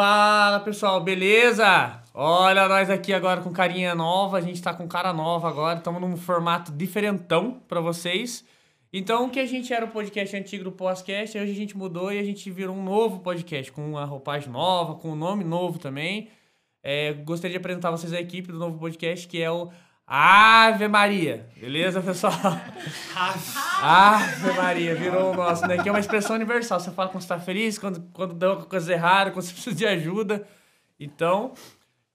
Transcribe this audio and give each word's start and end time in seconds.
Fala 0.00 0.60
pessoal, 0.60 1.00
beleza? 1.00 2.00
Olha 2.14 2.68
nós 2.68 2.88
aqui 2.88 3.12
agora 3.12 3.40
com 3.40 3.50
carinha 3.50 3.96
nova, 3.96 4.38
a 4.38 4.40
gente 4.40 4.62
tá 4.62 4.72
com 4.72 4.86
cara 4.86 5.12
nova 5.12 5.48
agora, 5.48 5.78
estamos 5.78 6.00
num 6.00 6.16
formato 6.16 6.70
diferentão 6.70 7.60
para 7.66 7.80
vocês. 7.80 8.44
Então, 8.92 9.26
o 9.26 9.28
que 9.28 9.40
a 9.40 9.44
gente 9.44 9.72
era 9.72 9.84
o 9.84 9.88
podcast 9.88 10.36
antigo 10.36 10.62
do 10.62 10.70
podcast, 10.70 11.36
hoje 11.36 11.50
a 11.50 11.54
gente 11.56 11.76
mudou 11.76 12.12
e 12.12 12.18
a 12.20 12.22
gente 12.22 12.48
virou 12.48 12.76
um 12.76 12.82
novo 12.84 13.18
podcast, 13.18 13.72
com 13.72 13.90
uma 13.90 14.04
roupagem 14.04 14.48
nova, 14.52 14.94
com 14.94 15.10
um 15.10 15.16
nome 15.16 15.42
novo 15.42 15.80
também. 15.80 16.28
É, 16.80 17.12
gostaria 17.14 17.54
de 17.54 17.58
apresentar 17.58 17.90
vocês 17.90 18.12
a 18.12 18.20
equipe 18.20 18.52
do 18.52 18.58
novo 18.60 18.78
podcast, 18.78 19.26
que 19.26 19.42
é 19.42 19.50
o 19.50 19.68
Ave 20.10 20.88
Maria. 20.88 21.46
Beleza, 21.54 22.00
pessoal? 22.00 22.32
Ave 23.82 24.52
Maria, 24.54 24.94
virou 24.94 25.32
o 25.32 25.36
nosso, 25.36 25.66
né? 25.66 25.76
Que 25.82 25.86
é 25.90 25.92
uma 25.92 26.00
expressão 26.00 26.34
universal. 26.34 26.80
Você 26.80 26.90
fala 26.90 27.10
quando 27.10 27.20
você 27.20 27.28
tá 27.28 27.38
feliz, 27.38 27.78
quando, 27.78 28.00
quando 28.14 28.32
deu 28.32 28.54
uma 28.54 28.64
coisa 28.64 28.90
errada, 28.90 29.30
quando 29.30 29.44
você 29.44 29.52
precisa 29.54 29.76
de 29.76 29.84
ajuda. 29.84 30.48
Então, 30.98 31.52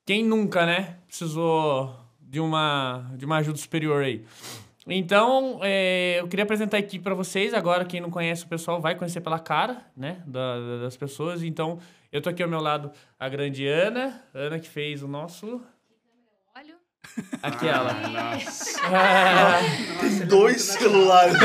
quem 0.07 0.25
nunca, 0.25 0.65
né? 0.65 0.97
Precisou 1.07 1.95
de 2.19 2.39
uma, 2.39 3.11
de 3.15 3.25
uma 3.25 3.37
ajuda 3.37 3.59
superior 3.59 4.03
aí. 4.03 4.25
Então, 4.87 5.59
é, 5.61 6.17
eu 6.19 6.27
queria 6.27 6.45
apresentar 6.45 6.77
aqui 6.77 6.97
para 6.97 7.13
vocês. 7.13 7.53
Agora, 7.53 7.85
quem 7.85 8.01
não 8.01 8.09
conhece 8.09 8.43
o 8.43 8.47
pessoal 8.47 8.81
vai 8.81 8.95
conhecer 8.95 9.21
pela 9.21 9.37
cara, 9.37 9.85
né? 9.95 10.23
Da, 10.25 10.79
das 10.81 10.97
pessoas. 10.97 11.43
Então, 11.43 11.77
eu 12.11 12.23
tô 12.23 12.29
aqui 12.31 12.41
ao 12.41 12.49
meu 12.49 12.59
lado 12.59 12.91
a 13.19 13.29
grande 13.29 13.67
Ana. 13.67 14.19
Ana 14.33 14.57
que 14.57 14.67
fez 14.67 15.03
o 15.03 15.07
nosso. 15.07 15.61
Aquela. 17.41 17.91
Ah, 17.91 18.07
Nossa. 18.35 18.81
Ah, 18.85 19.59
Tem 19.99 20.25
dois 20.27 20.61
celulares. 20.61 21.35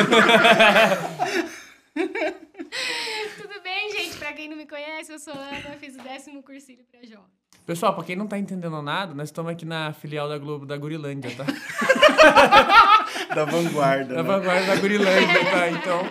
Tudo 3.36 3.60
bem, 3.62 3.92
gente? 3.92 4.16
Pra 4.18 4.32
quem 4.32 4.48
não 4.48 4.56
me 4.56 4.66
conhece, 4.66 5.12
eu 5.12 5.18
sou 5.18 5.34
Ana, 5.34 5.76
fiz 5.80 5.94
o 5.96 6.02
décimo 6.02 6.42
cursilho 6.42 6.84
pra 6.90 7.00
jovem. 7.02 7.26
Pessoal, 7.66 7.94
pra 7.94 8.02
quem 8.04 8.16
não 8.16 8.26
tá 8.26 8.38
entendendo 8.38 8.80
nada, 8.80 9.14
nós 9.14 9.28
estamos 9.28 9.52
aqui 9.52 9.64
na 9.66 9.92
filial 9.92 10.28
da 10.28 10.38
Globo 10.38 10.64
da 10.64 10.76
Gurilândia, 10.76 11.30
tá? 11.36 11.44
da 13.34 13.44
vanguarda. 13.44 14.14
Da 14.14 14.22
né? 14.22 14.28
vanguarda 14.28 14.66
da 14.66 14.76
Gurilândia, 14.76 15.44
tá? 15.50 15.68
Então, 15.68 16.08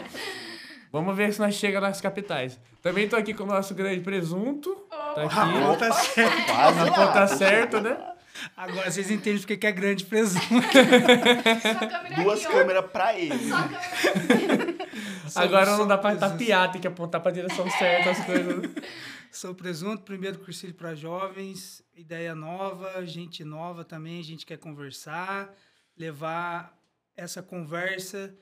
vamos 0.91 1.15
ver 1.17 1.33
se 1.33 1.39
nós 1.39 1.55
chegamos 1.55 1.89
nas 1.89 1.99
capitais. 1.99 2.59
Também 2.81 3.09
tô 3.09 3.15
aqui 3.15 3.33
com 3.33 3.43
o 3.43 3.47
nosso 3.47 3.73
grande 3.73 4.01
presunto. 4.01 4.69
Tá 4.89 5.21
A 5.23 5.25
aqui. 5.25 5.59
ponta 5.59 5.91
certa. 5.93 6.71
Na 6.73 6.91
ponta 6.91 7.27
certa, 7.27 7.81
né? 7.81 7.97
Agora 8.55 8.89
vocês 8.91 9.09
entendem 9.09 9.39
porque 9.39 9.57
que 9.57 9.67
é 9.67 9.71
grande 9.71 10.05
presunto. 10.05 10.45
Só 10.45 11.87
câmera 11.87 12.23
Duas 12.23 12.45
aqui, 12.45 12.47
ó. 12.47 12.57
câmeras 12.57 12.91
pra 12.91 13.19
ele. 13.19 13.37
Só 13.39 13.57
câmera 13.67 14.87
Agora 15.35 15.77
não 15.77 15.87
dá 15.87 15.97
pra 15.97 16.11
presunto. 16.11 16.31
tapear, 16.31 16.71
tem 16.71 16.81
que 16.81 16.87
apontar 16.87 17.21
pra 17.21 17.31
direção 17.31 17.69
certa 17.71 18.11
as 18.11 18.25
coisas. 18.25 18.71
Sou 19.31 19.53
presunto, 19.53 20.03
primeiro 20.03 20.39
cursilho 20.39 20.73
para 20.73 20.95
jovens, 20.95 21.83
ideia 21.93 22.33
nova, 22.33 23.05
gente 23.05 23.43
nova 23.43 23.83
também, 23.83 24.19
a 24.19 24.23
gente 24.23 24.45
quer 24.45 24.57
conversar, 24.57 25.53
levar 25.95 26.75
essa 27.15 27.43
conversa 27.43 28.33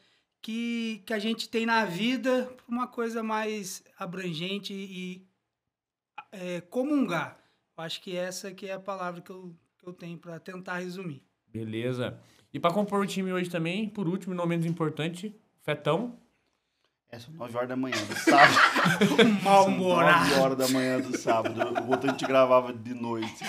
que, 0.41 1.01
que 1.05 1.13
a 1.13 1.19
gente 1.19 1.49
tem 1.49 1.65
na 1.65 1.85
vida 1.85 2.43
para 2.55 2.65
uma 2.67 2.87
coisa 2.87 3.23
mais 3.23 3.83
abrangente 3.97 4.73
e 4.73 5.27
é, 6.31 6.61
comungar. 6.61 7.39
Eu 7.77 7.83
acho 7.83 8.01
que 8.01 8.15
essa 8.15 8.53
que 8.53 8.67
é 8.67 8.73
a 8.73 8.79
palavra 8.79 9.21
que 9.21 9.31
eu, 9.31 9.55
que 9.85 9.89
eu 9.89 9.93
tenho 9.93 10.17
para 10.17 10.39
tentar 10.39 10.79
resumir. 10.79 11.21
Beleza. 11.53 12.19
E 12.51 12.59
pra 12.59 12.71
compor 12.71 13.01
o 13.01 13.05
time 13.05 13.31
hoje 13.31 13.49
também, 13.49 13.87
por 13.87 14.07
último 14.07 14.33
e 14.33 14.37
não 14.37 14.47
menos 14.47 14.65
importante, 14.65 15.35
Fetão. 15.61 16.17
É, 17.11 17.19
são 17.19 17.33
9 17.35 17.55
horas 17.55 17.69
da 17.69 17.75
manhã 17.75 17.97
do 18.05 18.15
sábado. 18.15 18.57
Mal-humorado. 19.43 20.29
9 20.29 20.41
horas 20.41 20.57
da 20.57 20.67
manhã 20.69 20.99
do 20.99 21.15
sábado. 21.17 21.61
O 21.83 21.91
outro 21.91 22.09
a 22.09 22.11
gente 22.11 22.25
gravava 22.25 22.73
de 22.73 22.93
noite. 22.93 23.43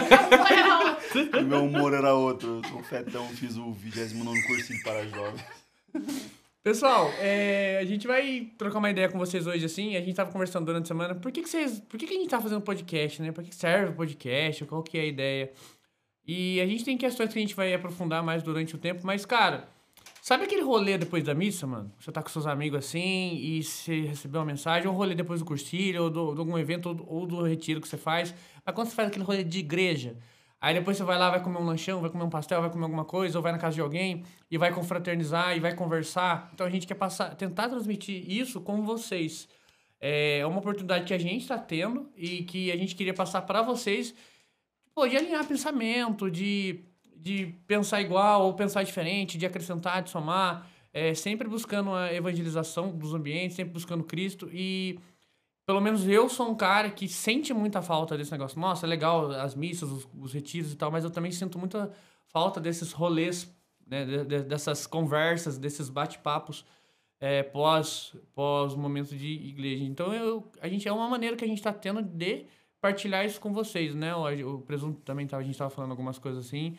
meu 1.46 1.64
humor 1.64 1.92
era 1.92 2.14
outro. 2.14 2.62
Eu 2.64 2.70
sou 2.70 2.82
fetão, 2.82 3.28
fiz 3.28 3.56
o 3.56 3.72
29 3.72 4.42
cursinho 4.46 4.82
para 4.82 5.06
jovens. 5.06 5.44
Pessoal, 6.68 7.10
é, 7.18 7.78
a 7.80 7.84
gente 7.86 8.06
vai 8.06 8.52
trocar 8.58 8.78
uma 8.78 8.90
ideia 8.90 9.08
com 9.08 9.18
vocês 9.18 9.46
hoje, 9.46 9.64
assim. 9.64 9.96
A 9.96 10.02
gente 10.02 10.14
tava 10.14 10.30
conversando 10.30 10.66
durante 10.66 10.84
a 10.84 10.88
semana. 10.88 11.14
Por 11.14 11.32
que, 11.32 11.40
que 11.40 11.48
vocês. 11.48 11.80
Por 11.80 11.98
que, 11.98 12.06
que 12.06 12.12
a 12.12 12.18
gente 12.18 12.28
tá 12.28 12.38
fazendo 12.38 12.60
podcast, 12.60 13.22
né? 13.22 13.32
Por 13.32 13.42
que 13.42 13.54
serve 13.54 13.92
o 13.92 13.94
podcast? 13.94 14.66
Qual 14.66 14.82
que 14.82 14.98
é 14.98 15.00
a 15.00 15.04
ideia? 15.06 15.50
E 16.26 16.60
a 16.60 16.66
gente 16.66 16.84
tem 16.84 16.98
questões 16.98 17.32
que 17.32 17.38
a 17.38 17.40
gente 17.40 17.54
vai 17.54 17.72
aprofundar 17.72 18.22
mais 18.22 18.42
durante 18.42 18.74
o 18.74 18.78
tempo, 18.78 19.00
mas, 19.02 19.24
cara, 19.24 19.66
sabe 20.20 20.44
aquele 20.44 20.60
rolê 20.60 20.98
depois 20.98 21.24
da 21.24 21.32
missa, 21.32 21.66
mano? 21.66 21.90
Você 21.98 22.12
tá 22.12 22.22
com 22.22 22.28
seus 22.28 22.46
amigos 22.46 22.80
assim 22.80 23.34
e 23.36 23.62
você 23.62 24.02
recebeu 24.02 24.42
uma 24.42 24.46
mensagem, 24.48 24.86
ou 24.90 24.94
rolê 24.94 25.14
depois 25.14 25.40
do 25.40 25.46
cursilho, 25.46 26.02
ou 26.02 26.10
de 26.10 26.18
algum 26.18 26.58
evento, 26.58 26.90
ou 26.90 26.94
do, 26.94 27.10
ou 27.10 27.26
do 27.26 27.42
retiro 27.44 27.80
que 27.80 27.88
você 27.88 27.96
faz. 27.96 28.34
Mas 28.62 28.74
quando 28.74 28.88
você 28.88 28.94
faz 28.94 29.08
aquele 29.08 29.24
rolê 29.24 29.42
de 29.42 29.60
igreja, 29.60 30.18
aí 30.60 30.74
depois 30.74 30.96
você 30.96 31.04
vai 31.04 31.18
lá, 31.18 31.30
vai 31.30 31.42
comer 31.42 31.58
um 31.58 31.64
lanchão, 31.64 32.00
vai 32.00 32.10
comer 32.10 32.24
um 32.24 32.30
pastel, 32.30 32.60
vai 32.60 32.70
comer 32.70 32.84
alguma 32.84 33.04
coisa, 33.04 33.38
ou 33.38 33.42
vai 33.42 33.52
na 33.52 33.58
casa 33.58 33.74
de 33.74 33.80
alguém 33.80 34.24
e 34.50 34.58
vai 34.58 34.72
confraternizar 34.72 35.56
e 35.56 35.60
vai 35.60 35.74
conversar. 35.74 36.50
Então 36.52 36.66
a 36.66 36.70
gente 36.70 36.86
quer 36.86 36.94
passar, 36.94 37.34
tentar 37.34 37.68
transmitir 37.68 38.30
isso 38.30 38.60
com 38.60 38.82
vocês. 38.82 39.48
É 40.00 40.46
uma 40.46 40.58
oportunidade 40.58 41.04
que 41.04 41.14
a 41.14 41.18
gente 41.18 41.42
está 41.42 41.58
tendo 41.58 42.08
e 42.16 42.44
que 42.44 42.70
a 42.70 42.76
gente 42.76 42.94
queria 42.94 43.14
passar 43.14 43.42
para 43.42 43.62
vocês, 43.62 44.14
de 45.08 45.16
alinhar 45.16 45.46
pensamento, 45.46 46.30
de, 46.30 46.80
de 47.16 47.54
pensar 47.66 48.00
igual 48.00 48.46
ou 48.46 48.54
pensar 48.54 48.82
diferente, 48.82 49.38
de 49.38 49.46
acrescentar, 49.46 50.02
de 50.02 50.10
somar, 50.10 50.68
é, 50.92 51.14
sempre 51.14 51.46
buscando 51.46 51.92
a 51.94 52.12
evangelização 52.12 52.90
dos 52.90 53.14
ambientes, 53.14 53.56
sempre 53.56 53.72
buscando 53.72 54.02
Cristo 54.02 54.48
e 54.52 54.98
pelo 55.68 55.82
menos 55.82 56.08
eu 56.08 56.30
sou 56.30 56.48
um 56.50 56.54
cara 56.54 56.90
que 56.90 57.06
sente 57.06 57.52
muita 57.52 57.82
falta 57.82 58.16
desse 58.16 58.32
negócio. 58.32 58.58
Nossa, 58.58 58.86
é 58.86 58.88
legal 58.88 59.30
as 59.32 59.54
missas, 59.54 59.90
os, 59.90 60.08
os 60.18 60.32
retiros 60.32 60.72
e 60.72 60.76
tal, 60.76 60.90
mas 60.90 61.04
eu 61.04 61.10
também 61.10 61.30
sinto 61.30 61.58
muita 61.58 61.92
falta 62.26 62.58
desses 62.58 62.90
rolês, 62.92 63.54
né, 63.86 64.02
de- 64.06 64.24
de- 64.24 64.42
dessas 64.44 64.86
conversas, 64.86 65.58
desses 65.58 65.90
bate-papos 65.90 66.64
é, 67.20 67.42
pós 67.42 68.16
pós 68.34 68.74
momento 68.74 69.14
de 69.14 69.26
igreja. 69.26 69.84
Então 69.84 70.14
eu, 70.14 70.50
a 70.62 70.68
gente 70.68 70.88
é 70.88 70.92
uma 70.92 71.06
maneira 71.06 71.36
que 71.36 71.44
a 71.44 71.48
gente 71.48 71.58
está 71.58 71.72
tendo 71.72 72.00
de 72.00 72.46
partilhar 72.80 73.26
isso 73.26 73.38
com 73.38 73.52
vocês, 73.52 73.94
né? 73.94 74.14
O, 74.16 74.54
o 74.54 74.60
presunto 74.62 75.02
também 75.02 75.26
tava, 75.26 75.42
a 75.42 75.44
gente 75.44 75.52
estava 75.54 75.68
falando 75.68 75.90
algumas 75.90 76.18
coisas 76.18 76.46
assim 76.46 76.78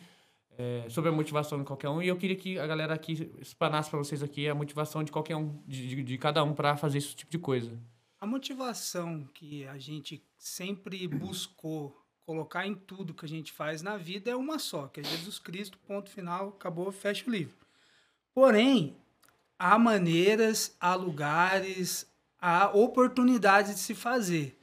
é, 0.58 0.86
sobre 0.88 1.10
a 1.10 1.12
motivação 1.12 1.58
de 1.60 1.64
qualquer 1.64 1.90
um 1.90 2.02
e 2.02 2.08
eu 2.08 2.16
queria 2.16 2.34
que 2.34 2.58
a 2.58 2.66
galera 2.66 2.94
aqui 2.94 3.30
explanasse 3.40 3.88
para 3.88 4.00
vocês 4.00 4.20
aqui 4.20 4.48
a 4.48 4.54
motivação 4.54 5.04
de 5.04 5.12
qualquer 5.12 5.36
um, 5.36 5.62
de, 5.64 5.86
de, 5.88 6.02
de 6.02 6.18
cada 6.18 6.42
um 6.42 6.52
para 6.54 6.76
fazer 6.76 6.98
esse 6.98 7.14
tipo 7.14 7.30
de 7.30 7.38
coisa. 7.38 7.78
A 8.20 8.26
motivação 8.26 9.26
que 9.32 9.66
a 9.66 9.78
gente 9.78 10.22
sempre 10.36 11.08
buscou 11.08 11.98
colocar 12.26 12.66
em 12.66 12.74
tudo 12.74 13.14
que 13.14 13.24
a 13.24 13.28
gente 13.28 13.50
faz 13.50 13.80
na 13.80 13.96
vida 13.96 14.30
é 14.30 14.36
uma 14.36 14.58
só, 14.58 14.88
que 14.88 15.00
é 15.00 15.02
Jesus 15.02 15.38
Cristo, 15.38 15.78
ponto 15.78 16.10
final, 16.10 16.50
acabou, 16.50 16.92
fecha 16.92 17.24
o 17.26 17.30
livro. 17.30 17.54
Porém, 18.34 18.94
há 19.58 19.78
maneiras, 19.78 20.76
há 20.78 20.94
lugares, 20.94 22.06
há 22.38 22.68
oportunidades 22.76 23.74
de 23.74 23.80
se 23.80 23.94
fazer. 23.94 24.56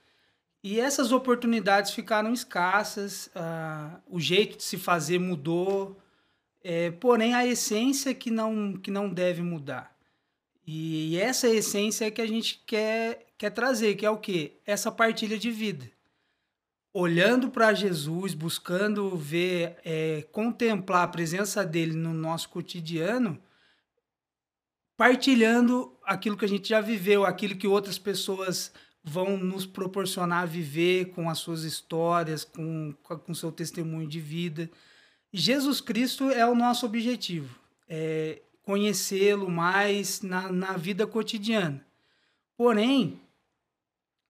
E 0.64 0.80
essas 0.80 1.12
oportunidades 1.12 1.92
ficaram 1.92 2.32
escassas, 2.32 3.30
ah, 3.34 4.00
o 4.08 4.20
jeito 4.20 4.58
de 4.58 4.64
se 4.64 4.78
fazer 4.78 5.20
mudou, 5.20 6.00
é, 6.64 6.92
porém 6.92 7.34
a 7.34 7.46
essência 7.46 8.14
que 8.14 8.30
não, 8.30 8.74
que 8.78 8.92
não 8.92 9.10
deve 9.10 9.42
mudar. 9.42 9.98
E 10.66 11.18
essa 11.18 11.48
essência 11.48 12.06
é 12.06 12.12
que 12.12 12.22
a 12.22 12.28
gente 12.28 12.62
quer, 12.66 13.27
quer 13.38 13.52
trazer, 13.52 13.96
que 13.96 14.06
é 14.06 14.10
o 14.10 14.18
quê? 14.18 14.60
Essa 14.66 14.92
partilha 14.92 15.38
de 15.38 15.52
vida. 15.52 15.90
Olhando 16.94 17.50
para 17.52 17.74
Jesus, 17.74 18.34
buscando 18.34 19.16
ver, 19.16 19.78
é, 19.86 20.24
contemplar 20.32 21.04
a 21.04 21.08
presença 21.08 21.64
dele 21.64 21.94
no 21.94 22.14
nosso 22.14 22.50
cotidiano, 22.50 23.40
partilhando 24.96 25.96
aquilo 26.04 26.36
que 26.36 26.46
a 26.46 26.50
gente 26.50 26.70
já 26.70 26.82
viveu, 26.82 27.24
aquilo 27.24 27.56
que 27.56 27.68
outras 27.68 28.00
pessoas 28.00 28.72
vão 29.04 29.38
nos 29.38 29.66
proporcionar 29.66 30.48
viver 30.48 31.12
com 31.12 31.30
as 31.30 31.38
suas 31.38 31.64
histórias, 31.64 32.44
com 32.44 32.94
com 33.04 33.34
seu 33.34 33.52
testemunho 33.52 34.08
de 34.08 34.20
vida. 34.20 34.70
Jesus 35.32 35.80
Cristo 35.80 36.30
é 36.32 36.46
o 36.46 36.56
nosso 36.56 36.86
objetivo, 36.86 37.60
é 37.88 38.42
conhecê-lo 38.64 39.50
mais 39.50 40.22
na, 40.22 40.52
na 40.52 40.74
vida 40.74 41.06
cotidiana. 41.06 41.86
Porém, 42.58 43.22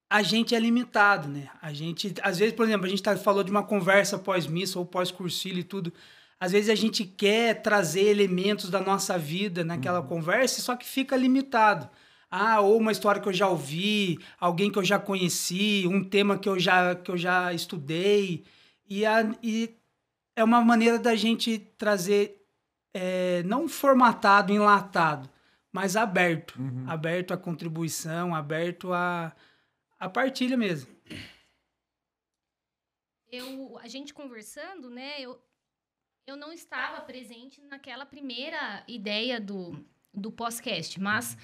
a 0.10 0.22
gente 0.22 0.56
é 0.56 0.60
limitado, 0.60 1.28
né? 1.28 1.50
A 1.62 1.74
gente, 1.74 2.14
às 2.22 2.40
vezes, 2.40 2.54
por 2.54 2.66
exemplo, 2.66 2.86
a 2.86 2.90
gente 2.90 3.04
tá, 3.04 3.16
falou 3.18 3.44
de 3.44 3.52
uma 3.52 3.64
conversa 3.64 4.18
pós-missa 4.18 4.80
ou 4.80 4.86
pós-cursilho 4.86 5.60
e 5.60 5.64
tudo. 5.64 5.92
Às 6.40 6.52
vezes 6.52 6.70
a 6.70 6.76
gente 6.76 7.04
quer 7.04 7.62
trazer 7.62 8.04
elementos 8.04 8.70
da 8.70 8.80
nossa 8.80 9.18
vida 9.18 9.64
naquela 9.64 10.02
conversa, 10.02 10.62
só 10.62 10.76
que 10.76 10.86
fica 10.86 11.18
limitado. 11.18 11.90
Ah, 12.30 12.60
ou 12.60 12.78
uma 12.78 12.92
história 12.92 13.22
que 13.22 13.28
eu 13.28 13.34
já 13.34 13.48
ouvi, 13.48 14.20
alguém 14.40 14.72
que 14.72 14.78
eu 14.78 14.84
já 14.84 15.00
conheci, 15.00 15.86
um 15.88 16.04
tema 16.04 16.38
que 16.38 16.48
eu 16.48 16.60
já, 16.60 16.96
que 16.96 17.10
eu 17.10 17.18
já 17.18 17.54
estudei. 17.54 18.46
E, 18.88 19.06
a, 19.06 19.30
e 19.42 19.76
é 20.36 20.44
uma 20.44 20.62
maneira 20.62 21.00
da 21.00 21.16
gente 21.16 21.58
trazer, 21.78 22.46
é, 22.94 23.44
não 23.44 23.68
formatado, 23.68 24.54
enlatado, 24.54 25.30
mas 25.72 25.96
aberto. 25.96 26.54
Aberto 26.88 27.34
à 27.34 27.38
contribuição, 27.38 28.36
aberto 28.36 28.94
à, 28.94 29.34
à 30.00 30.08
partilha 30.10 30.56
mesmo. 30.58 30.96
eu, 33.32 33.78
a 33.82 33.88
gente 33.88 34.14
conversando, 34.14 34.90
né, 34.90 35.16
eu, 35.20 35.38
eu 36.26 36.36
não 36.38 36.52
estava 36.54 37.02
presente 37.02 37.62
naquela 37.62 38.06
primeira 38.06 38.84
ideia 38.88 39.40
do, 39.40 39.86
do 40.14 40.32
podcast, 40.32 41.00
mas 41.00 41.38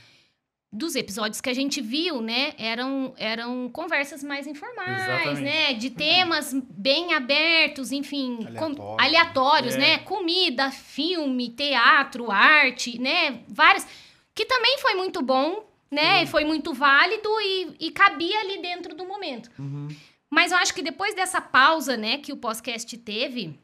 dos 0.71 0.95
episódios 0.95 1.39
que 1.39 1.49
a 1.49 1.53
gente 1.53 1.81
viu, 1.81 2.19
né, 2.21 2.53
eram, 2.57 3.13
eram 3.17 3.69
conversas 3.69 4.23
mais 4.23 4.47
informais, 4.47 5.03
Exatamente. 5.03 5.41
né, 5.41 5.73
de 5.73 5.89
temas 5.91 6.51
bem 6.53 7.13
abertos, 7.13 7.91
enfim, 7.91 8.37
com- 8.57 8.65
Aleatório. 8.81 9.05
aleatórios, 9.05 9.75
É. 9.75 9.77
né, 9.77 9.97
comida, 9.99 10.71
filme, 10.71 11.49
teatro, 11.49 12.31
arte, 12.31 12.97
né, 12.99 13.43
várias, 13.47 13.85
que 14.33 14.45
também 14.45 14.77
foi 14.79 14.95
muito 14.95 15.21
bom, 15.21 15.69
né, 15.93 16.25
foi 16.25 16.43
muito 16.43 16.73
válido 16.73 17.29
e, 17.41 17.75
e 17.79 17.91
cabia 17.91 18.39
ali 18.39 18.61
dentro 18.61 18.95
do 18.95 19.05
momento. 19.05 19.49
Uhum. 19.59 19.87
Mas 20.29 20.51
eu 20.51 20.57
acho 20.57 20.73
que 20.73 20.81
depois 20.81 21.13
dessa 21.13 21.39
pausa, 21.39 21.95
né, 21.95 22.17
que 22.17 22.33
o 22.33 22.37
podcast 22.37 22.97
teve, 22.97 23.59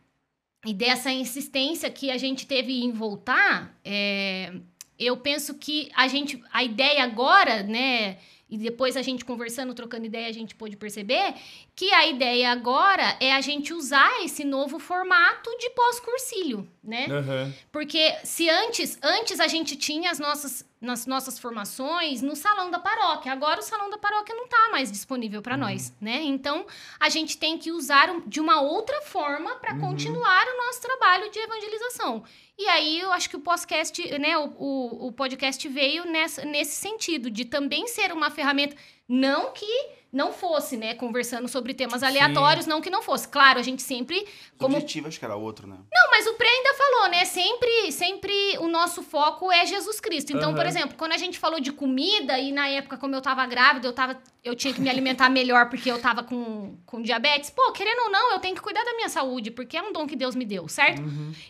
e 0.66 0.74
dessa 0.74 1.12
insistência 1.12 1.90
que 1.90 2.12
a 2.12 2.18
gente 2.18 2.46
teve 2.46 2.84
em 2.84 2.92
voltar, 2.92 3.76
é, 3.84 4.54
eu 4.98 5.18
penso 5.18 5.56
que 5.56 5.90
a 5.96 6.08
gente, 6.08 6.42
a 6.52 6.64
ideia 6.64 7.04
agora, 7.04 7.64
né, 7.64 8.18
e 8.50 8.58
depois 8.58 8.98
a 8.98 9.02
gente 9.02 9.24
conversando, 9.24 9.74
trocando 9.74 10.06
ideia, 10.06 10.28
a 10.28 10.34
gente 10.34 10.56
pôde 10.56 10.76
perceber 10.76 11.36
que 11.76 11.92
a 11.94 12.08
ideia 12.08 12.52
agora 12.52 13.16
é 13.20 13.32
a 13.32 13.42
gente 13.42 13.74
usar 13.74 14.24
esse 14.24 14.44
novo 14.44 14.80
formato 14.80 15.50
de 15.60 15.70
pós-cursílio, 15.70 16.68
né? 16.84 17.06
Aham. 17.10 17.54
Porque 17.72 18.16
se 18.24 18.50
antes, 18.50 18.98
antes 19.04 19.40
a 19.40 19.48
gente 19.48 19.76
tinha 19.76 20.10
as 20.10 20.20
nossas, 20.20 20.66
nas 20.82 21.06
nossas 21.06 21.38
formações 21.38 22.22
no 22.22 22.36
salão 22.36 22.72
da 22.72 22.80
paróquia, 22.80 23.32
agora 23.32 23.60
o 23.60 23.64
salão 23.64 23.90
da 23.90 23.98
paróquia 23.98 24.34
não 24.34 24.46
está 24.46 24.70
mais 24.72 24.92
disponível 24.92 25.42
para 25.42 25.58
nós, 25.58 25.94
né? 26.00 26.22
Então 26.22 26.66
a 27.00 27.10
gente 27.10 27.38
tem 27.38 27.58
que 27.58 27.72
usar 27.72 28.22
de 28.26 28.40
uma 28.40 28.62
outra 28.62 29.02
forma 29.02 29.56
para 29.56 29.78
continuar 29.78 30.46
o 30.48 30.58
nosso 30.66 30.82
trabalho 30.82 31.30
de 31.30 31.40
evangelização. 31.40 32.24
E 32.58 32.68
aí 32.68 33.00
eu 33.00 33.12
acho 33.12 33.30
que 33.30 33.36
o 33.36 33.42
podcast, 33.42 34.20
né, 34.20 34.38
o, 34.38 34.54
o, 34.58 35.08
o 35.08 35.12
podcast 35.12 35.68
veio 35.68 36.06
nessa, 36.06 36.44
nesse 36.46 36.76
sentido 36.76 37.30
de 37.30 37.46
também 37.46 37.88
ser 37.88 38.12
uma 38.12 38.30
ferramenta, 38.30 38.76
não 39.10 39.52
que 39.52 40.00
não 40.12 40.34
fosse, 40.34 40.76
né, 40.76 40.96
conversando 40.96 41.48
sobre 41.48 41.72
temas 41.72 42.02
aleatórios, 42.02 42.66
não 42.66 42.82
que 42.82 42.90
não 42.90 43.00
fosse. 43.00 43.28
Claro, 43.28 43.60
a 43.60 43.62
gente 43.62 43.84
sempre 43.84 44.18
O 44.56 44.58
como 44.58 44.76
objetivo 44.76 45.08
acho 45.08 45.20
que 45.20 45.26
era 45.26 45.36
outro, 45.36 45.68
né? 45.68 45.78
não, 45.94 46.10
mas 46.10 46.26
o 46.26 46.34
Pre 46.34 46.48
ainda 46.48 46.74
falou, 46.74 47.10
né? 47.12 47.26
Sempre, 47.26 47.92
sempre 47.92 48.34
o 48.58 48.68
nosso 48.68 49.04
foco 49.04 49.52
é 49.52 49.68
Jesus 49.68 50.00
Cristo. 50.00 50.32
Então, 50.34 50.52
por 50.56 50.62
Aham. 50.62 50.68
exemplo, 50.70 50.98
quando 50.98 51.12
a 51.12 51.18
gente 51.18 51.38
falou 51.38 51.60
de 51.60 51.72
comida 51.72 52.40
e 52.40 52.52
na 52.52 52.68
época, 52.70 52.98
como 52.98 53.14
eu 53.14 53.22
tava 53.22 53.46
grávida, 53.46 53.88
eu, 53.88 53.94
tava, 53.94 54.20
eu 54.44 54.56
tinha 54.56 54.74
que 54.74 54.82
me 54.82 54.90
alimentar 54.90 55.30
melhor 55.30 55.70
porque 55.70 55.92
eu 55.92 56.02
tava 56.02 56.24
com, 56.24 56.76
com 56.88 57.04
diabetes. 57.04 57.52
Pô, 57.52 57.72
querendo 57.72 58.00
ou 58.06 58.10
não, 58.10 58.32
eu 58.32 58.40
tenho 58.40 58.56
que 58.56 58.62
cuidar 58.62 58.84
da 58.84 58.96
minha 58.96 59.10
saúde, 59.10 59.52
porque 59.52 59.78
é 59.78 59.82
um 59.84 59.94
dom 59.94 60.08
que 60.08 60.16
Deus 60.16 60.34
me 60.36 60.44
deu, 60.44 60.68
certo? 60.68 61.04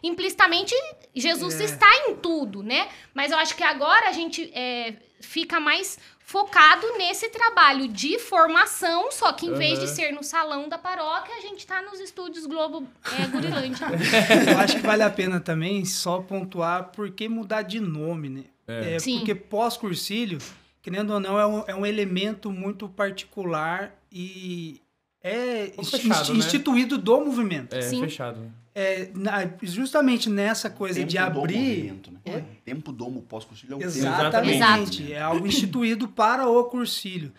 Implicitamente, 0.04 0.76
Jesus 1.16 1.60
É. 1.62 1.64
está 1.64 1.88
em 2.10 2.16
tudo, 2.16 2.62
né? 2.62 2.90
Mas 3.14 3.32
eu 3.32 3.38
acho 3.38 3.56
que 3.56 3.64
agora 3.64 4.10
a 4.10 4.12
gente 4.12 4.52
é, 4.54 4.96
fica 5.22 5.60
mais 5.62 5.98
focado 6.30 6.86
nesse 6.96 7.28
trabalho 7.30 7.88
de 7.88 8.20
formação, 8.20 9.12
só 9.12 9.34
que 9.34 9.48
em 9.48 9.54
vez 9.56 9.80
de 9.80 9.88
ser 9.88 10.12
no 10.12 10.24
salão 10.24 10.70
da 10.70 10.78
paróquia, 10.78 11.34
a 11.36 11.42
gente 11.42 11.66
tá 11.66 11.82
nos 11.82 12.00
estúdios 12.00 12.46
Globo 12.46 12.88
é, 13.20 13.26
Gurilândia. 13.26 13.88
Eu 14.48 14.60
acho 14.60 14.76
que 14.76 14.86
vale 14.86 15.02
a 15.02 15.10
pena 15.10 15.40
também 15.40 15.84
só 15.86 16.22
pontuar 16.22 16.92
por 16.92 17.10
que 17.10 17.28
mudar 17.28 17.64
de 17.64 17.80
nome, 17.80 18.30
né? 18.30 18.44
É. 18.68 18.94
É, 18.94 19.00
Sim. 19.00 19.18
porque 19.18 19.34
pós-cursílio, 19.34 20.38
querendo 20.84 21.14
ou 21.14 21.20
não, 21.20 21.40
é 21.40 21.48
um, 21.48 21.64
é 21.66 21.74
um 21.74 21.84
elemento 21.84 22.52
muito 22.52 22.88
particular 22.88 23.92
e 24.12 24.80
é 25.24 25.72
fechado, 25.84 26.34
né? 26.34 26.40
instituído 26.40 26.98
do 26.98 27.20
movimento. 27.26 27.74
É, 27.76 27.82
Sim. 27.82 28.02
fechado. 28.02 28.40
né? 28.40 28.50
É, 28.76 29.10
na- 29.14 29.50
justamente 29.62 30.30
nessa 30.30 30.70
coisa 30.70 31.04
de 31.04 31.18
Tempo 31.18 31.32
do 31.32 31.40
abrir. 31.40 31.58
movimento, 31.58 32.12
né? 32.26 32.46
Tempo 32.64 32.92
do 32.94 33.06
pós-cursilho 33.28 33.74
é 33.74 33.76
um 33.76 33.80
tempo. 33.80 33.92
Exatamente. 33.92 34.56
Exato. 35.04 35.12
É 35.14 35.22
algo 35.22 35.46
instituído 35.48 36.08
para 36.08 36.48
o 36.48 36.64
cursílio. 36.66 37.34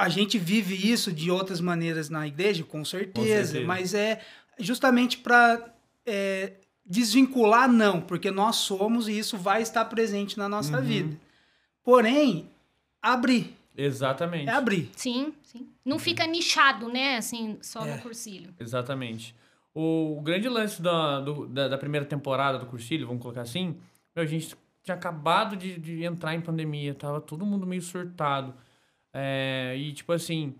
A 0.00 0.08
gente 0.08 0.38
vive 0.38 0.74
isso 0.74 1.12
de 1.12 1.30
outras 1.30 1.60
maneiras 1.60 2.08
na 2.08 2.26
igreja, 2.26 2.62
com 2.64 2.84
certeza, 2.84 3.46
certeza. 3.52 3.66
mas 3.66 3.92
é 3.94 4.20
justamente 4.58 5.18
para 5.18 5.74
desvincular, 6.86 7.70
não, 7.70 8.00
porque 8.00 8.30
nós 8.30 8.56
somos 8.56 9.08
e 9.08 9.18
isso 9.18 9.36
vai 9.36 9.60
estar 9.60 9.84
presente 9.86 10.38
na 10.38 10.48
nossa 10.48 10.78
Uhum. 10.78 10.84
vida. 10.84 11.16
Porém, 11.82 12.48
abrir. 13.02 13.54
Exatamente. 13.80 14.48
É 14.48 14.52
abrir. 14.52 14.90
Sim, 14.96 15.32
sim. 15.42 15.68
Não 15.84 15.98
fica 15.98 16.26
nichado, 16.26 16.88
né? 16.88 17.16
Assim, 17.16 17.56
só 17.62 17.86
É. 17.86 17.94
no 17.94 18.02
cursilho. 18.02 18.52
Exatamente. 18.58 19.34
O 19.74 20.20
grande 20.22 20.48
lance 20.48 20.82
da, 20.82 21.20
do- 21.20 21.46
da, 21.46 21.68
da 21.68 21.78
primeira 21.78 22.04
temporada 22.04 22.58
do 22.58 22.66
Cursilho, 22.66 23.06
vamos 23.06 23.22
colocar 23.22 23.42
assim, 23.42 23.76
meu, 24.16 24.24
a 24.24 24.26
gente 24.26 24.56
tinha 24.82 24.96
acabado 24.96 25.56
de, 25.56 25.78
de 25.78 26.02
entrar 26.04 26.34
em 26.34 26.40
pandemia, 26.40 26.92
tava 26.94 27.20
todo 27.20 27.46
mundo 27.46 27.64
meio 27.66 27.80
surtado. 27.82 28.52
É, 29.14 29.74
e, 29.78 29.92
tipo 29.92 30.12
assim, 30.12 30.54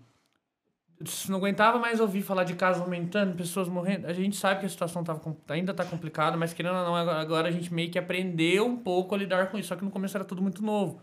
não 1.27 1.37
aguentava 1.37 1.77
mais 1.79 1.99
ouvir 1.99 2.21
falar 2.21 2.43
de 2.45 2.53
casos 2.55 2.81
aumentando, 2.81 3.35
pessoas 3.35 3.67
morrendo. 3.67 4.07
A 4.07 4.13
gente 4.13 4.35
sabe 4.37 4.61
que 4.61 4.65
a 4.65 4.69
situação 4.69 5.03
tava, 5.03 5.21
ainda 5.49 5.73
tá 5.73 5.83
complicada, 5.83 6.37
mas 6.37 6.53
querendo 6.53 6.75
ou 6.77 6.83
não, 6.85 6.95
agora 6.95 7.47
a 7.47 7.51
gente 7.51 7.73
meio 7.73 7.89
que 7.91 7.99
aprendeu 7.99 8.65
um 8.65 8.77
pouco 8.77 9.15
a 9.15 9.17
lidar 9.17 9.49
com 9.51 9.57
isso. 9.57 9.69
Só 9.69 9.75
que 9.75 9.83
no 9.83 9.91
começo 9.91 10.15
era 10.15 10.23
tudo 10.25 10.41
muito 10.41 10.61
novo. 10.63 11.01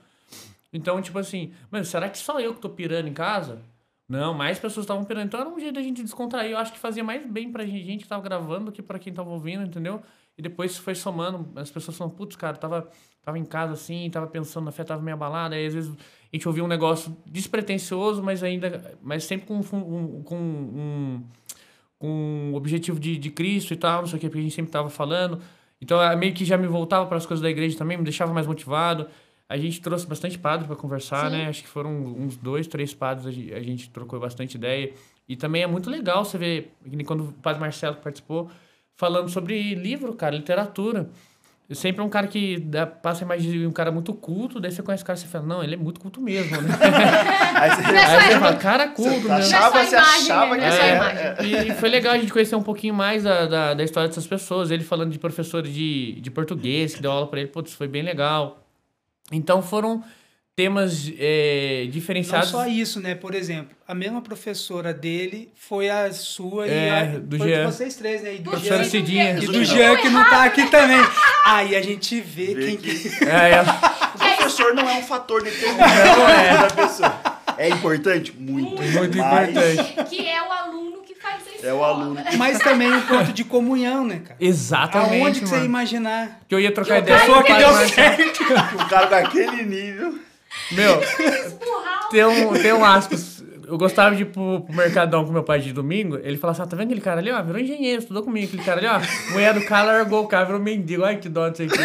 Então, 0.77 1.01
tipo 1.01 1.19
assim, 1.19 1.53
mas 1.71 1.89
será 1.89 2.09
que 2.09 2.19
só 2.19 2.39
eu 2.39 2.55
que 2.55 2.61
tô 2.61 2.69
pirando 2.69 3.09
em 3.09 3.15
casa? 3.15 3.63
Não, 4.09 4.33
mais 4.33 4.59
pessoas 4.59 4.85
estavam 4.85 5.05
pirando. 5.05 5.27
Então 5.27 5.41
era 5.41 5.49
um 5.49 5.59
jeito 5.59 5.75
da 5.75 5.83
gente 5.83 6.03
descontrair. 6.03 6.53
Eu 6.53 6.59
acho 6.59 6.73
que 6.73 6.79
fazia 6.79 7.03
mais 7.03 7.27
bem 7.27 7.51
pra 7.51 7.65
gente, 7.67 8.03
que 8.03 8.09
tava 8.09 8.23
gravando 8.23 8.67
do 8.67 8.73
que 8.73 8.83
pra 8.83 8.99
quem 8.99 9.13
tava 9.13 9.31
ouvindo, 9.31 9.65
entendeu? 9.65 10.01
E 10.39 10.43
depois 10.43 10.77
foi 10.77 10.95
somando. 10.95 11.49
As 11.59 11.71
pessoas 11.71 11.97
falam, 11.97 12.13
putz, 12.13 12.37
cara, 12.37 12.57
tava, 12.57 12.89
tava 13.23 13.39
em 13.39 13.45
casa 13.45 13.73
assim, 13.73 14.09
tava 14.11 14.27
pensando 14.27 14.65
na 14.67 14.71
fé, 14.71 14.85
tava 14.85 15.03
meio 15.03 15.15
abalada. 15.17 15.57
Aí 15.57 15.67
às 15.67 15.75
vezes 15.75 15.91
a 15.91 16.37
gente 16.37 16.47
ouvia 16.47 16.63
um 16.63 16.69
negócio 16.69 17.17
despretensioso, 17.27 18.23
mas 18.23 18.43
ainda. 18.43 18.97
Mas 19.03 19.25
sempre 19.25 19.47
com, 19.47 19.57
um 19.57 20.23
com 20.23 20.37
um, 20.37 21.25
com 21.99 22.53
objetivo 22.55 23.01
de, 23.01 23.17
de 23.17 23.31
Cristo 23.31 23.73
e 23.73 23.77
tal, 23.77 24.03
não 24.03 24.09
sei 24.09 24.19
o 24.19 24.21
que, 24.21 24.29
porque 24.29 24.41
a 24.41 24.43
gente 24.43 24.55
sempre 24.55 24.71
tava 24.71 24.91
falando. 24.91 25.41
Então 25.81 26.01
é 26.01 26.15
meio 26.15 26.33
que 26.33 26.45
já 26.45 26.57
me 26.57 26.67
voltava 26.67 27.07
para 27.07 27.17
as 27.17 27.27
coisas 27.27 27.43
da 27.43 27.51
igreja 27.51 27.77
também, 27.77 27.97
me 27.97 28.05
deixava 28.05 28.33
mais 28.33 28.47
motivado. 28.47 29.09
A 29.49 29.57
gente 29.57 29.81
trouxe 29.81 30.07
bastante 30.07 30.39
padre 30.39 30.67
para 30.67 30.75
conversar, 30.75 31.31
Sim. 31.31 31.37
né? 31.37 31.49
Acho 31.49 31.63
que 31.63 31.69
foram 31.69 31.91
uns 31.91 32.37
dois, 32.37 32.67
três 32.67 32.93
padres, 32.93 33.27
a 33.27 33.61
gente, 33.61 33.89
trocou 33.91 34.19
bastante 34.19 34.57
ideia. 34.57 34.93
E 35.29 35.37
também 35.37 35.63
é 35.63 35.67
muito 35.67 35.89
legal 35.89 36.25
você 36.25 36.37
ver, 36.37 36.73
quando 37.07 37.29
o 37.29 37.33
padre 37.33 37.61
Marcelo 37.61 37.97
participou, 37.97 38.51
falando 38.97 39.29
sobre 39.29 39.75
livro, 39.75 40.13
cara, 40.15 40.35
literatura. 40.35 41.09
Eu 41.69 41.75
sempre 41.75 42.01
é 42.01 42.05
um 42.05 42.09
cara 42.09 42.29
que 42.29 42.61
dá, 42.61 42.87
passa 42.87 43.25
a 43.25 43.27
imagem 43.27 43.51
de 43.51 43.67
um 43.67 43.73
cara 43.73 43.91
muito 43.91 44.15
culto, 44.15 44.61
daí 44.61 44.71
você 44.71 44.85
conhece 44.85 45.03
o 45.03 45.07
cara 45.07 45.19
e 45.19 45.23
você 45.23 45.27
fala, 45.27 45.47
não, 45.47 45.65
ele 45.65 45.75
é 45.75 45.77
muito 45.77 45.99
culto 45.99 46.21
mesmo, 46.21 46.61
né? 46.63 46.69
Aí 47.59 47.71
você, 47.71 47.83
é 47.83 48.05
Aí 48.05 48.33
você 48.33 48.39
fala, 48.39 48.57
cara, 48.57 48.89
culto 48.89 49.11
você 49.11 49.29
mesmo. 49.29 49.57
achava, 49.57 49.79
é 49.81 49.85
você 49.85 49.97
imagem, 49.97 50.23
achava 50.23 50.57
né? 50.57 50.71
que 50.71 50.77
é 50.77 50.95
imagem. 50.95 51.69
E 51.69 51.75
foi 51.75 51.89
legal 51.89 52.15
a 52.15 52.19
gente 52.19 52.33
conhecer 52.33 52.55
um 52.55 52.63
pouquinho 52.63 52.95
mais 52.95 53.25
da, 53.25 53.47
da, 53.47 53.75
da 53.75 53.83
história 53.83 54.09
dessas 54.09 54.27
pessoas. 54.27 54.71
Ele 54.71 54.85
falando 54.85 55.11
de 55.11 55.19
professores 55.19 55.73
de, 55.75 56.21
de 56.21 56.31
português, 56.31 56.95
que 56.95 57.03
deu 57.03 57.11
aula 57.11 57.27
pra 57.27 57.41
ele. 57.41 57.49
Putz, 57.49 57.75
foi 57.75 57.89
bem 57.89 58.03
legal. 58.03 58.66
Então 59.33 59.63
foram 59.63 60.03
temas 60.55 61.13
é, 61.19 61.83
Não 61.85 61.91
diferenciados. 61.91 62.49
só 62.49 62.67
isso, 62.67 62.99
né? 63.01 63.15
Por 63.15 63.35
exemplo, 63.35 63.77
a 63.87 63.95
mesma 63.95 64.23
professora 64.23 64.95
dele 64.95 65.51
foi 65.55 65.91
a 65.91 66.11
sua 66.13 66.67
É, 66.67 66.71
e 66.87 66.91
a, 66.91 67.19
do 67.19 67.37
foi 67.37 67.49
Jean. 67.49 67.67
de 67.67 67.73
vocês 67.73 67.95
três, 67.97 68.23
né? 68.23 68.35
E 68.37 68.39
do 68.39 68.51
Professora 68.51 68.83
Jean, 68.83 68.91
Cidinha. 68.91 69.39
e 69.39 69.47
do. 69.47 69.65
Jean 69.65 69.97
que 69.99 70.09
não 70.09 70.25
tá 70.31 70.45
aqui 70.45 70.67
também. 70.71 71.01
Aí 71.45 71.77
a 71.77 71.83
gente 71.83 72.21
vê, 72.21 72.55
Vê 72.55 72.67
quem 72.69 72.77
que- 72.79 73.09
que... 73.11 73.25
É, 73.27 73.51
é, 73.53 73.63
O 74.17 74.37
professor 74.37 74.75
não 74.75 74.89
é 74.89 74.95
um 74.95 75.03
fator 75.03 75.43
determinante 75.43 75.83
da 76.63 76.71
pessoa. 76.87 77.21
É 77.59 77.69
importante? 77.69 78.33
Muito. 78.39 78.81
muito 78.83 79.19
mas 79.19 79.49
importante. 79.51 80.05
Que 80.09 80.27
é 80.27 80.43
o 80.43 80.51
aluno 80.53 81.03
que 81.03 81.15
faz 81.15 81.37
a 81.37 81.39
escola. 81.39 81.46
É 81.63 81.73
o 81.73 81.83
aluno 81.83 82.23
que 82.23 82.37
Mas 82.37 82.59
também 82.59 82.93
um 82.93 83.01
ponto 83.03 83.33
de 83.33 83.45
comunhão, 83.45 84.05
né, 84.07 84.21
cara? 84.25 84.37
Exatamente. 84.41 85.23
Aonde 85.23 85.41
que 85.41 85.47
você 85.49 85.55
mano. 85.57 85.67
imaginar? 85.67 86.41
Que 86.49 86.55
eu 86.55 86.61
ia 86.61 86.73
trocar 86.73 87.03
Que 87.03 87.13
o 87.13 87.17
ideia 87.17 87.39
o 87.39 87.43
que 87.43 87.55
deu 87.55 87.73
Marcelo. 87.73 88.23
um 88.85 88.89
cara 88.89 89.07
com 89.07 89.15
aquele 89.15 89.63
nível. 89.65 90.15
Meu, 90.73 90.99
o- 90.99 92.09
tem 92.11 92.25
um, 92.25 92.53
tem 92.55 92.73
um 92.73 92.85
aspas. 92.85 93.37
Eu 93.69 93.77
gostava 93.77 94.15
de 94.15 94.23
ir 94.23 94.27
pro, 94.27 94.61
pro 94.61 94.75
Mercadão 94.75 95.25
com 95.25 95.33
meu 95.33 95.43
pai 95.43 95.59
de 95.59 95.73
domingo. 95.73 96.17
Ele 96.23 96.37
falava 96.39 96.57
assim: 96.57 96.67
ah, 96.67 96.71
tá 96.71 96.77
vendo 96.77 96.87
aquele 96.87 97.01
cara 97.01 97.21
ali, 97.21 97.31
ó? 97.33 97.43
Virou 97.43 97.61
engenheiro, 97.61 97.99
estudou 98.01 98.23
comigo. 98.23 98.47
Aquele 98.47 98.63
cara 98.63 98.79
ali, 98.79 98.87
ó. 98.87 99.31
A 99.31 99.33
mulher 99.33 99.55
do 99.55 99.65
cara 99.65 99.93
largou 99.93 100.23
o 100.23 100.29
cara, 100.29 100.45
virou 100.45 100.61
mendigo. 100.61 101.05
Ai, 101.05 101.17
que 101.17 101.29
dó, 101.29 101.49
não 101.49 101.55
sei 101.55 101.67
o 101.67 101.71
quê. 101.71 101.83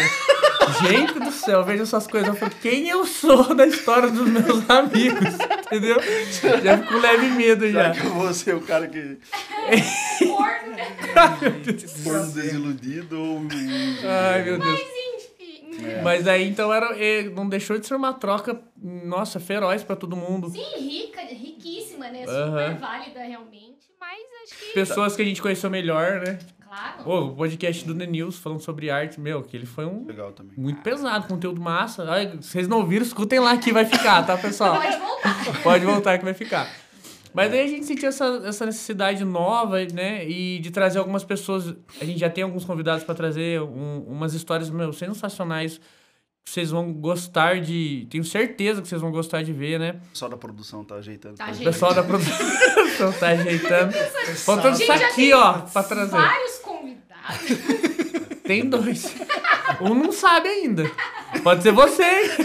Gente 0.80 1.18
do 1.18 1.30
céu, 1.32 1.60
eu 1.60 1.64
vejo 1.64 1.82
essas 1.82 2.06
coisas. 2.06 2.28
Eu 2.28 2.34
falo, 2.34 2.52
quem 2.60 2.88
eu 2.88 3.04
sou 3.06 3.54
da 3.54 3.66
história 3.66 4.10
dos 4.10 4.28
meus 4.28 4.68
amigos? 4.70 5.34
Entendeu? 5.66 5.96
Já 6.62 6.78
fico 6.78 6.88
com 6.88 6.98
leve 6.98 7.26
medo 7.28 7.70
Já 7.70 7.84
já. 7.84 7.90
que 8.00 8.06
eu 8.06 8.14
vou 8.14 8.32
ser 8.32 8.54
o 8.54 8.60
cara 8.60 8.86
que 8.86 9.18
corno, 10.28 10.76
for 12.04 12.20
desiludido 12.26 13.20
ou 13.20 13.42
Ai, 14.04 14.42
meu 14.42 14.58
Deus. 14.58 14.80
Enfim, 15.40 16.02
Mas 16.02 16.26
aí, 16.28 16.48
então, 16.48 16.72
era, 16.72 16.94
não 17.30 17.48
deixou 17.48 17.78
de 17.78 17.86
ser 17.86 17.94
uma 17.94 18.12
troca, 18.12 18.60
nossa, 18.76 19.40
feroz 19.40 19.82
pra 19.82 19.96
todo 19.96 20.16
mundo. 20.16 20.50
Sim, 20.50 20.64
rica, 20.78 21.20
riquíssima, 21.22 22.08
né? 22.10 22.20
Super 22.20 22.34
Aham. 22.34 22.74
válida 22.78 23.20
realmente, 23.22 23.88
mas 24.00 24.18
acho 24.44 24.58
que. 24.58 24.72
Pessoas 24.74 25.16
que 25.16 25.22
a 25.22 25.24
gente 25.24 25.40
conheceu 25.40 25.70
melhor, 25.70 26.20
né? 26.20 26.38
Claro. 26.72 27.26
O 27.32 27.36
podcast 27.36 27.84
do 27.86 27.94
The 27.94 28.06
News 28.06 28.38
falando 28.38 28.60
sobre 28.60 28.90
arte, 28.90 29.20
meu, 29.20 29.42
que 29.42 29.54
ele 29.54 29.66
foi 29.66 29.84
um 29.84 30.06
Legal 30.06 30.32
também. 30.32 30.54
muito 30.56 30.80
pesado, 30.80 31.26
conteúdo 31.28 31.60
massa. 31.60 32.10
Ai, 32.10 32.38
vocês 32.40 32.66
não 32.66 32.78
ouviram, 32.78 33.04
escutem 33.04 33.38
lá 33.40 33.54
que 33.58 33.70
vai 33.72 33.84
ficar, 33.84 34.22
tá, 34.24 34.38
pessoal? 34.38 34.80
Pode 34.80 34.96
voltar. 34.96 35.62
Pode 35.62 35.84
voltar 35.84 36.18
que 36.18 36.24
vai 36.24 36.32
ficar. 36.32 36.66
Mas 37.34 37.52
aí 37.52 37.60
a 37.60 37.66
gente 37.66 37.84
sentiu 37.84 38.08
essa, 38.08 38.24
essa 38.46 38.64
necessidade 38.64 39.22
nova, 39.22 39.78
né? 39.92 40.26
E 40.26 40.60
de 40.60 40.70
trazer 40.70 40.98
algumas 40.98 41.24
pessoas. 41.24 41.74
A 42.00 42.04
gente 42.06 42.18
já 42.18 42.30
tem 42.30 42.42
alguns 42.44 42.64
convidados 42.64 43.04
para 43.04 43.14
trazer 43.14 43.60
um- 43.60 44.04
umas 44.08 44.32
histórias, 44.32 44.70
meu, 44.70 44.92
sensacionais. 44.94 45.78
Que 46.44 46.50
vocês 46.50 46.70
vão 46.70 46.92
gostar 46.92 47.60
de. 47.60 48.06
Tenho 48.10 48.24
certeza 48.24 48.82
que 48.82 48.88
vocês 48.88 49.00
vão 49.00 49.12
gostar 49.12 49.42
de 49.42 49.52
ver, 49.52 49.78
né? 49.78 50.00
O 50.06 50.08
pessoal 50.10 50.30
da 50.30 50.36
produção 50.36 50.84
tá 50.84 50.96
ajeitando. 50.96 51.36
Tá 51.36 51.44
pra 51.46 51.54
O 51.54 51.58
pessoal 51.58 51.94
da 51.94 52.02
produção 52.02 53.12
tá 53.18 53.28
ajeitando. 53.28 53.92
Faltando 54.44 54.82
isso 54.82 54.92
aqui, 54.92 55.32
ó, 55.32 55.60
pra 55.60 55.82
trazer. 55.84 56.10
Vários 56.10 56.58
convidados. 56.58 57.40
Tem 58.42 58.68
dois. 58.68 59.14
Um 59.80 59.94
não 59.94 60.10
sabe 60.10 60.48
ainda. 60.48 60.90
Pode 61.44 61.62
ser 61.62 61.70
você. 61.72 62.02
hein? 62.02 62.28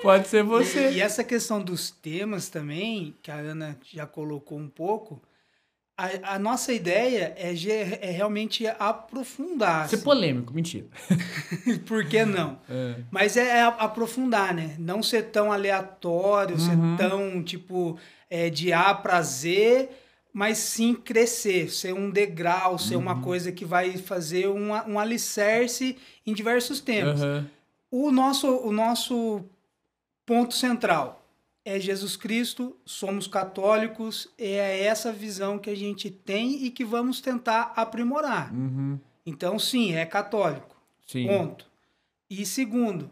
Pode 0.00 0.28
ser 0.28 0.42
você. 0.42 0.90
E 0.90 1.00
essa 1.00 1.22
questão 1.22 1.62
dos 1.62 1.90
temas 1.90 2.48
também, 2.48 3.14
que 3.22 3.30
a 3.30 3.36
Ana 3.36 3.78
já 3.92 4.06
colocou 4.06 4.58
um 4.58 4.68
pouco, 4.68 5.20
a, 6.02 6.34
a 6.34 6.38
nossa 6.38 6.72
ideia 6.72 7.32
é, 7.36 7.52
é 8.00 8.10
realmente 8.10 8.66
aprofundar. 8.66 9.88
Ser 9.88 9.96
assim. 9.96 10.04
polêmico, 10.04 10.52
mentira. 10.52 10.86
Por 11.86 12.04
que 12.06 12.24
não? 12.24 12.58
É. 12.68 12.96
Mas 13.10 13.36
é, 13.36 13.58
é 13.58 13.62
aprofundar, 13.62 14.52
né? 14.52 14.74
Não 14.78 15.00
ser 15.00 15.30
tão 15.30 15.52
aleatório, 15.52 16.58
ser 16.58 16.76
tão, 16.98 17.42
tipo, 17.44 17.96
é, 18.28 18.50
de 18.50 18.72
A 18.72 18.92
pra 18.92 19.22
Z, 19.22 19.90
mas 20.32 20.58
sim 20.58 20.92
crescer, 20.92 21.70
ser 21.70 21.94
um 21.94 22.10
degrau, 22.10 22.78
ser 22.78 22.96
uma 22.96 23.20
coisa 23.20 23.52
que 23.52 23.64
vai 23.64 23.96
fazer 23.96 24.48
um, 24.48 24.70
um 24.72 24.98
alicerce 24.98 25.96
em 26.26 26.34
diversos 26.34 26.80
temas. 26.80 27.22
Aham. 27.22 27.46
O 27.90 28.10
nosso, 28.10 28.48
o 28.48 28.72
nosso 28.72 29.44
ponto 30.26 30.54
central 30.54 31.21
é 31.64 31.78
Jesus 31.78 32.16
Cristo, 32.16 32.76
somos 32.84 33.26
católicos, 33.26 34.28
é 34.36 34.84
essa 34.84 35.12
visão 35.12 35.58
que 35.58 35.70
a 35.70 35.76
gente 35.76 36.10
tem 36.10 36.64
e 36.64 36.70
que 36.70 36.84
vamos 36.84 37.20
tentar 37.20 37.72
aprimorar. 37.76 38.52
Uhum. 38.52 38.98
Então, 39.24 39.58
sim, 39.58 39.94
é 39.94 40.04
católico. 40.04 40.76
Sim. 41.06 41.26
Ponto. 41.26 41.70
E 42.28 42.44
segundo, 42.44 43.10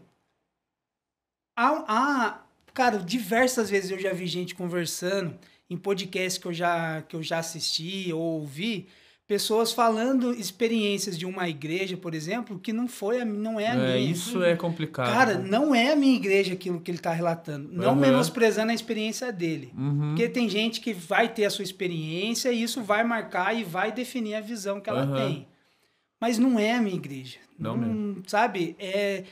há, 1.55 1.83
há- 1.87 2.43
cara, 2.73 2.97
diversas 2.97 3.69
vezes 3.69 3.91
eu 3.91 3.99
já 3.99 4.13
vi 4.13 4.27
gente 4.27 4.55
conversando 4.55 5.37
em 5.69 5.77
podcasts 5.77 6.37
que 6.41 6.47
eu 6.47 6.53
já, 6.53 7.01
que 7.03 7.15
eu 7.15 7.23
já 7.23 7.39
assisti 7.39 8.11
ou 8.11 8.19
ouvi, 8.41 8.87
pessoas 9.31 9.71
falando 9.71 10.33
experiências 10.33 11.17
de 11.17 11.25
uma 11.25 11.47
igreja, 11.47 11.95
por 11.95 12.13
exemplo, 12.13 12.59
que 12.59 12.73
não 12.73 12.85
foi 12.85 13.21
a, 13.21 13.23
não 13.23 13.57
é 13.57 13.67
a 13.67 13.75
É, 13.75 13.77
minha. 13.95 14.11
isso 14.11 14.43
é 14.43 14.57
complicado. 14.57 15.09
Cara, 15.09 15.37
não 15.37 15.73
é 15.73 15.93
a 15.93 15.95
minha 15.95 16.17
igreja 16.17 16.51
aquilo 16.51 16.81
que 16.81 16.91
ele 16.91 16.97
está 16.97 17.13
relatando. 17.13 17.69
Não 17.71 17.95
menosprezando 17.95 18.71
a 18.71 18.75
experiência 18.75 19.31
dele. 19.31 19.71
Uhum. 19.73 20.09
Porque 20.09 20.27
tem 20.27 20.49
gente 20.49 20.81
que 20.81 20.91
vai 20.93 21.29
ter 21.29 21.45
a 21.45 21.49
sua 21.49 21.63
experiência 21.63 22.51
e 22.51 22.61
isso 22.61 22.83
vai 22.83 23.05
marcar 23.05 23.57
e 23.57 23.63
vai 23.63 23.89
definir 23.93 24.35
a 24.35 24.41
visão 24.41 24.81
que 24.81 24.89
ela 24.89 25.03
Aham. 25.03 25.15
tem. 25.15 25.47
Mas 26.19 26.37
não 26.37 26.59
é 26.59 26.73
a 26.75 26.81
minha 26.81 26.97
igreja. 26.97 27.37
Não 27.57 28.17
Sabe? 28.27 28.75
É 28.79 29.23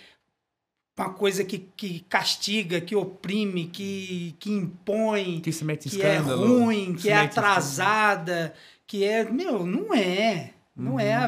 uma 0.98 1.10
coisa 1.10 1.44
que, 1.44 1.58
que 1.76 2.00
castiga, 2.08 2.80
que 2.80 2.96
oprime, 2.96 3.66
que, 3.68 4.34
que 4.40 4.50
impõe, 4.50 5.42
Que 5.42 5.52
se 5.52 5.66
mete 5.66 5.90
que 5.90 6.02
é 6.02 6.16
escândalo. 6.16 6.64
ruim, 6.64 6.96
se 6.98 7.04
que 7.04 7.10
é 7.10 7.18
atrasada, 7.18 8.54
que 8.90 9.04
é. 9.04 9.24
Meu, 9.30 9.66
não 9.66 9.94
é. 9.94 10.52
Não 10.76 10.94
Uhum. 10.94 11.00
é 11.00 11.14
a, 11.14 11.26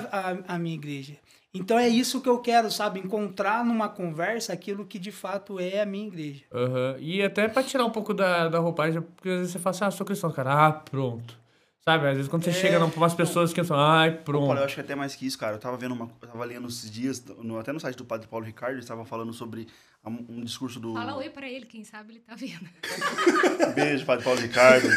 a, 0.47 0.55
a 0.55 0.59
minha 0.59 0.75
igreja. 0.75 1.13
Então 1.53 1.77
é 1.77 1.87
isso 1.87 2.21
que 2.21 2.29
eu 2.29 2.39
quero, 2.39 2.71
sabe? 2.71 2.99
Encontrar 3.01 3.65
numa 3.65 3.89
conversa 3.89 4.53
aquilo 4.53 4.85
que 4.85 4.97
de 4.97 5.11
fato 5.11 5.59
é 5.59 5.81
a 5.81 5.85
minha 5.85 6.07
igreja. 6.07 6.45
Aham. 6.53 6.95
E 6.99 7.21
até 7.21 7.47
pra 7.49 7.61
tirar 7.61 7.85
um 7.85 7.89
pouco 7.91 8.13
da, 8.13 8.47
da 8.47 8.59
roupagem, 8.59 9.01
porque 9.01 9.27
às 9.29 9.35
vezes 9.39 9.51
você 9.51 9.59
fala 9.59 9.75
assim, 9.75 9.83
ah, 9.85 9.91
sou 9.91 10.05
cristão, 10.05 10.31
cara, 10.31 10.67
ah, 10.67 10.71
pronto. 10.71 11.37
Sabe? 11.83 12.07
Às 12.07 12.13
vezes 12.15 12.29
quando 12.29 12.43
você 12.43 12.51
É. 12.51 12.53
chega 12.53 12.77
pra 12.87 12.97
umas 12.97 13.15
pessoas 13.15 13.51
que 13.51 13.63
falam, 13.63 13.83
ai, 13.83 14.11
Pô, 14.11 14.23
pronto. 14.23 14.45
Paulo, 14.45 14.59
eu 14.59 14.65
acho 14.65 14.75
que 14.75 14.81
até 14.81 14.93
mais 14.93 15.15
que 15.15 15.25
isso, 15.25 15.37
cara. 15.37 15.55
Eu 15.55 15.59
tava 15.59 15.77
vendo 15.77 15.93
uma. 15.95 16.07
Eu 16.21 16.27
tava 16.27 16.45
lendo 16.45 16.67
esses 16.67 16.91
dias, 16.91 17.23
no- 17.41 17.57
até 17.57 17.71
no 17.73 17.79
site 17.79 17.95
do 17.97 18.05
Padre 18.05 18.27
Paulo 18.27 18.45
Ricardo, 18.45 18.73
eles 18.73 18.85
estavam 18.85 19.03
falando 19.03 19.33
sobre 19.33 19.67
a- 20.03 20.09
um 20.09 20.43
discurso 20.43 20.79
do. 20.79 20.93
Fala 20.93 21.15
oi 21.17 21.29
pra 21.31 21.49
ele, 21.49 21.65
quem 21.65 21.83
sabe 21.83 22.13
ele 22.13 22.19
tá 22.19 22.35
vendo. 22.35 22.69
Beijo, 23.73 24.05
Padre 24.05 24.23
Paulo 24.23 24.39
Ricardo. 24.39 24.87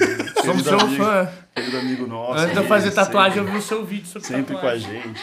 Somos 0.44 0.62
seu 0.64 0.78
amigo, 0.78 1.02
fã. 1.02 1.32
Querido 1.54 1.78
amigo 1.78 2.06
nosso. 2.06 2.38
Antes 2.40 2.52
de 2.52 2.60
eu 2.60 2.66
fazer 2.66 2.90
sempre- 2.90 3.04
tatuagem, 3.06 3.38
eu 3.38 3.44
vi 3.50 3.56
o 3.56 3.62
seu 3.62 3.84
vídeo 3.86 4.06
sobre 4.06 4.28
Sempre 4.28 4.52
com 4.52 4.58
a 4.58 4.60
tatuagem. 4.60 5.02
gente. 5.02 5.20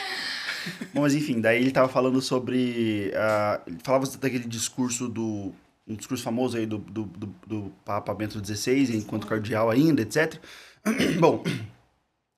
Bom, 0.93 1.01
mas 1.01 1.13
enfim, 1.13 1.39
daí 1.41 1.61
ele 1.61 1.71
tava 1.71 1.87
falando 1.89 2.19
sobre. 2.21 3.11
ah, 3.15 3.61
ele 3.67 3.77
falava 3.83 4.07
daquele 4.17 4.47
discurso 4.47 5.07
do. 5.07 5.53
Um 5.87 5.95
discurso 5.95 6.23
famoso 6.23 6.57
aí 6.57 6.65
do, 6.65 6.77
do, 6.77 7.03
do, 7.03 7.35
do 7.45 7.71
Papa 7.83 8.13
Bento 8.15 8.39
XVI, 8.43 8.95
enquanto 8.95 9.27
cardeal 9.27 9.69
ainda, 9.69 10.01
etc. 10.01 10.39
Bom, 11.19 11.43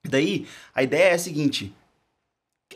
daí 0.07 0.47
a 0.73 0.83
ideia 0.83 1.09
é 1.11 1.13
a 1.13 1.19
seguinte: 1.19 1.73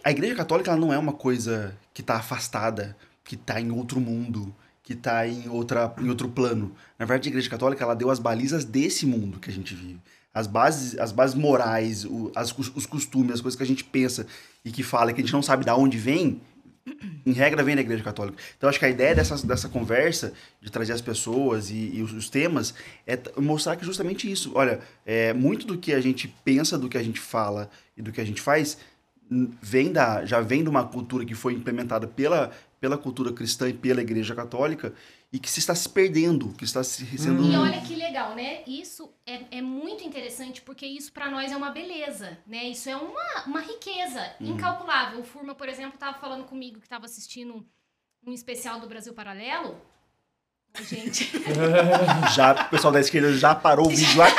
a 0.03 0.11
Igreja 0.11 0.35
Católica 0.35 0.75
não 0.75 0.93
é 0.93 0.97
uma 0.97 1.13
coisa 1.13 1.75
que 1.93 2.03
tá 2.03 2.15
afastada, 2.15 2.95
que 3.23 3.35
tá 3.35 3.59
em 3.59 3.71
outro 3.71 3.99
mundo, 3.99 4.53
que 4.83 4.95
tá 4.95 5.27
em, 5.27 5.49
outra, 5.49 5.93
em 5.99 6.09
outro 6.09 6.29
plano. 6.29 6.73
Na 6.97 7.05
verdade, 7.05 7.29
a 7.29 7.31
Igreja 7.31 7.49
Católica 7.49 7.83
ela 7.83 7.95
deu 7.95 8.09
as 8.09 8.19
balizas 8.19 8.63
desse 8.63 9.05
mundo 9.05 9.39
que 9.39 9.49
a 9.49 9.53
gente 9.53 9.75
vive. 9.75 9.99
As 10.33 10.45
bases, 10.45 10.97
as 10.99 11.11
bases 11.11 11.35
morais, 11.35 12.05
o- 12.05 12.31
as, 12.35 12.55
os 12.57 12.85
costumes, 12.85 13.33
as 13.33 13.41
coisas 13.41 13.57
que 13.57 13.63
a 13.63 13.67
gente 13.67 13.83
pensa 13.83 14.27
e 14.63 14.71
que 14.71 14.83
fala 14.83 15.11
que 15.11 15.19
a 15.19 15.23
gente 15.23 15.33
não 15.33 15.41
sabe 15.41 15.65
de 15.65 15.71
onde 15.71 15.97
vem, 15.97 16.39
em 17.25 17.31
regra 17.31 17.63
vem 17.63 17.75
da 17.75 17.81
Igreja 17.81 18.03
Católica. 18.03 18.37
Então 18.57 18.69
acho 18.69 18.79
que 18.79 18.85
a 18.85 18.89
ideia 18.89 19.13
dessa, 19.15 19.45
dessa 19.45 19.69
conversa, 19.69 20.33
de 20.61 20.71
trazer 20.71 20.93
as 20.93 21.01
pessoas 21.01 21.69
e, 21.69 21.91
e 21.95 22.01
os, 22.01 22.13
os 22.13 22.29
temas, 22.29 22.73
é 23.05 23.19
mostrar 23.37 23.75
que 23.75 23.85
justamente 23.85 24.29
isso. 24.31 24.51
Olha, 24.55 24.79
é, 25.05 25.33
muito 25.33 25.65
do 25.65 25.77
que 25.77 25.93
a 25.93 26.01
gente 26.01 26.27
pensa, 26.43 26.77
do 26.77 26.89
que 26.89 26.97
a 26.97 27.03
gente 27.03 27.19
fala 27.19 27.69
e 27.95 28.01
do 28.01 28.11
que 28.11 28.21
a 28.21 28.25
gente 28.25 28.41
faz, 28.41 28.77
vem 29.29 29.91
da, 29.91 30.25
já 30.25 30.41
vem 30.41 30.63
de 30.63 30.69
uma 30.69 30.85
cultura 30.85 31.25
que 31.25 31.35
foi 31.35 31.53
implementada 31.53 32.07
pela, 32.07 32.51
pela 32.79 32.97
cultura 32.97 33.31
cristã 33.31 33.67
e 33.69 33.73
pela 33.73 34.01
Igreja 34.01 34.35
Católica 34.35 34.93
e 35.31 35.39
que 35.39 35.49
se 35.49 35.59
está 35.59 35.75
se 35.75 35.89
perdendo, 35.89 36.53
que 36.53 36.63
está 36.63 36.83
se 36.83 37.05
sendo... 37.17 37.43
E 37.43 37.55
olha 37.57 37.81
que 37.81 37.95
legal, 37.95 38.33
né? 38.33 38.61
Isso 38.65 39.11
é, 39.25 39.57
é 39.57 39.61
muito 39.61 40.03
interessante 40.03 40.61
porque 40.61 40.85
isso 40.85 41.11
pra 41.11 41.29
nós 41.29 41.51
é 41.51 41.57
uma 41.57 41.69
beleza, 41.69 42.37
né? 42.47 42.63
Isso 42.65 42.89
é 42.89 42.95
uma, 42.95 43.43
uma 43.45 43.59
riqueza 43.59 44.25
incalculável. 44.39 45.19
O 45.19 45.23
Furma, 45.23 45.53
por 45.53 45.67
exemplo, 45.67 45.97
tava 45.99 46.17
falando 46.17 46.45
comigo 46.45 46.79
que 46.79 46.87
tava 46.87 47.05
assistindo 47.05 47.65
um 48.25 48.31
especial 48.33 48.79
do 48.79 48.87
Brasil 48.87 49.13
Paralelo. 49.13 49.81
Gente, 50.81 51.31
Já, 52.35 52.53
o 52.53 52.69
pessoal 52.69 52.93
da 52.93 52.99
esquerda 52.99 53.33
já 53.33 53.55
parou 53.55 53.87
o 53.87 53.89
vídeo 53.89 54.21
aqui. 54.21 54.35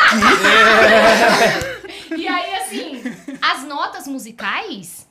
e 2.16 2.28
aí 2.28 2.54
assim, 2.54 3.02
as 3.40 3.64
notas 3.64 3.97
musicais, 4.08 5.06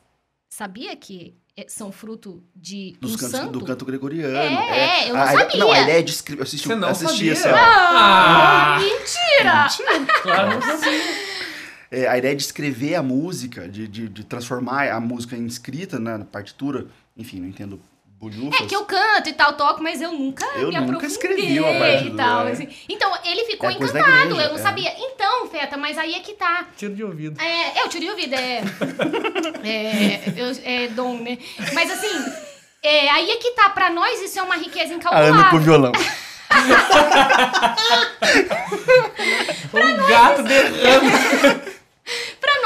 sabia 0.50 0.96
que 0.96 1.36
é- 1.56 1.66
são 1.68 1.92
fruto 1.92 2.44
de 2.56 2.96
Dos 3.00 3.14
um 3.16 3.18
cantos, 3.18 3.32
santo? 3.40 3.52
do 3.60 3.66
canto 3.66 3.86
gregoriano. 3.86 4.36
É, 4.38 5.06
é, 5.06 5.10
eu 5.10 5.14
não 5.16 5.22
a, 5.22 5.26
ideia- 5.34 5.40
sabia. 5.46 5.60
Não, 5.60 5.72
a 5.72 5.80
ideia 5.82 6.04
de 6.04 6.12
escrever. 6.12 6.40
Eu 6.42 6.44
assisti, 6.44 6.68
Você 6.68 6.76
não 6.76 6.88
assisti 6.90 7.16
sabia? 7.16 7.32
essa- 7.34 7.52
Ah! 7.56 8.78
Mentira! 8.80 9.68
Claro 10.22 10.60
que 10.60 10.78
sim. 10.78 11.24
é, 11.92 12.08
a 12.08 12.18
ideia 12.18 12.36
de 12.36 12.44
escrever 12.44 12.96
a 12.96 13.02
música, 13.04 13.68
de, 13.68 13.88
de, 13.88 14.08
de 14.10 14.24
transformar 14.24 14.90
a 14.92 15.00
música 15.00 15.36
em 15.36 15.46
escrita 15.46 16.00
né, 16.00 16.18
na 16.18 16.26
partitura. 16.26 16.88
Enfim, 17.16 17.40
não 17.40 17.48
entendo 17.48 17.80
bolhufas. 18.20 18.60
É 18.62 18.66
que 18.66 18.76
eu 18.76 18.84
canto 18.86 19.30
e 19.30 19.34
tal, 19.34 19.54
toco, 19.54 19.82
mas 19.84 20.02
eu 20.02 20.12
nunca 20.12 20.46
Eu 20.56 20.70
me 20.70 20.76
nunca 20.80 20.80
aprofundei 20.80 21.08
escrevi 21.08 21.60
uma 21.60 21.88
e 21.90 22.12
tal. 22.16 22.48
é. 22.48 22.52
assim. 22.52 22.68
Então, 22.90 23.12
ele 23.24 23.44
ficou 23.46 23.70
É 23.70 23.74
encantado, 23.74 24.00
igreja, 24.02 24.42
eu 24.44 24.50
não 24.50 24.56
é. 24.58 24.62
sabia. 24.62 24.94
Então, 24.98 25.48
Feta, 25.48 25.78
mas 25.78 25.98
aí 25.98 26.16
é 26.16 26.20
que 26.20 26.34
tá. 26.34 26.66
Tiro 26.76 26.96
de 26.96 27.04
ouvido. 27.04 27.40
É, 27.42 27.82
eu 27.84 27.90
tirei 27.90 28.08
o 28.10 28.12
ouvido, 28.12 28.34
é. 28.34 28.62
é, 29.64 30.34
eu- 30.36 30.60
é 30.64 30.88
dom, 30.90 31.20
né? 31.20 31.38
Mas 31.74 31.92
assim, 31.92 32.26
é, 32.84 33.10
aí 33.10 33.30
é 33.32 33.36
que 33.38 33.52
tá. 33.52 33.70
Pra 33.70 33.90
nós 33.90 34.20
isso 34.22 34.40
é 34.40 34.42
uma 34.42 34.56
riqueza 34.56 34.94
A 35.06 35.18
Ana 35.20 35.50
com 35.50 35.58
incalculável. 35.58 35.60
violão. 35.62 35.92
O 39.74 40.08
gato 40.10 40.44
derrama. 40.44 41.12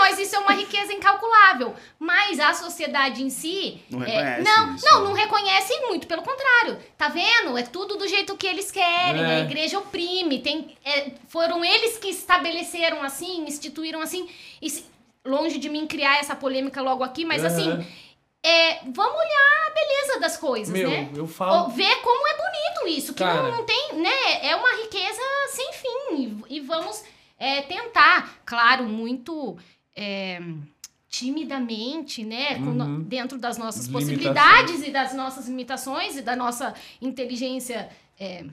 Nós 0.02 0.20
isso 0.20 0.36
é 0.36 0.40
uma 0.40 0.54
riqueza 0.54 0.92
incalculável. 0.94 1.76
Mas 2.00 2.40
a 2.40 2.54
sociedade 2.54 3.24
em 3.24 3.30
si. 3.30 3.82
Não 3.90 4.04
é, 4.04 4.08
reconhece 4.08 4.42
não, 4.44 4.76
isso. 4.76 4.86
não, 4.86 5.04
não 5.06 5.14
reconhece 5.14 5.80
muito, 5.82 6.08
pelo 6.08 6.22
contrário. 6.24 6.80
Tá 6.98 7.08
vendo? 7.08 7.58
É 7.58 7.64
tudo 7.64 7.96
do 7.98 8.08
jeito 8.08 8.36
que 8.36 8.48
eles 8.48 8.72
querem. 8.72 9.22
É. 9.22 9.36
A 9.36 9.40
igreja 9.42 9.78
oprime. 9.80 10.40
Tem, 10.40 10.76
é, 10.84 11.12
foram 11.28 11.64
eles 11.64 11.98
que 11.98 12.10
estabeleceram 12.10 13.02
assim, 13.04 13.44
instituíram 13.46 14.02
assim. 14.02 14.30
E 14.62 14.70
se- 14.70 14.86
longe 15.26 15.60
de 15.60 15.70
mim 15.70 15.86
criar 15.88 16.18
essa 16.18 16.36
polêmica 16.36 16.82
logo 16.82 17.04
aqui, 17.04 17.24
mas 17.24 17.44
Aham. 17.44 17.54
assim. 17.54 17.88
é, 18.44 18.80
vamos 18.92 19.16
olhar 19.20 19.68
a 19.68 19.70
beleza 19.72 20.20
das 20.20 20.36
coisas, 20.38 20.74
Meu, 20.74 20.90
né? 20.90 21.10
eu 21.16 21.28
falo. 21.28 21.70
ver 21.70 21.96
como 21.98 22.28
é 22.28 22.34
bonito 22.38 22.98
isso, 22.98 23.14
que 23.14 23.24
Cara. 23.24 23.44
não, 23.44 23.58
não 23.58 23.64
tem, 23.66 23.94
né? 23.94 24.48
É 24.50 24.56
uma 24.56 24.70
riqueza 24.82 25.22
sem 25.50 25.72
fim. 25.74 26.42
E, 26.50 26.56
e 26.58 26.60
vamos 26.62 27.04
é, 27.38 27.62
tentar, 27.62 28.40
claro, 28.46 28.84
muito 28.86 29.58
é, 29.96 30.42
timidamente, 31.10 32.24
né? 32.24 32.56
com 32.56 32.72
no- 32.72 32.86
Uhum. 32.86 33.02
dentro 33.04 33.38
das 33.38 33.58
nossas 33.58 33.86
Limitações. 33.88 34.18
possibilidades 34.18 34.88
e 34.88 34.92
das 34.92 35.14
nossas 35.14 35.48
limitações 35.48 36.18
e 36.18 36.22
da 36.22 36.36
nossa 36.36 36.74
inteligência 37.02 37.90
é, 38.20 38.46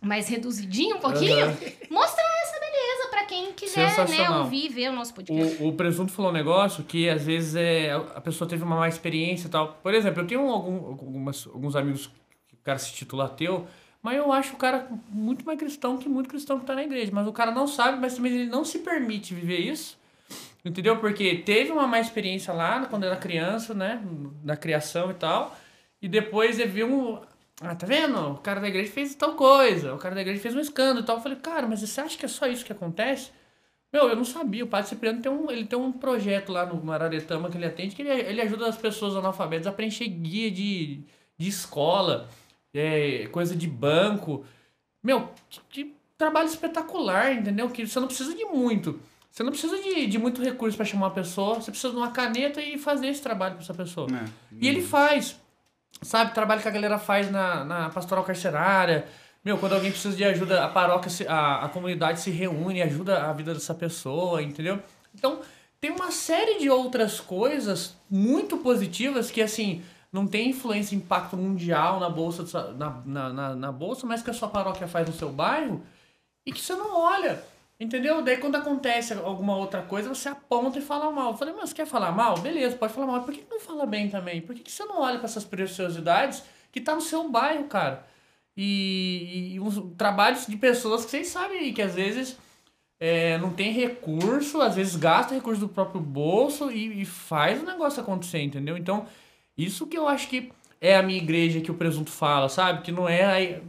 mais 0.00 0.28
reduzidinha 0.28 0.96
um 0.96 1.00
pouquinho, 1.00 1.44
Aham. 1.44 1.56
mostrar 1.90 2.24
essa 2.42 2.58
beleza 2.60 3.08
pra 3.10 3.24
quem 3.24 3.52
quiser, 3.52 4.08
né? 4.08 4.30
Ouvir, 4.30 4.68
ver 4.68 4.90
o 4.90 4.92
nosso 4.92 5.14
podcast. 5.14 5.62
O, 5.62 5.68
o 5.68 5.72
Presunto 5.74 6.12
falou 6.12 6.30
um 6.30 6.34
negócio 6.34 6.82
que 6.84 7.08
às 7.08 7.22
vezes 7.24 7.54
é, 7.54 7.92
a 7.92 8.20
pessoa 8.20 8.48
teve 8.48 8.62
uma 8.64 8.76
má 8.76 8.88
experiência 8.88 9.46
e 9.46 9.50
tal. 9.50 9.74
Por 9.82 9.94
exemplo, 9.94 10.22
eu 10.22 10.26
tenho 10.26 10.40
algum- 10.50 10.86
algumas, 10.88 11.46
alguns 11.46 11.76
amigos 11.76 12.06
que 12.48 12.54
o 12.54 12.58
cara 12.64 12.78
se 12.78 12.92
titula 12.92 13.24
ateu, 13.26 13.66
mas 14.02 14.16
eu 14.16 14.30
acho 14.32 14.54
o 14.54 14.56
cara 14.56 14.88
muito 15.08 15.44
mais 15.46 15.58
cristão 15.58 15.96
que 15.96 16.08
muito 16.08 16.28
cristão 16.28 16.58
que 16.58 16.66
tá 16.66 16.74
na 16.74 16.82
igreja. 16.84 17.10
Mas 17.14 17.26
o 17.26 17.32
cara 17.32 17.50
não 17.52 17.66
sabe, 17.66 17.98
mas 18.00 18.14
também 18.14 18.32
ele 18.32 18.46
não 18.50 18.64
se 18.64 18.80
permite 18.80 19.34
viver 19.34 19.58
isso. 19.60 19.98
Entendeu? 20.66 20.98
Porque 20.98 21.36
teve 21.36 21.70
uma 21.70 21.86
má 21.86 22.00
experiência 22.00 22.52
lá 22.52 22.84
quando 22.86 23.04
era 23.04 23.14
criança, 23.14 23.72
né? 23.72 24.02
Na 24.42 24.56
criação 24.56 25.12
e 25.12 25.14
tal. 25.14 25.56
E 26.02 26.08
depois 26.08 26.58
ele 26.58 26.72
viu 26.72 26.92
um. 26.92 27.20
Ah, 27.60 27.76
tá 27.76 27.86
vendo? 27.86 28.32
O 28.32 28.38
cara 28.38 28.60
da 28.60 28.66
igreja 28.66 28.90
fez 28.90 29.14
tal 29.14 29.36
coisa. 29.36 29.94
O 29.94 29.98
cara 29.98 30.16
da 30.16 30.22
igreja 30.22 30.40
fez 30.40 30.56
um 30.56 30.60
escândalo 30.60 31.00
e 31.00 31.02
tal. 31.04 31.18
Eu 31.18 31.22
falei, 31.22 31.38
cara, 31.38 31.68
mas 31.68 31.82
você 31.82 32.00
acha 32.00 32.18
que 32.18 32.24
é 32.24 32.28
só 32.28 32.48
isso 32.48 32.64
que 32.64 32.72
acontece? 32.72 33.30
Meu, 33.92 34.08
eu 34.08 34.16
não 34.16 34.24
sabia. 34.24 34.64
O 34.64 34.66
Padre 34.66 34.88
Cipriano 34.88 35.22
tem 35.22 35.30
um, 35.30 35.48
ele 35.48 35.66
tem 35.66 35.78
um 35.78 35.92
projeto 35.92 36.50
lá 36.50 36.66
no 36.66 36.82
Mararetama 36.84 37.48
que 37.48 37.56
ele 37.56 37.66
atende, 37.66 37.94
que 37.94 38.02
ele, 38.02 38.10
ele 38.10 38.40
ajuda 38.40 38.66
as 38.66 38.76
pessoas 38.76 39.14
analfabetas 39.14 39.68
a 39.68 39.72
preencher 39.72 40.08
guia 40.08 40.50
de, 40.50 41.00
de 41.38 41.48
escola, 41.48 42.28
é, 42.74 43.28
coisa 43.28 43.54
de 43.54 43.68
banco. 43.68 44.44
Meu, 45.00 45.30
que, 45.48 45.60
que 45.70 45.94
trabalho 46.18 46.48
espetacular, 46.48 47.32
entendeu? 47.32 47.70
Que 47.70 47.86
você 47.86 48.00
não 48.00 48.08
precisa 48.08 48.34
de 48.34 48.44
muito. 48.46 49.00
Você 49.36 49.42
não 49.42 49.50
precisa 49.50 49.76
de, 49.82 50.06
de 50.06 50.18
muito 50.18 50.42
recurso 50.42 50.78
para 50.78 50.86
chamar 50.86 51.08
uma 51.08 51.12
pessoa. 51.12 51.56
Você 51.56 51.70
precisa 51.70 51.92
de 51.92 51.98
uma 51.98 52.10
caneta 52.10 52.58
e 52.58 52.78
fazer 52.78 53.08
esse 53.08 53.20
trabalho 53.20 53.52
para 53.56 53.62
essa 53.64 53.74
pessoa. 53.74 54.08
É. 54.10 54.24
E 54.58 54.66
ele 54.66 54.80
faz. 54.80 55.38
Sabe, 56.00 56.32
trabalho 56.32 56.62
que 56.62 56.68
a 56.68 56.70
galera 56.70 56.98
faz 56.98 57.30
na, 57.30 57.62
na 57.62 57.90
pastoral 57.90 58.24
carcerária. 58.24 59.06
Meu, 59.44 59.58
quando 59.58 59.74
alguém 59.74 59.90
precisa 59.90 60.16
de 60.16 60.24
ajuda, 60.24 60.64
a 60.64 60.68
paróquia, 60.68 61.10
se- 61.10 61.28
a, 61.28 61.66
a 61.66 61.68
comunidade 61.68 62.20
se 62.20 62.30
reúne 62.30 62.78
e 62.78 62.82
ajuda 62.82 63.24
a 63.28 63.32
vida 63.34 63.52
dessa 63.52 63.74
pessoa, 63.74 64.42
entendeu? 64.42 64.80
Então, 65.14 65.40
tem 65.82 65.90
uma 65.90 66.10
série 66.10 66.58
de 66.58 66.70
outras 66.70 67.20
coisas 67.20 67.94
muito 68.10 68.56
positivas 68.56 69.30
que, 69.30 69.42
assim, 69.42 69.82
não 70.10 70.26
tem 70.26 70.48
influência, 70.48 70.96
impacto 70.96 71.36
mundial 71.36 72.00
na 72.00 72.08
bolsa, 72.08 72.72
na, 72.72 73.02
na, 73.04 73.32
na, 73.34 73.54
na 73.54 73.70
bolsa, 73.72 74.06
mas 74.06 74.22
que 74.22 74.30
a 74.30 74.34
sua 74.34 74.48
paróquia 74.48 74.88
faz 74.88 75.06
no 75.06 75.12
seu 75.12 75.28
bairro 75.28 75.82
e 76.46 76.52
que 76.52 76.60
você 76.62 76.74
não 76.74 76.98
olha. 76.98 77.42
Entendeu? 77.78 78.22
Daí 78.22 78.38
quando 78.38 78.56
acontece 78.56 79.12
alguma 79.12 79.56
outra 79.56 79.82
coisa, 79.82 80.08
você 80.08 80.28
aponta 80.28 80.78
e 80.78 80.82
fala 80.82 81.10
mal. 81.12 81.32
Eu 81.32 81.36
falei, 81.36 81.54
mas 81.54 81.70
você 81.70 81.76
quer 81.76 81.86
falar 81.86 82.10
mal? 82.10 82.38
Beleza, 82.38 82.76
pode 82.76 82.92
falar 82.92 83.06
mal. 83.06 83.22
Por 83.22 83.34
que 83.34 83.44
não 83.50 83.60
fala 83.60 83.84
bem 83.84 84.08
também? 84.08 84.40
Por 84.40 84.54
que, 84.54 84.70
você 84.70 84.84
não 84.84 85.00
olha 85.00 85.18
para 85.18 85.26
essas 85.26 85.44
preciosidades 85.44 86.42
que 86.72 86.80
tá 86.80 86.94
no 86.94 87.02
seu 87.02 87.28
bairro, 87.28 87.64
cara? 87.64 88.06
E, 88.56 89.52
e 89.54 89.60
uns 89.60 89.78
trabalhos 89.98 90.46
de 90.46 90.56
pessoas 90.56 91.04
que 91.04 91.10
vocês 91.10 91.28
sabem 91.28 91.72
que 91.74 91.82
às 91.82 91.94
vezes 91.94 92.38
é, 92.98 93.36
não 93.38 93.52
tem 93.52 93.72
recurso, 93.72 94.62
às 94.62 94.74
vezes 94.74 94.96
gasta 94.96 95.34
recurso 95.34 95.60
do 95.60 95.68
próprio 95.68 96.00
bolso 96.00 96.70
e, 96.70 97.02
e 97.02 97.04
faz 97.04 97.62
o 97.62 97.66
negócio 97.66 98.00
acontecer, 98.00 98.40
entendeu? 98.40 98.76
Então, 98.78 99.06
isso 99.56 99.86
que 99.86 99.98
eu 99.98 100.08
acho 100.08 100.28
que 100.28 100.50
é 100.80 100.96
a 100.96 101.02
minha 101.02 101.18
igreja 101.18 101.60
que 101.60 101.70
o 101.70 101.74
presunto 101.74 102.10
fala, 102.10 102.48
sabe? 102.48 102.82
Que 102.82 102.92
não 102.92 103.08
é. 103.08 103.60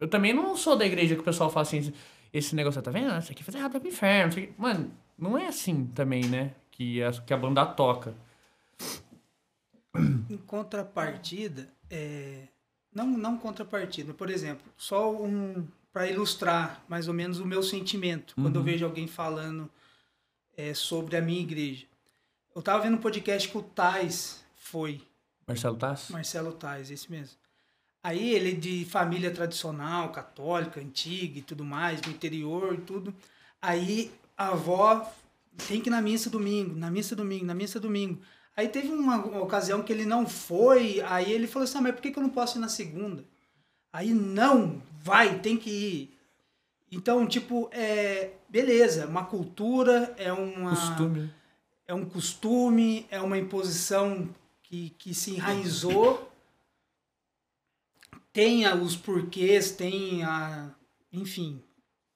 Eu 0.00 0.08
também 0.08 0.34
não 0.34 0.56
sou 0.56 0.76
da 0.76 0.84
igreja 0.84 1.14
que 1.14 1.20
o 1.22 1.24
pessoal 1.24 1.50
fala 1.50 1.62
assim, 1.62 1.92
esse 2.34 2.54
negócio, 2.54 2.82
tá 2.82 2.90
vendo? 2.90 3.16
Isso 3.18 3.32
aqui 3.32 3.42
faz 3.44 3.54
errado 3.54 3.78
pro 3.80 3.88
inferno. 3.88 4.34
Mano, 4.58 4.90
não 5.16 5.38
é 5.38 5.46
assim 5.46 5.86
também, 5.86 6.26
né? 6.26 6.52
Que 6.70 7.02
a, 7.02 7.12
que 7.12 7.32
a 7.32 7.36
banda 7.36 7.64
toca. 7.64 8.14
Em 10.28 10.36
contrapartida, 10.38 11.68
é, 11.88 12.48
não, 12.92 13.06
não 13.06 13.38
contrapartida, 13.38 14.12
por 14.12 14.28
exemplo, 14.28 14.64
só 14.76 15.12
um 15.14 15.66
para 15.92 16.10
ilustrar 16.10 16.82
mais 16.88 17.06
ou 17.06 17.14
menos 17.14 17.38
o 17.38 17.46
meu 17.46 17.62
sentimento 17.62 18.34
quando 18.34 18.56
eu 18.56 18.60
Uhum. 18.60 18.64
vejo 18.66 18.84
alguém 18.84 19.06
falando 19.06 19.70
é, 20.56 20.74
sobre 20.74 21.16
a 21.16 21.22
minha 21.22 21.40
igreja. 21.40 21.86
Eu 22.52 22.60
tava 22.62 22.82
vendo 22.82 22.94
um 22.96 23.00
podcast 23.00 23.48
que 23.48 23.56
o 23.56 23.62
Tais 23.62 24.44
foi, 24.56 25.00
Marcelo 25.46 25.76
Tassi? 25.76 26.10
Marcelo 26.12 26.52
Tais, 26.52 26.90
esse 26.90 27.08
mesmo. 27.08 27.36
Aí 28.04 28.34
ele 28.34 28.50
é 28.50 28.54
de 28.54 28.84
família 28.84 29.30
tradicional, 29.30 30.12
católica, 30.12 30.78
antiga 30.78 31.38
e 31.38 31.42
tudo 31.42 31.64
mais, 31.64 32.02
no 32.02 32.12
interior 32.12 32.74
e 32.74 32.82
tudo. 32.82 33.14
Aí 33.62 34.12
a 34.36 34.48
avó 34.48 35.10
tem 35.66 35.80
que 35.80 35.88
ir 35.88 35.90
na 35.90 36.02
missa 36.02 36.28
domingo, 36.28 36.76
na 36.76 36.90
missa 36.90 37.16
domingo, 37.16 37.46
na 37.46 37.54
missa 37.54 37.80
domingo. 37.80 38.20
Aí 38.54 38.68
teve 38.68 38.88
uma, 38.88 39.16
uma 39.24 39.40
ocasião 39.40 39.82
que 39.82 39.90
ele 39.90 40.04
não 40.04 40.26
foi, 40.26 41.00
aí 41.00 41.32
ele 41.32 41.46
falou 41.46 41.64
assim, 41.64 41.78
ah, 41.78 41.80
mas 41.80 41.94
por 41.94 42.02
que, 42.02 42.10
que 42.10 42.18
eu 42.18 42.22
não 42.22 42.28
posso 42.28 42.58
ir 42.58 42.60
na 42.60 42.68
segunda? 42.68 43.24
Aí, 43.90 44.12
não, 44.12 44.82
vai, 45.00 45.38
tem 45.38 45.56
que 45.56 45.70
ir. 45.70 46.18
Então, 46.92 47.26
tipo, 47.26 47.70
é, 47.72 48.32
beleza, 48.50 49.06
uma 49.06 49.24
cultura, 49.24 50.14
é 50.18 50.30
uma 50.30 50.70
Costume. 50.70 51.30
é 51.86 51.94
um 51.94 52.04
costume, 52.04 53.06
é 53.10 53.20
uma 53.20 53.38
imposição 53.38 54.28
que, 54.62 54.90
que 54.98 55.14
se 55.14 55.36
enraizou. 55.36 56.30
Tem 58.34 58.66
os 58.74 58.94
porquês, 58.96 59.70
tem 59.70 60.22
a. 60.24 60.68
Enfim, 61.12 61.62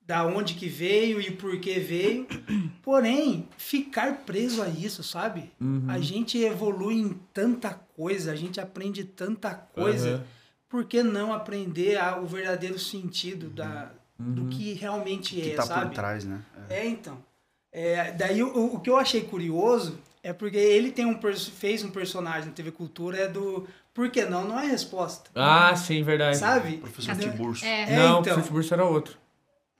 da 0.04 0.26
onde 0.26 0.54
que 0.54 0.68
veio 0.68 1.20
e 1.20 1.30
por 1.30 1.58
que 1.60 1.78
veio. 1.78 2.26
Porém, 2.82 3.48
ficar 3.56 4.24
preso 4.26 4.60
a 4.62 4.68
isso, 4.68 5.02
sabe? 5.04 5.52
Uhum. 5.60 5.84
A 5.88 5.98
gente 6.00 6.36
evolui 6.38 6.96
em 6.96 7.10
tanta 7.32 7.70
coisa, 7.72 8.32
a 8.32 8.36
gente 8.36 8.60
aprende 8.60 9.04
tanta 9.04 9.54
coisa. 9.54 10.16
Aham. 10.16 10.24
Por 10.68 10.84
que 10.84 11.02
não 11.02 11.32
aprender 11.32 11.96
a- 11.96 12.18
o 12.20 12.26
verdadeiro 12.26 12.78
sentido 12.78 13.48
da, 13.48 13.92
do 14.18 14.42
Uhum. 14.42 14.48
que 14.50 14.72
realmente 14.74 15.34
que 15.36 15.52
é, 15.52 15.54
tá 15.54 15.62
sabe? 15.62 15.86
por 15.86 15.94
trás, 15.94 16.24
né? 16.24 16.42
É. 16.68 16.80
É, 16.80 16.86
então. 16.88 17.24
É, 17.72 18.12
daí 18.12 18.42
o, 18.42 18.74
o 18.74 18.80
que 18.80 18.90
eu 18.90 18.96
achei 18.98 19.20
curioso 19.22 19.98
é 20.22 20.32
porque 20.32 20.56
ele 20.58 20.90
tem 20.90 21.06
um 21.06 21.18
fez 21.36 21.84
um 21.84 21.90
personagem 21.90 22.48
na 22.48 22.54
TV 22.54 22.70
Cultura 22.72 23.18
é 23.18 23.28
do 23.28 23.66
por 23.98 24.08
que 24.10 24.24
não 24.26 24.44
não 24.44 24.60
é 24.60 24.64
resposta. 24.66 25.28
Ah, 25.34 25.74
sim, 25.74 26.04
verdade. 26.04 26.36
Sabe? 26.36 26.76
Professor? 26.76 27.16
Tiburcio. 27.16 27.66
É. 27.66 27.82
É, 27.94 27.96
não, 27.96 28.04
o 28.04 28.08
então. 28.20 28.22
professor 28.22 28.42
Tiburcio 28.44 28.74
era 28.74 28.84
outro. 28.84 29.16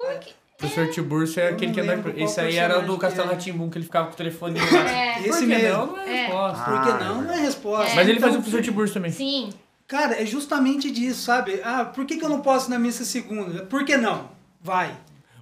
O 0.00 0.56
professor 0.58 0.90
Tiburcio 0.90 1.40
é 1.40 1.50
Eu 1.50 1.54
aquele 1.54 1.68
não 1.68 2.02
que 2.02 2.08
anda. 2.10 2.20
Esse 2.24 2.40
aí 2.40 2.56
era 2.56 2.80
o 2.80 2.82
do 2.84 2.98
Castelo 2.98 3.28
que 3.28 3.32
é. 3.32 3.36
Ratimbum, 3.36 3.70
que 3.70 3.78
ele 3.78 3.84
ficava 3.84 4.08
com 4.08 4.14
o 4.14 4.16
telefone 4.16 4.58
lá. 4.58 4.90
É. 4.90 5.18
Por 5.20 5.26
Esse 5.28 5.38
que 5.40 5.46
mesmo. 5.46 5.68
não? 5.68 5.86
Não 5.86 5.98
é 6.00 6.10
É. 6.10 6.26
resposta. 6.26 6.64
Por 6.64 6.82
que 6.82 6.90
Ah, 6.90 6.98
não? 6.98 7.20
é 7.20 7.24
Não 7.26 7.32
é 7.32 7.40
resposta. 7.40 7.94
Mas 7.94 8.08
ele 8.08 8.18
Então, 8.18 8.22
fazia 8.28 8.38
o 8.40 8.42
professor 8.42 8.62
Tiburcio 8.64 8.94
também. 8.94 9.12
Sim. 9.12 9.50
Cara, 9.86 10.20
é 10.20 10.26
justamente 10.26 10.90
disso, 10.90 11.22
sabe? 11.22 11.60
Ah, 11.62 11.84
por 11.84 12.04
que, 12.04 12.16
que 12.16 12.24
eu 12.24 12.28
não 12.28 12.40
posso 12.40 12.68
ir 12.68 12.70
na 12.70 12.78
missa 12.80 13.04
segunda? 13.04 13.66
Por 13.66 13.84
que 13.84 13.96
não? 13.96 14.30
Vai. 14.60 14.92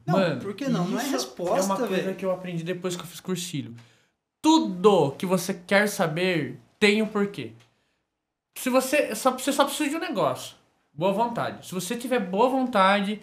Não, 0.07 0.19
Mano, 0.19 0.41
por 0.43 0.53
que 0.55 0.69
não? 0.69 0.87
Não 0.87 1.01
é 1.01 1.05
resposta, 1.09 1.57
É 1.59 1.62
uma 1.62 1.77
coisa 1.79 2.03
velho. 2.03 2.15
que 2.15 2.25
eu 2.27 2.31
aprendi 2.31 2.62
depois 2.62 2.95
que 2.95 3.03
eu 3.03 3.07
fiz 3.07 3.21
cursilho. 3.21 3.75
Tudo 4.43 5.12
que 5.19 5.25
você 5.27 5.55
quer 5.55 5.89
saber 5.89 6.59
tem 6.79 7.01
um 7.03 7.07
porquê. 7.07 7.53
Se 8.57 8.71
você 8.71 9.14
só, 9.14 9.31
você 9.33 9.53
só 9.53 9.64
precisa 9.64 9.90
de 9.90 9.97
um 9.97 10.01
negócio. 10.01 10.57
Boa 10.92 11.12
vontade. 11.12 11.66
Se 11.66 11.75
você 11.75 11.95
tiver 11.97 12.19
boa 12.21 12.49
vontade. 12.49 13.21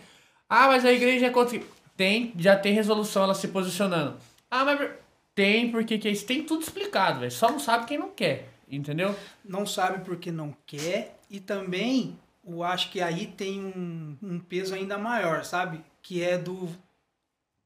Ah, 0.48 0.68
mas 0.68 0.86
a 0.86 0.92
igreja 0.92 1.26
é 1.28 1.30
contra. 1.30 1.60
Tem, 1.98 2.34
já 2.38 2.56
tem 2.56 2.74
resolução 2.74 3.24
ela 3.24 3.34
se 3.34 3.48
posicionando. 3.48 4.18
Ah, 4.50 4.64
mas 4.64 4.92
tem 5.34 5.72
porque 5.72 5.98
que 5.98 6.08
é 6.08 6.12
isso. 6.12 6.26
Tem 6.26 6.44
tudo 6.44 6.62
explicado, 6.62 7.20
velho. 7.20 7.32
Só 7.32 7.50
não 7.50 7.60
sabe 7.60 7.86
quem 7.86 7.98
não 7.98 8.10
quer. 8.10 8.50
Entendeu? 8.70 9.16
Não 9.44 9.66
sabe 9.66 10.04
porque 10.06 10.32
não 10.32 10.56
quer. 10.66 11.18
E 11.30 11.40
também, 11.40 12.18
eu 12.48 12.64
acho 12.64 12.92
que 12.92 13.02
aí 13.02 13.28
tem 13.28 13.60
um, 13.60 14.18
um 14.22 14.40
peso 14.40 14.74
ainda 14.74 14.98
maior, 14.98 15.44
sabe? 15.44 15.82
Que 16.02 16.24
é 16.24 16.38
do 16.38 16.70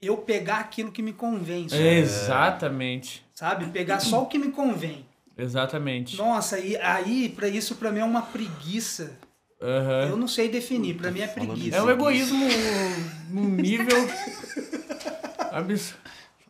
eu 0.01 0.17
pegar 0.17 0.59
aquilo 0.59 0.91
que 0.91 1.01
me 1.01 1.13
convém. 1.13 1.67
só. 1.67 1.75
Exatamente. 1.75 3.25
sabe? 3.33 3.67
Pegar 3.67 3.99
só 3.99 4.23
o 4.23 4.27
que 4.27 4.37
me 4.37 4.51
convém. 4.51 5.05
Exatamente. 5.37 6.17
Nossa, 6.17 6.55
aí, 6.55 6.75
aí 6.77 7.29
para 7.29 7.47
isso 7.47 7.75
para 7.75 7.91
mim 7.91 7.99
é 7.99 8.03
uma 8.03 8.21
preguiça. 8.21 9.17
Aham. 9.61 10.09
Eu 10.09 10.17
não 10.17 10.27
sei 10.27 10.49
definir, 10.49 10.95
para 10.95 11.11
mim 11.11 11.21
é 11.21 11.27
preguiça. 11.27 11.77
É 11.77 11.81
um 11.81 11.89
egoísmo 11.89 12.45
num 13.29 13.49
nível 13.49 14.07
absurdo. 15.51 15.99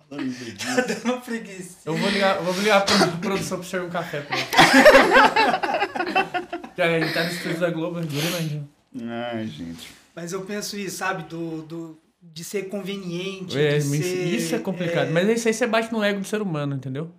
Falando 0.10 0.28
em 0.28 0.32
preguiça. 0.34 0.86
É 1.04 1.08
uma 1.08 1.22
preguiça. 1.22 1.78
Eu 1.86 1.96
vou 1.96 2.10
ligar, 2.10 2.38
eu 2.38 2.44
vou 2.44 2.54
ligar 2.56 2.86
pra 2.86 3.08
produção 3.08 3.60
pra 3.60 3.68
servir 3.68 3.88
um 3.88 3.90
café 3.90 4.22
pra 4.22 4.38
ele. 4.38 4.48
Ele 6.78 7.12
tá 7.12 7.24
no 7.24 7.32
estúdio 7.32 7.60
da 7.60 7.70
Globo, 7.72 7.96
Grande. 7.96 8.62
Ai, 9.02 9.48
gente. 9.48 9.90
Mas 10.16 10.32
eu 10.32 10.42
penso 10.42 10.78
isso, 10.78 10.98
sabe, 10.98 11.24
do, 11.24 11.64
do 11.64 12.00
de 12.22 12.44
ser 12.44 12.70
conveniente, 12.70 13.58
É, 13.58 13.78
de 13.78 13.84
ser, 13.84 14.28
isso 14.28 14.56
é 14.56 14.60
complicado. 14.60 15.12
Mas 15.12 15.28
isso 15.30 15.48
aí 15.48 15.54
você 15.54 15.66
bate 15.66 15.92
no 15.92 16.04
ego 16.04 16.20
do 16.20 16.28
ser 16.28 16.42
humano, 16.42 16.76
entendeu? 16.76 17.12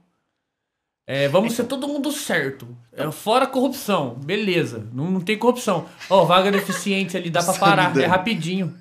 É, 1.11 1.27
vamos 1.27 1.55
ser 1.55 1.65
todo 1.65 1.89
mundo 1.89 2.13
certo. 2.13 2.69
É, 2.93 3.11
fora 3.11 3.47
corrupção. 3.47 4.15
Beleza. 4.23 4.87
Não, 4.93 5.11
não 5.11 5.21
tem 5.23 5.39
corrupção. 5.39 5.87
Ó, 6.11 6.27
vaga 6.27 6.53
deficiente 6.53 7.17
ali, 7.17 7.31
dá 7.31 7.43
pra 7.43 7.55
parar. 7.55 7.97
É 7.99 8.05
rapidinho. 8.05 8.75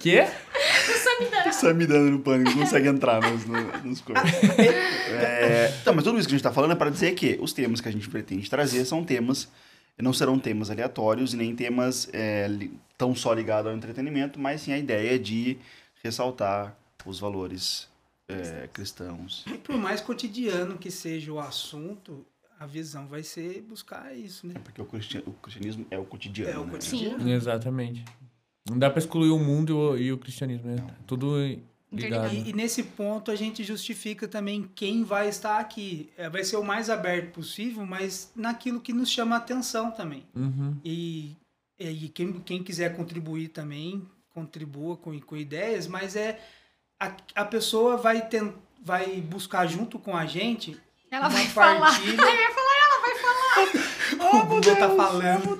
Quê? 0.00 0.26
Samidana. 1.04 1.52
Samidana 1.52 2.10
no 2.10 2.18
pânico, 2.18 2.50
não 2.50 2.58
consegue 2.64 2.88
entrar 2.88 3.20
nos, 3.22 3.44
no- 3.46 3.78
nos 3.84 4.00
corpos. 4.00 4.28
É, 5.08 5.72
então, 5.80 5.94
mas 5.94 6.02
tudo 6.04 6.18
isso 6.18 6.26
que 6.26 6.34
a 6.34 6.36
gente 6.36 6.42
tá 6.42 6.52
falando 6.52 6.72
é 6.72 6.74
para 6.74 6.90
dizer 6.90 7.12
que 7.14 7.38
os 7.40 7.52
temas 7.52 7.80
que 7.80 7.88
a 7.88 7.92
gente 7.92 8.08
pretende 8.08 8.50
trazer 8.50 8.84
são 8.84 9.04
temas, 9.04 9.48
não 9.96 10.12
serão 10.12 10.36
temas 10.38 10.68
aleatórios 10.70 11.32
e 11.32 11.36
nem 11.36 11.54
temas 11.54 12.08
é, 12.12 12.48
li- 12.48 12.72
tão 12.98 13.14
só 13.14 13.32
ligados 13.32 13.70
ao 13.70 13.76
entretenimento, 13.76 14.40
mas 14.40 14.62
sim 14.62 14.72
a 14.72 14.78
ideia 14.78 15.16
de 15.18 15.56
ressaltar 16.02 16.74
os 17.06 17.20
valores 17.20 17.86
é, 18.28 18.68
cristãos. 18.72 19.44
E 19.46 19.58
por 19.58 19.76
mais 19.76 20.00
cotidiano 20.00 20.78
que 20.78 20.90
seja 20.90 21.32
o 21.32 21.38
assunto, 21.38 22.26
a 22.58 22.66
visão 22.66 23.06
vai 23.06 23.22
ser 23.22 23.62
buscar 23.62 24.16
isso, 24.16 24.46
né? 24.46 24.54
Porque 24.62 24.80
o, 24.80 24.84
cristi- 24.86 25.22
o 25.26 25.32
cristianismo 25.32 25.86
é 25.90 25.98
o 25.98 26.04
cotidiano. 26.04 26.50
É 26.52 26.58
o 26.58 26.64
né? 26.64 26.72
cotidiano. 26.72 27.28
Exatamente. 27.28 28.04
Não 28.68 28.78
dá 28.78 28.88
pra 28.88 28.98
excluir 28.98 29.30
o 29.30 29.38
mundo 29.38 29.70
e 29.70 29.72
o, 29.74 29.96
e 29.98 30.12
o 30.12 30.18
cristianismo, 30.18 30.70
né? 30.70 30.76
Tudo 31.06 31.36
ligado. 31.92 32.32
E, 32.34 32.50
e 32.50 32.52
nesse 32.52 32.82
ponto 32.82 33.30
a 33.30 33.36
gente 33.36 33.62
justifica 33.62 34.26
também 34.26 34.68
quem 34.74 35.04
vai 35.04 35.28
estar 35.28 35.58
aqui. 35.58 36.10
É, 36.16 36.30
vai 36.30 36.42
ser 36.44 36.56
o 36.56 36.64
mais 36.64 36.88
aberto 36.88 37.32
possível, 37.34 37.84
mas 37.84 38.32
naquilo 38.34 38.80
que 38.80 38.92
nos 38.92 39.10
chama 39.10 39.34
a 39.34 39.38
atenção 39.38 39.90
também. 39.90 40.24
Uhum. 40.34 40.76
E, 40.84 41.36
e 41.78 42.08
quem, 42.08 42.32
quem 42.40 42.62
quiser 42.62 42.96
contribuir 42.96 43.48
também, 43.48 44.02
contribua 44.30 44.96
com, 44.96 45.18
com 45.20 45.36
ideias, 45.36 45.86
mas 45.86 46.16
é 46.16 46.40
a, 47.06 47.42
a 47.42 47.44
pessoa 47.44 47.96
vai, 47.96 48.22
ten, 48.28 48.52
vai 48.84 49.06
buscar 49.20 49.66
junto 49.66 49.98
com 49.98 50.16
a 50.16 50.26
gente 50.26 50.76
Ela 51.10 51.28
vai 51.28 51.46
falar. 51.46 51.80
partilha. 51.80 52.20
Eu 52.22 52.40
ia 52.40 52.50
falar, 52.50 52.76
ela 52.84 53.00
vai 53.00 53.14
falar. 53.18 54.34
o 54.42 54.46
Google 54.46 54.76
tá 54.76 54.88
falando. 54.90 55.58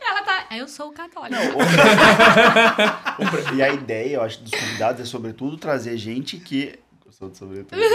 Ela 0.00 0.22
tá. 0.22 0.46
Eu 0.56 0.68
sou 0.68 0.92
católica. 0.92 1.38
O 3.18 3.30
pre- 3.30 3.54
e 3.56 3.62
a 3.62 3.70
ideia, 3.72 4.14
eu 4.16 4.22
acho, 4.22 4.40
dos 4.42 4.50
convidados 4.50 5.00
é, 5.00 5.04
sobretudo, 5.04 5.56
trazer 5.56 5.96
gente 5.96 6.36
que. 6.38 6.78
Gostou 7.04 7.30
de 7.30 7.38
sobretudo? 7.38 7.76
né? 7.78 7.86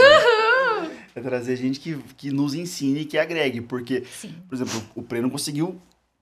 É 1.15 1.21
trazer 1.21 1.55
gente 1.55 1.79
que, 1.79 1.97
que 2.15 2.31
nos 2.31 2.53
ensine 2.53 3.01
e 3.01 3.05
que 3.05 3.17
agregue. 3.17 3.61
Porque, 3.61 4.03
Sim. 4.05 4.35
por 4.47 4.55
exemplo, 4.55 4.81
o 4.95 5.01
Pre 5.01 5.21
não 5.21 5.29
conseguiu 5.29 5.79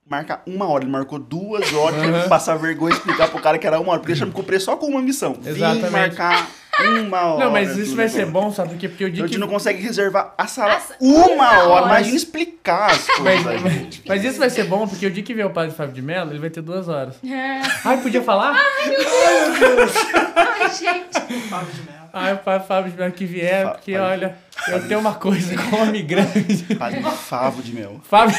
marcar 0.08 0.42
uma 0.46 0.68
hora, 0.68 0.84
ele 0.84 0.90
marcou 0.92 1.18
duas 1.18 1.72
horas, 1.72 2.00
teve 2.00 2.22
que 2.22 2.28
passar 2.28 2.56
vergonha 2.56 2.94
e 2.94 2.96
explicar 2.96 3.28
pro 3.28 3.40
cara 3.40 3.58
que 3.58 3.66
era 3.66 3.80
uma 3.80 3.90
hora. 3.92 4.00
Porque 4.00 4.12
ele 4.12 4.18
chamou 4.20 4.38
o 4.38 4.44
Pre 4.44 4.58
só 4.60 4.76
com 4.76 4.86
uma 4.86 5.02
missão. 5.02 5.34
Vim 5.34 5.50
Exatamente. 5.50 5.90
marcar 5.90 6.46
uma 6.78 7.20
hora. 7.22 7.44
Não, 7.46 7.50
mas 7.52 7.76
isso 7.76 7.96
vai 7.96 8.08
ser 8.08 8.26
bom, 8.26 8.52
sabe 8.52 8.68
por 8.70 8.78
quê? 8.78 8.88
Porque 8.88 9.04
o 9.04 9.10
dia 9.10 9.14
Então 9.16 9.24
a 9.24 9.28
que... 9.28 9.32
gente 9.34 9.40
não 9.40 9.48
consegue 9.48 9.82
reservar 9.82 10.34
a 10.36 10.46
sala 10.46 10.74
A 10.74 10.80
sa- 10.80 10.94
uma 11.00 11.26
uma 11.32 11.48
hora. 11.58 11.68
hora. 11.68 11.86
Imagina 11.86 12.16
explicar 12.16 12.90
as 12.90 13.06
Mas, 13.20 13.42
coisas, 13.42 13.62
mas, 13.62 13.72
gente. 13.72 14.02
mas 14.06 14.24
isso 14.24 14.38
vai 14.38 14.50
ser 14.50 14.64
bom, 14.64 14.86
porque 14.86 15.06
o 15.06 15.10
dia 15.10 15.22
que 15.22 15.32
vier 15.34 15.46
o 15.46 15.50
padre 15.50 15.74
Fábio 15.74 15.94
de 15.94 16.02
Mello, 16.02 16.30
ele 16.30 16.38
vai 16.38 16.50
ter 16.50 16.60
duas 16.60 16.86
horas. 16.88 17.14
É. 17.24 17.62
Ai, 17.84 17.96
podia 18.02 18.22
falar? 18.22 18.54
Ai, 20.36 20.70
gente. 20.70 21.48
Fábio 21.48 21.72
de 21.72 21.82
Mello. 21.82 21.96
Ai, 22.12 22.34
o 22.34 22.38
padre 22.38 22.66
Fábio 22.66 22.90
de 22.92 22.98
Mello 22.98 23.12
que 23.12 23.24
vier, 23.26 23.70
porque 23.72 23.92
Fábio- 23.92 24.06
olha, 24.10 24.36
eu 24.68 24.86
tenho 24.88 25.00
uma 25.00 25.14
coisa 25.14 25.54
com 25.56 25.76
homem 25.82 26.04
grande. 26.06 26.74
Padre 26.78 27.02
Favo 27.02 27.62
de 27.62 27.72
Mel. 27.74 28.00
Fábio... 28.08 28.36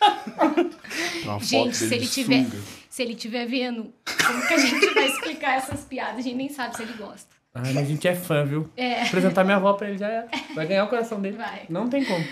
Tem 0.00 1.22
uma 1.24 1.40
foto 1.40 1.44
Gente, 1.44 1.76
se 1.76 1.94
ele 1.94 2.04
de 2.06 2.10
tiver, 2.10 2.44
sunga. 2.44 2.58
se 2.88 3.02
ele 3.02 3.14
tiver 3.14 3.46
vendo, 3.46 3.92
como 4.26 4.46
que 4.48 4.54
a 4.54 4.58
gente 4.58 4.94
vai 4.94 5.06
explicar 5.06 5.56
essas 5.56 5.84
piadas? 5.84 6.16
A 6.18 6.20
gente 6.22 6.36
nem 6.36 6.48
sabe 6.48 6.76
se 6.76 6.82
ele 6.82 6.94
gosta. 6.94 7.28
Ai, 7.54 7.72
mas 7.72 7.78
a 7.78 7.84
gente 7.84 8.06
é 8.06 8.14
fã, 8.14 8.44
viu? 8.44 8.70
É. 8.76 9.02
Apresentar 9.02 9.42
minha 9.44 9.56
avó 9.56 9.72
pra 9.72 9.88
ele 9.88 9.98
já 9.98 10.08
é. 10.08 10.26
Vai 10.54 10.66
ganhar 10.66 10.84
o 10.84 10.88
coração 10.88 11.20
dele. 11.20 11.36
Vai. 11.36 11.66
Não 11.68 11.88
tem 11.88 12.04
como. 12.04 12.24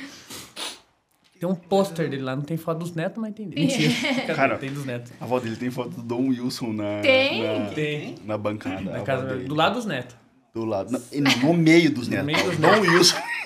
Tem 1.41 1.49
um 1.49 1.55
pôster 1.55 2.09
dele 2.11 2.23
lá, 2.23 2.35
não 2.35 2.43
tem 2.43 2.57
foto 2.57 2.79
dos 2.79 2.95
netos, 2.97 3.21
mas 3.21 3.33
tem 3.33 3.49
dele. 3.49 3.67
Mentira. 3.67 3.93
Cara, 4.35 4.59
tem 4.59 4.73
dos 4.73 4.85
netos. 4.85 5.13
A 5.21 5.25
avó 5.25 5.39
dele 5.39 5.55
tem 5.57 5.71
foto 5.71 5.91
do 5.91 6.03
Dom 6.03 6.29
Wilson 6.31 6.73
na, 6.73 7.01
Tem? 7.01 7.43
na, 7.43 7.67
Tem. 7.71 8.15
na 8.25 8.37
bancada. 8.37 8.81
Na 8.81 9.01
casa, 9.03 9.25
dele. 9.27 9.45
do 9.45 9.55
lado 9.55 9.75
dos 9.75 9.87
netos. 9.87 10.17
Do 10.59 10.65
lado. 10.65 10.91
não, 10.91 11.01
e 11.13 11.21
no 11.21 11.55
meio 11.55 11.91
dos 11.91 12.09
netos. 12.09 12.27
meio 12.27 12.43
dos 12.45 12.57
Dom 12.57 12.81
Wilson. 12.81 13.17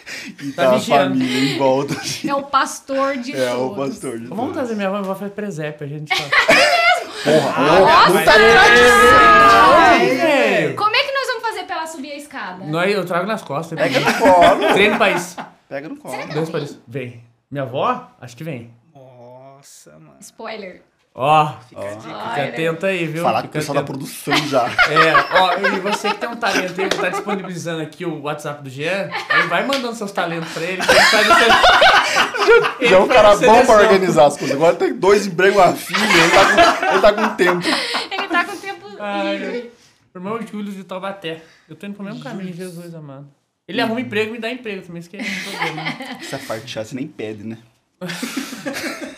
E 0.42 0.52
Tá 0.52 0.70
tá, 0.70 0.76
a 0.76 0.80
família 0.80 1.54
em 1.54 1.58
volta. 1.58 1.94
Assim. 1.94 2.28
É 2.28 2.34
o 2.34 2.42
pastor 2.42 3.16
de 3.18 3.34
É, 3.34 3.52
o 3.54 3.70
todos. 3.70 3.76
pastor. 3.88 4.18
de 4.18 4.26
Vamos 4.26 4.38
todos. 4.44 4.54
trazer 4.54 4.74
minha 4.74 4.88
avó, 4.88 4.98
minha 4.98 5.10
avó 5.10 5.18
faz 5.18 5.32
presépio, 5.32 5.86
a 5.86 5.88
gente 5.88 6.14
fala. 6.14 6.30
Porra, 7.24 7.62
Nossa! 7.62 8.12
muita 8.12 8.32
Ai, 8.32 10.06
velho. 10.16 10.76
Como 10.76 10.94
é 10.96 11.02
que 11.02 11.12
nós 11.12 11.26
vamos 11.28 11.42
fazer 11.42 11.62
pra 11.64 11.76
ela 11.76 11.86
subir 11.86 12.12
a 12.12 12.16
escada? 12.16 12.64
Nós, 12.64 12.92
eu 12.92 13.04
trago 13.06 13.26
nas 13.26 13.42
costas. 13.42 13.78
Pega 13.78 14.00
no 14.00 14.14
colo. 14.18 14.72
Treino 14.74 14.96
pra 14.98 15.10
isso. 15.12 15.36
Pega 15.68 15.88
no 15.88 15.96
colo. 15.96 16.26
Deus 16.32 16.50
para 16.50 16.60
isso. 16.60 16.82
Vem. 16.86 17.22
Minha 17.50 17.62
avó? 17.64 18.10
Acho 18.20 18.36
que 18.36 18.44
vem. 18.44 18.70
Nossa, 18.94 19.92
mano. 19.92 20.16
Spoiler. 20.20 20.82
Ó, 21.14 21.42
Ó, 21.74 22.00
fica 22.00 22.44
atento 22.46 22.86
aí, 22.86 23.06
viu? 23.06 23.22
Falar 23.22 23.42
com 23.42 23.48
o 23.48 23.50
Fica 23.50 23.58
pessoal 23.58 23.76
da 23.76 23.82
produção 23.84 24.34
já. 24.48 24.64
É, 24.88 25.38
ó, 25.40 25.58
e 25.58 25.80
você 25.80 26.08
que 26.08 26.16
tem 26.16 26.28
um 26.30 26.36
talento 26.36 26.80
aí, 26.80 26.88
que 26.88 26.96
tá 26.96 27.10
disponibilizando 27.10 27.82
aqui 27.82 28.06
o 28.06 28.22
WhatsApp 28.22 28.62
do 28.62 28.70
Jean, 28.70 29.10
aí 29.28 29.46
vai 29.46 29.66
mandando 29.66 29.94
seus 29.94 30.10
talentos 30.10 30.50
pra 30.52 30.62
ele, 30.62 30.80
que 30.80 30.90
ele 30.90 31.00
faz 31.00 31.26
sele- 31.26 32.74
ele 32.80 32.88
Já 32.88 32.96
é 32.96 32.98
um 32.98 33.04
a 33.04 33.08
cara 33.08 33.30
bom 33.36 33.38
pra 33.40 33.46
seleção. 33.66 33.76
organizar 33.76 34.26
as 34.26 34.36
coisas. 34.38 34.56
Agora 34.56 34.74
tem 34.76 34.94
dois 34.94 35.26
empregos, 35.26 35.56
uma 35.62 35.72
filha, 35.74 35.98
ele 35.98 36.30
tá 36.30 36.46
com, 36.46 36.86
ele 36.86 37.00
tá 37.02 37.12
com 37.12 37.36
tempo. 37.36 37.66
Ele 38.10 38.28
tá 38.28 38.44
com 38.44 38.56
tempo 38.56 38.86
Ai, 38.98 39.36
livre. 39.36 39.72
Irmão 40.14 40.40
Júlio 40.50 40.72
de 40.72 40.84
Taubaté. 40.84 41.42
Eu 41.68 41.76
tô 41.76 41.86
indo 41.86 41.94
pro 41.94 42.04
mesmo 42.04 42.20
caminho, 42.22 42.54
Jesus 42.54 42.94
amado. 42.94 43.26
Ele 43.68 43.80
arruma 43.82 44.00
emprego 44.00 44.30
e 44.30 44.32
me 44.32 44.38
dá 44.38 44.50
emprego 44.50 44.80
também, 44.82 45.00
isso 45.00 45.10
que 45.10 45.16
é 45.18 45.20
um 45.20 45.50
problema. 45.50 45.82
né? 45.82 46.18
Essa 46.22 46.38
parte 46.38 46.70
chata 46.70 46.86
você 46.88 46.94
nem 46.96 47.06
pede, 47.06 47.44
né? 47.44 47.58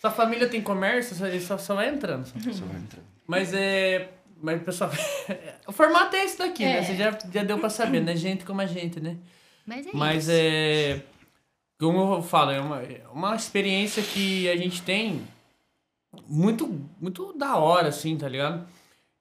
Sua 0.00 0.10
família 0.10 0.48
tem 0.48 0.62
comércio, 0.62 1.14
só- 1.14 1.38
só, 1.40 1.58
só 1.58 1.74
vai 1.74 1.88
entrando. 1.90 2.24
só. 2.26 2.38
Você 2.38 2.62
vai 2.62 2.76
entrar. 2.80 3.02
Mas 3.26 3.52
é. 3.54 4.10
Mas, 4.42 4.62
pessoal, 4.62 4.90
o 5.68 5.72
formato 5.72 6.16
é 6.16 6.24
esse 6.24 6.38
daqui, 6.38 6.64
né? 6.64 6.78
É. 6.78 6.82
Você 6.82 6.96
já, 6.96 7.18
já 7.32 7.44
deu 7.44 7.58
pra 7.58 7.68
saber, 7.68 8.00
né? 8.00 8.16
Gente 8.16 8.44
como 8.44 8.60
a 8.62 8.66
gente, 8.66 8.98
né? 8.98 9.18
Mas 9.66 9.86
é 9.86 9.90
Mas 9.92 10.22
isso. 10.24 10.32
é. 10.34 11.02
Como 11.78 12.14
eu 12.14 12.22
falo, 12.22 12.50
é 12.50 12.60
uma, 12.60 12.82
é 12.82 13.02
uma 13.12 13.34
experiência 13.36 14.02
que 14.02 14.48
a 14.48 14.56
gente 14.56 14.82
tem 14.82 15.22
muito, 16.28 16.80
muito 17.00 17.32
da 17.38 17.56
hora, 17.56 17.88
assim, 17.88 18.16
tá 18.16 18.28
ligado? 18.28 18.66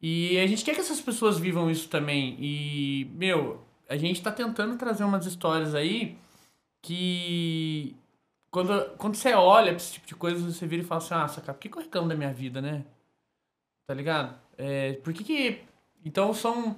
E 0.02 0.38
a 0.39 0.48
gente 0.48 0.63
quer 0.63 0.74
que 0.74 0.80
essas 0.82 1.02
pessoas 1.02 1.38
vivam 1.38 1.70
isso 1.70 1.89
também. 1.89 2.38
E, 2.39 3.10
meu, 3.15 3.62
a 3.89 3.98
gente 3.98 4.22
tá 4.22 4.32
tentando 4.32 4.78
trazer 4.78 5.04
umas 5.04 5.26
histórias 5.26 5.76
aí 5.76 6.18
que. 6.82 7.96
Quando, 8.52 8.98
quando 8.98 9.16
você 9.16 9.34
olha 9.34 9.72
pra 9.72 9.78
esse 9.78 9.94
tipo 9.94 10.08
de 10.08 10.16
coisa, 10.16 10.40
você 10.40 10.66
vira 10.66 10.82
e 10.82 10.86
fala 10.86 11.02
assim: 11.02 11.14
ah, 11.14 11.42
cara, 11.42 11.54
por 11.54 11.60
que, 11.60 11.70
que 11.70 11.78
eu 11.78 11.82
reclamo 11.82 12.10
da 12.10 12.16
minha 12.16 12.34
vida, 12.34 12.62
né? 12.62 12.84
Tá 13.88 13.94
ligado? 13.94 14.36
É, 14.58 14.94
por 14.94 15.14
que 15.14 15.24
que. 15.24 15.62
Então 16.04 16.34
são 16.34 16.76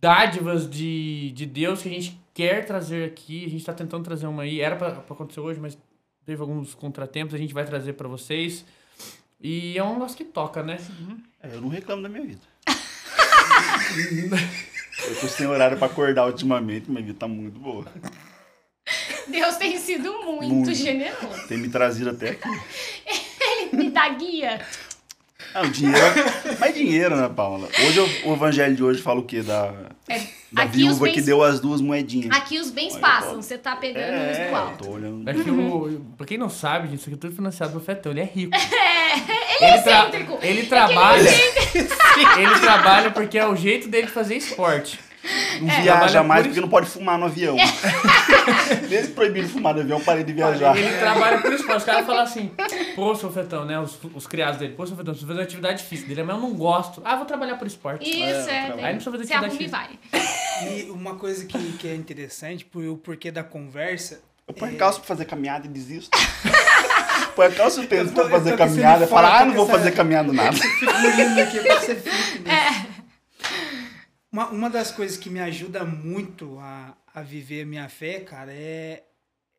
dádivas 0.00 0.68
de, 0.68 1.32
de 1.32 1.46
Deus 1.46 1.82
que 1.82 1.88
a 1.88 1.92
gente 1.92 2.20
quer 2.32 2.64
trazer 2.64 3.04
aqui. 3.04 3.44
A 3.44 3.50
gente 3.50 3.64
tá 3.64 3.74
tentando 3.74 4.04
trazer 4.04 4.26
uma 4.26 4.42
aí. 4.42 4.60
Era 4.60 4.76
pra, 4.76 4.92
pra 4.92 5.14
acontecer 5.14 5.40
hoje, 5.40 5.60
mas 5.60 5.76
teve 6.24 6.40
alguns 6.40 6.74
contratempos. 6.74 7.34
A 7.34 7.38
gente 7.38 7.52
vai 7.52 7.64
trazer 7.64 7.94
pra 7.94 8.08
vocês. 8.08 8.64
E 9.40 9.78
é 9.78 9.84
um 9.84 9.94
negócio 9.94 10.16
que 10.16 10.24
toca, 10.24 10.62
né? 10.62 10.78
É, 11.42 11.54
eu 11.54 11.60
não 11.60 11.68
reclamo 11.68 12.02
da 12.02 12.08
minha 12.08 12.24
vida. 12.24 12.40
eu 15.06 15.20
tô 15.20 15.28
sem 15.28 15.46
horário 15.46 15.78
pra 15.78 15.86
acordar 15.86 16.26
ultimamente, 16.26 16.90
minha 16.90 17.02
vida 17.02 17.18
tá 17.18 17.28
muito 17.28 17.58
boa. 17.58 17.84
Deus 19.30 19.56
tem 19.56 19.78
sido 19.78 20.12
muito, 20.24 20.54
Muito. 20.54 20.74
generoso. 20.74 21.46
Tem 21.48 21.58
me 21.58 21.68
trazido 21.68 22.10
até 22.10 22.30
aqui. 22.30 22.48
Ele 23.40 23.76
me 23.84 23.90
dá 23.90 24.08
guia. 24.10 24.60
Ah, 25.54 25.62
o 25.62 25.70
dinheiro. 25.70 25.98
Mas 26.58 26.74
dinheiro, 26.74 27.16
né, 27.16 27.28
Paula? 27.34 27.68
Hoje 27.86 27.96
eu- 27.98 28.08
o 28.30 28.34
evangelho 28.34 28.76
de 28.76 28.82
hoje 28.84 29.00
fala 29.00 29.20
o 29.20 29.24
quê? 29.24 29.40
Da, 29.40 29.72
É, 30.08 30.20
da 30.52 30.62
aqui 30.64 30.76
os 30.82 30.88
viúva 30.88 31.04
bens- 31.06 31.14
que 31.14 31.20
deu 31.22 31.42
as 31.42 31.58
duas 31.58 31.80
moedinhas. 31.80 32.36
Aqui 32.36 32.58
os 32.58 32.70
bens 32.70 32.92
Olha, 32.92 33.00
passam, 33.00 33.36
você 33.40 33.56
tá 33.56 33.74
pegando 33.76 34.04
é, 34.12 34.48
do 34.50 34.54
alto. 34.56 34.84
tô 34.84 34.90
olhando. 34.90 35.28
É 35.28 35.32
que 35.32 35.50
o. 35.50 36.00
Pra 36.18 36.26
quem 36.26 36.36
não 36.36 36.50
sabe, 36.50 36.88
gente, 36.88 36.98
isso 37.00 37.08
aqui 37.08 37.14
é 37.16 37.20
tudo 37.20 37.34
financiado 37.34 37.72
pelo 37.72 37.82
Fetão. 37.84 38.12
Ele 38.12 38.20
é 38.20 38.24
rico. 38.24 38.52
É, 39.10 39.14
ele, 39.14 39.72
Ele, 39.72 39.78
é 39.78 39.82
tra- 39.82 39.98
excêntrico. 40.02 40.38
ele 40.42 40.66
trabalha. 40.66 41.30
ele 42.38 42.60
trabalha 42.60 43.10
porque 43.10 43.38
é 43.38 43.46
o 43.48 43.56
jeito 43.56 43.88
dele 43.88 44.06
de 44.06 44.12
fazer 44.12 44.36
esporte. 44.36 45.00
Não 45.60 45.66
trabalha 45.68 45.82
viaja 45.82 46.22
mais 46.22 46.46
porque 46.46 46.60
não 46.60 46.68
pode 46.68 46.86
fumar 46.88 47.18
no 47.18 47.26
avião. 47.26 47.56
Desde 48.88 49.08
que 49.08 49.14
proibiram 49.14 49.48
fumar 49.48 49.74
no 49.74 49.80
avião, 49.80 49.98
eu 49.98 50.04
parei 50.04 50.24
de 50.24 50.32
viajar. 50.32 50.76
Ele 50.76 50.96
trabalha 50.98 51.38
por 51.38 51.52
esporte. 51.52 51.78
Os 51.78 51.84
caras 51.84 52.06
falam 52.06 52.22
assim, 52.22 52.50
pô, 52.94 53.14
seu 53.14 53.30
Fetão, 53.30 53.64
né? 53.64 53.78
Os, 53.80 53.98
os 54.14 54.26
criados 54.26 54.58
dele, 54.58 54.74
pô, 54.74 54.86
seu 54.86 54.96
Fetão, 54.96 55.14
você 55.14 55.26
faz 55.26 55.38
atividade 55.38 55.82
física 55.84 56.08
dele, 56.08 56.22
mas 56.22 56.36
eu 56.36 56.42
não 56.42 56.54
gosto. 56.54 57.02
Ah, 57.04 57.16
vou 57.16 57.24
trabalhar 57.26 57.56
por 57.56 57.66
esporte. 57.66 58.08
Isso, 58.08 58.48
É, 58.48 58.52
é. 58.52 58.84
aí 58.84 58.94
não 58.94 59.00
precisa 59.00 59.10
fazer 59.10 59.24
e 59.32 59.34
atividade 59.34 59.98
vai. 60.12 60.68
E 60.70 60.90
uma 60.90 61.14
coisa 61.16 61.44
que, 61.44 61.58
que 61.72 61.88
é 61.88 61.94
interessante, 61.94 62.64
por 62.64 62.82
o 62.84 62.96
porquê 62.96 63.30
da 63.30 63.44
conversa, 63.44 64.20
Eu 64.46 64.54
ponho 64.54 64.74
a 64.74 64.78
calça 64.78 64.98
pra 64.98 65.06
fazer 65.08 65.24
caminhada 65.24 65.66
e 65.66 65.68
desisto. 65.68 66.10
Põe 67.36 67.46
a 67.46 67.50
calça 67.52 67.80
e 67.82 67.86
tô- 67.86 68.04
pra 68.12 68.30
fazer 68.30 68.56
caminhada 68.56 69.04
e 69.04 69.06
falo, 69.08 69.26
fora 69.28 69.42
ah, 69.42 69.44
não 69.44 69.54
vou 69.54 69.66
fazer 69.66 69.92
caminhada 69.92 70.32
nada. 70.32 70.56
fico 70.56 70.90
olhando 70.92 71.38
aqui 71.40 71.60
pra 71.60 71.80
ser 71.80 71.94
fitness. 71.96 72.52
É. 72.52 72.97
Uma, 74.30 74.48
uma 74.48 74.70
das 74.70 74.90
coisas 74.90 75.16
que 75.16 75.30
me 75.30 75.40
ajuda 75.40 75.84
muito 75.84 76.58
a, 76.58 76.96
a 77.14 77.22
viver 77.22 77.62
a 77.62 77.66
minha 77.66 77.88
fé, 77.88 78.20
cara, 78.20 78.52
é, 78.52 79.04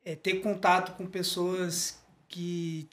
é 0.04 0.16
ter 0.16 0.36
contato 0.42 0.96
com 0.96 1.06
pessoas 1.08 2.00
que, 2.28 2.88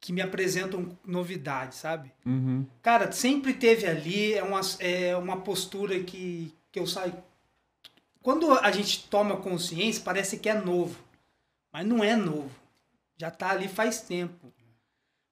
que 0.00 0.12
me 0.12 0.20
apresentam 0.20 0.96
novidades, 1.04 1.78
sabe? 1.78 2.12
Uhum. 2.26 2.66
Cara, 2.82 3.10
sempre 3.10 3.54
teve 3.54 3.86
ali, 3.86 4.34
é 4.34 4.42
uma, 4.42 4.60
é 4.78 5.16
uma 5.16 5.40
postura 5.40 5.98
que, 6.00 6.54
que 6.70 6.78
eu 6.78 6.86
saio. 6.86 7.14
Quando 8.22 8.52
a 8.52 8.70
gente 8.70 9.08
toma 9.08 9.36
consciência, 9.36 10.02
parece 10.04 10.38
que 10.38 10.48
é 10.48 10.54
novo. 10.54 10.98
Mas 11.72 11.86
não 11.86 12.04
é 12.04 12.14
novo. 12.14 12.50
Já 13.16 13.30
tá 13.30 13.50
ali 13.50 13.68
faz 13.68 14.00
tempo. 14.00 14.52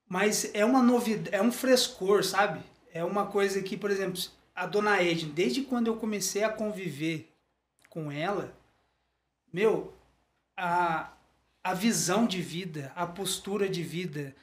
Mas 0.08 0.50
é 0.54 0.64
uma 0.64 0.82
novidade, 0.82 1.34
é 1.34 1.40
um 1.40 1.52
frescor, 1.52 2.22
sabe? 2.24 2.60
É 2.92 3.02
uma 3.02 3.26
coisa 3.26 3.62
que, 3.62 3.76
por 3.76 3.90
exemplo, 3.90 4.20
a 4.54 4.66
dona 4.66 5.00
Edna, 5.02 5.32
desde 5.32 5.62
quando 5.62 5.86
eu 5.86 5.96
comecei 5.96 6.42
a 6.44 6.50
conviver 6.52 7.30
com 7.88 8.10
ela, 8.10 8.54
meu, 9.52 9.92
a, 10.56 11.12
a 11.62 11.74
visão 11.74 12.26
de 12.26 12.40
vida, 12.42 12.92
a 12.94 13.06
postura 13.06 13.68
de 13.68 13.82
vida, 13.82 14.34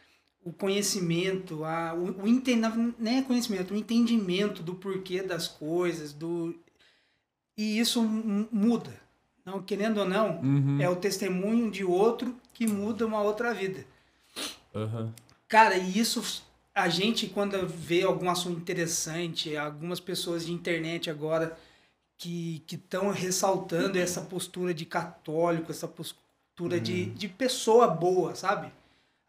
o 0.44 0.52
conhecimento, 0.54 1.64
a, 1.64 1.94
o, 1.94 2.24
o 2.24 2.28
enten- 2.28 2.62
nem 2.98 3.18
é 3.20 3.22
conhecimento, 3.22 3.74
o 3.74 3.78
entendimento 3.78 4.64
do 4.64 4.76
porquê 4.76 5.22
das 5.22 5.48
coisas, 5.48 6.14
do 6.14 6.56
e 7.58 7.78
isso 7.80 8.02
mu- 8.02 8.48
muda. 8.52 8.94
Não 9.46 9.62
querendo 9.62 9.98
ou 10.00 10.08
não, 10.08 10.40
Uhum. 10.42 10.80
é 10.82 10.88
o 10.90 10.96
testemunho 10.96 11.70
de 11.72 11.84
outro 11.84 12.36
que 12.54 12.68
muda 12.68 13.06
uma 13.06 13.22
outra 13.22 13.54
vida. 13.54 13.86
Uhum. 14.74 15.12
Cara, 15.48 15.76
e 15.76 15.98
isso 15.98 16.44
a 16.74 16.90
gente 16.90 17.28
quando 17.28 17.68
vê 17.68 18.04
algum 18.04 18.30
assunto 18.30 18.60
interessante, 18.60 19.56
algumas 19.56 20.00
pessoas 20.00 20.46
de 20.46 20.52
internet 20.52 21.10
agora 21.10 21.58
que 22.18 22.64
estão 22.70 23.12
ressaltando 23.12 23.98
essa 23.98 24.22
postura 24.22 24.74
de 24.74 24.86
católico, 24.86 25.72
essa 25.72 25.88
postura 25.88 26.80
de, 26.80 27.06
de 27.06 27.30
pessoa 27.30 27.88
boa, 27.88 28.36
sabe? 28.36 28.72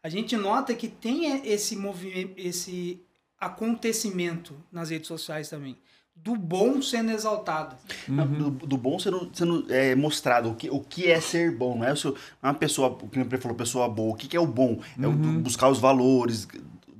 A 0.03 0.09
gente 0.09 0.35
nota 0.35 0.73
que 0.73 0.89
tem 0.89 1.47
esse 1.47 1.75
movimento, 1.75 2.33
esse 2.35 2.99
acontecimento 3.39 4.53
nas 4.71 4.89
redes 4.89 5.07
sociais 5.07 5.49
também. 5.49 5.77
Do 6.13 6.35
bom 6.35 6.81
sendo 6.81 7.11
exaltado. 7.11 7.75
Do, 8.07 8.51
do 8.51 8.77
bom 8.77 8.99
sendo, 8.99 9.29
sendo 9.33 9.65
é, 9.73 9.95
mostrado 9.95 10.51
o 10.51 10.55
que, 10.55 10.69
o 10.69 10.79
que 10.81 11.09
é 11.09 11.19
ser 11.21 11.55
bom. 11.55 11.77
Não 11.77 11.85
é, 11.85 11.93
o 11.93 11.97
seu, 11.97 12.15
uma 12.43 12.53
pessoa, 12.53 12.89
o 12.89 13.07
que 13.07 13.19
ele 13.19 13.37
falou, 13.37 13.55
pessoa 13.55 13.87
boa. 13.87 14.13
O 14.13 14.15
que, 14.15 14.27
que 14.27 14.35
é 14.35 14.39
o 14.39 14.45
bom? 14.45 14.81
É 15.01 15.07
o, 15.07 15.11
buscar 15.11 15.69
os 15.69 15.79
valores, 15.79 16.47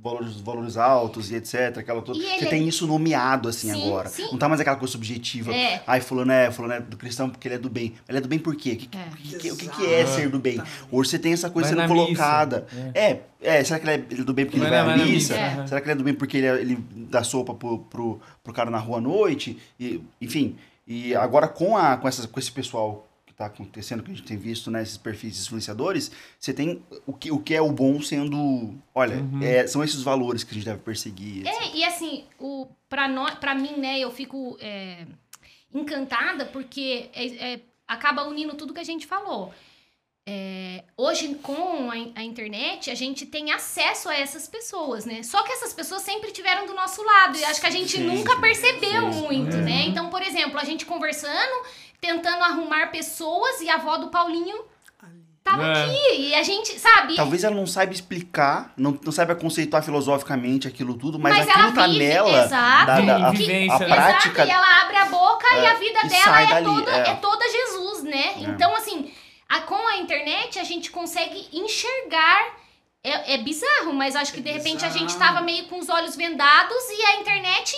valores, 0.02 0.36
valores 0.40 0.76
altos 0.76 1.30
e 1.30 1.36
etc. 1.36 1.78
Aquela 1.78 2.02
toda. 2.02 2.18
E 2.18 2.22
ele 2.22 2.38
Você 2.40 2.44
é- 2.46 2.48
tem 2.48 2.66
isso 2.66 2.86
nomeado 2.86 3.48
assim 3.48 3.72
Sim, 3.72 3.86
agora. 3.86 4.08
sim. 4.08 4.28
Não 4.32 4.38
tá 4.38 4.48
mais 4.48 4.60
aquela 4.60 4.76
coisa 4.76 4.90
subjetiva. 4.92 5.54
É. 5.54 5.82
Ai, 5.86 6.00
fulano 6.00 6.32
é, 6.32 6.50
fulano 6.50 6.74
é 6.74 6.80
do 6.80 6.96
cristão 6.96 7.30
porque 7.30 7.46
ele 7.46 7.54
é 7.54 7.58
do 7.58 7.70
bem. 7.70 7.94
Ele 8.08 8.18
é 8.18 8.20
do 8.20 8.28
bem 8.28 8.38
por 8.38 8.56
quê? 8.56 8.72
O 8.72 8.76
que, 8.76 8.88
É. 8.96 9.00
o 9.00 9.16
que, 9.16 9.36
que- 9.38 9.52
o 9.52 9.56
que, 9.56 9.68
que 9.68 9.86
é 9.94 10.04
ser 10.06 10.28
do 10.28 10.38
bem? 10.40 10.60
Hoje 10.90 11.10
você 11.10 11.18
tem 11.18 11.32
essa 11.32 11.48
coisa 11.48 11.74
Vai 11.76 11.86
sendo 11.86 11.96
colocada. 11.96 12.66
É. 12.94 13.20
é, 13.40 13.62
será 13.64 13.78
que 13.78 13.86
ele 13.88 13.92
é, 14.02 14.04
ele 14.10 14.20
é 14.22 14.24
do 14.24 14.32
bem 14.34 14.44
porque 14.44 14.58
Vai 14.58 14.68
ele 14.68 14.76
vai 14.84 14.94
à 14.94 14.96
missa? 14.96 15.06
missa, 15.12 15.34
É. 15.36 15.66
Será 15.68 15.80
que 15.80 15.86
ele 15.86 15.92
é 15.92 15.96
do 15.96 16.04
bem 16.04 16.14
porque 16.14 16.36
ele, 16.38 16.46
ele 16.48 16.78
dá 17.08 17.22
sopa 17.22 17.54
pro, 17.54 17.78
pro, 17.78 18.20
pro 18.42 18.52
cara 18.52 18.70
na 18.70 18.78
rua 18.78 18.98
à 18.98 19.00
noite? 19.00 19.56
E, 19.78 20.02
enfim, 20.20 20.56
e 20.86 21.14
agora 21.14 21.46
com, 21.46 21.76
a, 21.76 21.96
com, 21.96 22.08
essas, 22.08 22.26
com 22.26 22.40
esse 22.40 22.50
pessoal 22.50 23.06
que 23.32 23.38
tá 23.38 23.46
acontecendo, 23.46 24.02
que 24.02 24.10
a 24.10 24.14
gente 24.14 24.26
tem 24.26 24.36
visto, 24.36 24.70
né, 24.70 24.82
esses 24.82 24.96
perfis 24.96 25.40
influenciadores, 25.42 26.12
você 26.38 26.52
tem 26.52 26.82
o 27.06 27.12
que, 27.12 27.30
o 27.32 27.38
que 27.40 27.54
é 27.54 27.60
o 27.62 27.72
bom 27.72 28.00
sendo... 28.02 28.74
Olha, 28.94 29.16
é, 29.42 29.66
são 29.66 29.82
esses 29.82 30.02
valores 30.02 30.44
que 30.44 30.50
a 30.50 30.54
gente 30.54 30.64
deve 30.64 30.80
perseguir. 30.80 31.46
etc. 31.46 31.52
É, 31.62 31.76
e 31.76 31.84
assim, 31.84 32.24
o, 32.38 32.66
pra, 32.88 33.08
nós, 33.08 33.34
pra 33.36 33.54
mim, 33.54 33.78
né, 33.78 33.98
eu 33.98 34.10
fico 34.10 34.56
é, 34.60 35.06
encantada 35.74 36.44
porque 36.46 37.08
é- 37.14 37.52
é- 37.54 37.60
acaba 37.88 38.24
unindo 38.24 38.54
tudo 38.54 38.74
que 38.74 38.80
a 38.80 38.84
gente 38.84 39.06
falou. 39.06 39.52
É, 40.24 40.84
hoje, 40.96 41.34
com 41.42 41.90
a, 41.90 41.94
a 42.20 42.22
internet, 42.22 42.90
a 42.90 42.94
gente 42.94 43.26
tem 43.26 43.50
acesso 43.50 44.08
a 44.08 44.14
essas 44.16 44.46
pessoas, 44.46 45.04
né? 45.04 45.22
Só 45.24 45.42
que 45.42 45.50
essas 45.52 45.72
pessoas 45.74 46.02
sempre 46.02 46.30
tiveram 46.30 46.64
do 46.64 46.74
nosso 46.74 47.02
lado. 47.02 47.36
E 47.36 47.44
acho 47.44 47.60
que 47.60 47.66
a 47.66 47.70
gente 47.70 47.96
Sim, 47.96 48.04
nunca 48.04 48.38
percebeu 48.40 49.12
sim. 49.12 49.20
muito, 49.20 49.56
né? 49.56 49.86
Então, 49.86 50.10
por 50.10 50.22
exemplo, 50.22 50.56
a 50.60 50.64
gente 50.64 50.86
conversando, 50.86 51.66
tentando 52.06 52.42
arrumar 52.42 52.88
pessoas 52.90 53.60
e 53.60 53.70
a 53.70 53.76
avó 53.76 53.96
do 53.96 54.08
Paulinho 54.08 54.64
tava 55.44 55.64
É. 55.64 55.84
aqui. 55.84 56.16
E 56.18 56.34
a 56.34 56.42
gente, 56.42 56.76
sabe? 56.78 57.14
Talvez 57.14 57.44
ela 57.44 57.54
não 57.54 57.66
saiba 57.66 57.92
explicar, 57.92 58.72
não, 58.76 58.98
não 59.04 59.12
saiba 59.12 59.34
conceituar 59.36 59.82
filosoficamente 59.84 60.66
aquilo 60.66 60.94
tudo, 60.98 61.18
mas, 61.18 61.36
Mas 61.38 61.48
aquilo 61.48 61.64
ela 61.64 61.72
tá 61.72 61.86
vive, 61.86 61.98
nela. 62.00 62.44
exato. 62.44 62.86
da- 62.86 63.00
da- 63.00 63.16
a, 63.26 63.28
a 63.28 63.32
né? 63.32 63.66
prática. 63.86 64.42
Exato, 64.42 64.48
e 64.48 64.50
ela 64.50 64.80
abre 64.82 64.96
a 64.96 65.04
boca 65.06 65.46
e 65.54 65.58
É, 65.58 65.68
a 65.70 65.74
vida 65.74 66.00
e 66.04 66.08
dela 66.08 66.40
é, 66.42 66.46
dali, 66.46 66.64
toda, 66.66 66.90
é. 66.90 67.08
é. 67.10 67.14
toda 67.14 67.48
Jesus, 67.50 68.02
né? 68.02 68.26
É. 68.36 68.40
Então, 68.40 68.74
assim, 68.74 69.12
a- 69.48 69.60
com 69.60 69.86
a 69.88 69.96
internet 69.98 70.58
a 70.58 70.64
gente 70.64 70.90
consegue 70.90 71.48
enxergar. 71.52 72.60
É, 73.04 73.34
é 73.34 73.38
bizarro, 73.38 73.92
mas 73.92 74.14
acho 74.14 74.32
que 74.32 74.40
de 74.40 74.50
repente 74.52 74.84
a 74.84 74.88
gente 74.88 75.16
tava 75.16 75.40
meio 75.40 75.64
com 75.64 75.76
os 75.80 75.88
olhos 75.88 76.14
vendados 76.14 76.82
e 76.88 77.02
a 77.06 77.16
internet 77.20 77.76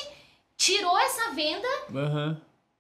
tirou 0.54 0.98
essa 0.98 1.30
venda 1.30 1.66
Uhum. 1.90 2.36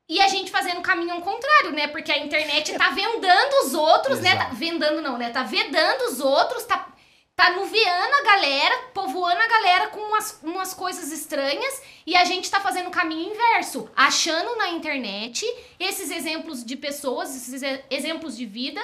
E 0.08 0.20
a 0.20 0.28
gente 0.28 0.50
fazendo 0.50 0.78
o 0.78 0.82
caminho 0.82 1.14
ao 1.14 1.22
contrário, 1.22 1.72
né? 1.72 1.88
Porque 1.88 2.12
a 2.12 2.18
internet 2.18 2.72
tá 2.74 2.90
vendando 2.90 3.64
os 3.64 3.74
outros, 3.74 4.20
né? 4.20 4.30
Tá, 4.36 4.42
Exato. 4.44 4.56
vendando 4.56 5.00
não, 5.00 5.16
né? 5.16 5.30
Tá 5.30 5.42
vedando 5.42 6.02
os 6.02 6.20
outros, 6.20 6.64
tá, 6.64 6.92
tá 7.34 7.50
nuviando 7.52 8.14
a 8.14 8.22
galera, 8.22 8.76
povoando 8.92 9.40
a 9.40 9.48
galera 9.48 9.88
com 9.88 10.00
umas, 10.00 10.40
umas 10.42 10.74
coisas 10.74 11.10
estranhas 11.10 11.82
e 12.06 12.14
a 12.14 12.24
gente 12.24 12.50
tá 12.50 12.60
fazendo 12.60 12.88
o 12.88 12.92
caminho 12.92 13.32
inverso, 13.32 13.90
achando 13.96 14.56
na 14.56 14.68
internet 14.70 15.46
esses 15.80 16.10
exemplos 16.10 16.62
de 16.62 16.76
pessoas, 16.76 17.34
esses 17.34 17.62
exemplos 17.90 18.36
de 18.36 18.44
vida 18.44 18.80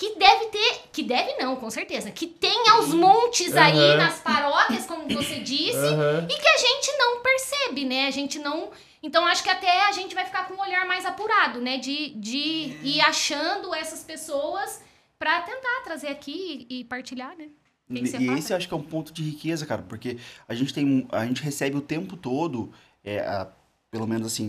que 0.00 0.14
deve 0.18 0.46
ter, 0.46 0.80
que 0.90 1.02
deve 1.02 1.34
não, 1.36 1.56
com 1.56 1.68
certeza, 1.68 2.10
que 2.10 2.26
tem 2.26 2.70
aos 2.70 2.94
montes 2.94 3.54
aí 3.54 3.96
nas 3.98 4.18
paróquias, 4.20 4.86
como 4.86 5.06
você 5.06 5.40
disse, 5.40 5.76
Uhum. 5.76 6.24
e 6.24 6.34
que 6.42 6.48
a 6.48 6.56
gente 6.56 6.96
não 6.98 7.20
percebe, 7.22 7.84
né? 7.84 8.06
A 8.06 8.10
gente 8.10 8.38
não. 8.38 8.70
Então 9.02 9.26
acho 9.26 9.42
que 9.42 9.50
até 9.50 9.82
a 9.88 9.92
gente 9.92 10.14
vai 10.14 10.24
ficar 10.24 10.48
com 10.48 10.54
um 10.54 10.60
olhar 10.60 10.86
mais 10.86 11.04
apurado, 11.04 11.60
né? 11.60 11.76
De, 11.76 12.10
de 12.14 12.76
É. 12.82 12.86
ir 12.86 13.00
achando 13.02 13.74
essas 13.74 14.02
pessoas 14.02 14.82
pra 15.18 15.42
tentar 15.42 15.82
trazer 15.84 16.08
aqui 16.08 16.66
e, 16.70 16.80
e 16.80 16.84
partilhar, 16.84 17.36
né? 17.36 17.48
Que 17.86 18.00
que 18.00 18.16
E 18.16 18.26
fala? 18.26 18.38
esse 18.38 18.52
eu 18.52 18.56
acho 18.56 18.68
que 18.68 18.72
é 18.72 18.76
um 18.78 18.82
ponto 18.82 19.12
de 19.12 19.22
riqueza, 19.22 19.66
cara, 19.66 19.82
porque 19.82 20.16
a 20.48 20.54
gente 20.54 20.72
tem, 20.72 21.06
a 21.12 21.26
gente 21.26 21.42
recebe 21.42 21.76
o 21.76 21.80
tempo 21.82 22.16
todo, 22.16 22.72
é, 23.04 23.18
a- 23.20 23.48
pelo 23.90 24.06
menos 24.06 24.28
assim, 24.28 24.46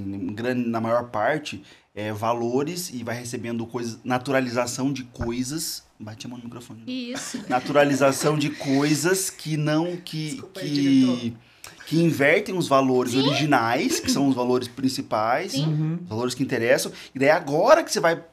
na 0.67 0.79
maior 0.79 1.09
parte, 1.09 1.61
é, 1.93 2.11
valores 2.13 2.89
e 2.93 3.03
vai 3.03 3.15
recebendo 3.15 3.65
coisas, 3.65 3.99
naturalização 4.03 4.91
de 4.93 5.03
coisas. 5.03 5.83
Bate 5.99 6.25
a 6.25 6.29
mão 6.29 6.37
no 6.37 6.45
microfone. 6.45 6.83
Isso. 6.87 7.43
Naturalização 7.49 8.37
de 8.37 8.49
coisas 8.49 9.29
que 9.29 9.55
não, 9.57 9.97
que, 9.97 10.31
Desculpa 10.31 10.59
que, 10.61 11.37
que 11.85 11.99
invertem 12.01 12.57
os 12.57 12.67
valores 12.67 13.11
Sim. 13.11 13.27
originais, 13.27 13.99
que 13.99 14.09
são 14.11 14.27
os 14.27 14.33
valores 14.35 14.67
principais. 14.67 15.53
Uhum. 15.55 15.99
os 16.01 16.09
valores 16.09 16.33
que 16.33 16.41
interessam. 16.41 16.91
E 17.13 17.19
daí 17.19 17.29
agora 17.29 17.83
que 17.83 17.91
você 17.91 17.99
vai 17.99 18.23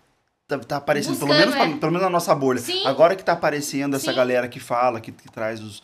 tá, 0.46 0.58
tá 0.60 0.76
aparecendo, 0.76 1.16
pelo 1.18 1.28
Buscando, 1.28 1.50
menos, 1.50 1.54
pra- 1.54 1.64
é. 1.68 1.76
pelo 1.78 1.92
menos 1.92 2.04
na 2.04 2.10
nossa 2.10 2.34
bolha. 2.34 2.58
Sim. 2.60 2.86
Agora 2.86 3.14
que 3.14 3.22
tá 3.24 3.32
aparecendo 3.32 3.96
essa 3.96 4.10
Sim. 4.12 4.16
galera 4.16 4.48
que 4.48 4.60
fala, 4.60 5.00
que, 5.00 5.12
que 5.12 5.30
traz 5.30 5.60
os. 5.60 5.82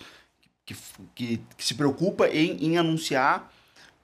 Que, 0.64 0.74
que, 1.14 1.40
que 1.58 1.64
se 1.66 1.74
preocupa 1.74 2.26
em, 2.28 2.56
em 2.64 2.78
anunciar 2.78 3.52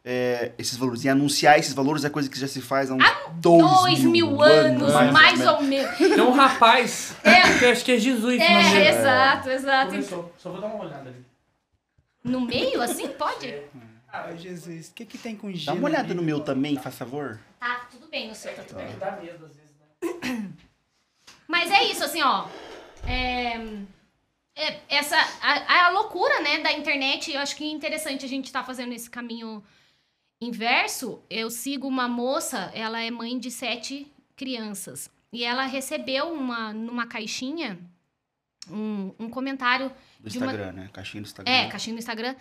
é, 0.04 0.52
esses 0.58 0.76
valores. 0.76 1.04
Em 1.04 1.08
anunciar 1.08 1.58
esses 1.58 1.72
valores 1.74 2.04
é 2.04 2.10
coisa 2.10 2.28
que 2.28 2.38
já 2.38 2.46
se 2.48 2.60
faz 2.60 2.90
há 2.90 2.94
uns 2.94 3.04
dois, 3.34 3.62
Dois 3.80 4.00
mil 4.00 4.42
anos, 4.42 4.92
mais 4.92 5.06
ou 5.06 5.12
mais 5.12 5.46
ou 5.46 5.62
menos. 5.62 5.96
Tem 5.98 6.20
um 6.20 6.32
rapaz, 6.32 7.14
É. 7.22 7.58
que 7.58 7.64
eu 7.64 7.70
acho 7.72 7.84
que 7.84 7.92
é 7.92 7.98
Jesus. 7.98 8.38
nome 8.38 8.42
É, 8.44 8.70
dele. 8.70 8.88
exato, 8.88 9.50
exato. 9.50 9.90
Começou. 9.90 10.34
Só 10.38 10.50
vou 10.50 10.60
dar 10.60 10.66
uma 10.68 10.84
olhada 10.84 11.08
ali. 11.10 11.24
No 12.22 12.40
meio, 12.40 12.82
assim, 12.82 13.08
pode? 13.08 13.62
Ai, 14.12 14.36
Jesus, 14.36 14.88
o 14.88 14.94
que 14.94 15.04
que 15.06 15.16
tem 15.18 15.36
com 15.36 15.52
G? 15.52 15.66
Dá 15.66 15.72
uma 15.72 15.84
olhada 15.88 16.12
no 16.14 16.22
meu 16.22 16.40
também, 16.40 16.76
faz 16.76 16.96
favor. 16.96 17.38
Tá, 17.60 17.86
tudo 17.90 18.08
bem 18.08 18.28
no 18.28 18.34
seu, 18.34 18.52
tá 18.54 18.62
tudo 18.62 18.76
bem. 18.78 18.88
Dá 18.98 19.12
medo 19.12 19.44
às 19.46 19.52
vezes, 19.54 19.70
né? 20.32 20.50
Mas 21.46 21.70
é 21.70 21.84
isso, 21.84 22.04
assim, 22.04 22.22
ó. 22.22 22.46
É, 23.06 23.54
é- 24.56 24.80
essa 24.88 25.16
a, 25.42 25.86
a 25.86 25.90
loucura, 25.90 26.40
né, 26.40 26.58
da 26.58 26.72
internet. 26.72 27.32
Eu 27.32 27.40
acho 27.40 27.54
que 27.56 27.64
é 27.64 27.68
interessante 27.72 28.24
a 28.24 28.28
gente 28.28 28.46
estar 28.46 28.64
fazendo 28.64 28.92
esse 28.92 29.08
caminho 29.08 29.62
inverso. 30.40 31.22
Eu 31.28 31.50
sigo 31.50 31.86
uma 31.86 32.08
moça, 32.08 32.70
ela 32.74 33.00
é 33.00 33.10
mãe 33.10 33.38
de 33.38 33.50
sete 33.50 34.10
crianças 34.36 35.10
e 35.32 35.44
ela 35.44 35.64
recebeu 35.66 36.32
uma 36.32 36.72
numa 36.72 37.06
caixinha 37.06 37.78
um, 38.70 39.12
um 39.18 39.28
comentário 39.30 39.90
Do 40.18 40.30
De 40.30 40.38
uma- 40.38 40.46
Instagram, 40.46 40.72
né? 40.72 40.90
Caixinha 40.92 41.22
do 41.22 41.26
Instagram. 41.26 41.52
é, 41.52 41.68
caixinha 41.68 41.92
no 41.94 41.98
Instagram. 41.98 42.34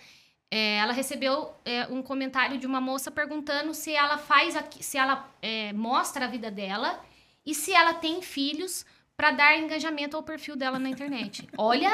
É, 0.50 0.76
ela 0.78 0.92
recebeu 0.92 1.52
é, 1.64 1.86
um 1.86 2.02
comentário 2.02 2.58
de 2.58 2.66
uma 2.66 2.80
moça 2.80 3.10
perguntando 3.10 3.72
se 3.72 3.92
ela 3.92 4.18
faz 4.18 4.56
aqui, 4.56 4.82
se 4.82 4.98
ela 4.98 5.28
é, 5.40 5.72
mostra 5.72 6.24
a 6.24 6.28
vida 6.28 6.50
dela 6.50 7.00
e 7.46 7.54
se 7.54 7.72
ela 7.72 7.94
tem 7.94 8.20
filhos 8.20 8.84
pra 9.16 9.30
dar 9.30 9.56
engajamento 9.58 10.16
ao 10.16 10.22
perfil 10.22 10.56
dela 10.56 10.78
na 10.78 10.88
internet. 10.88 11.46
Olha, 11.56 11.90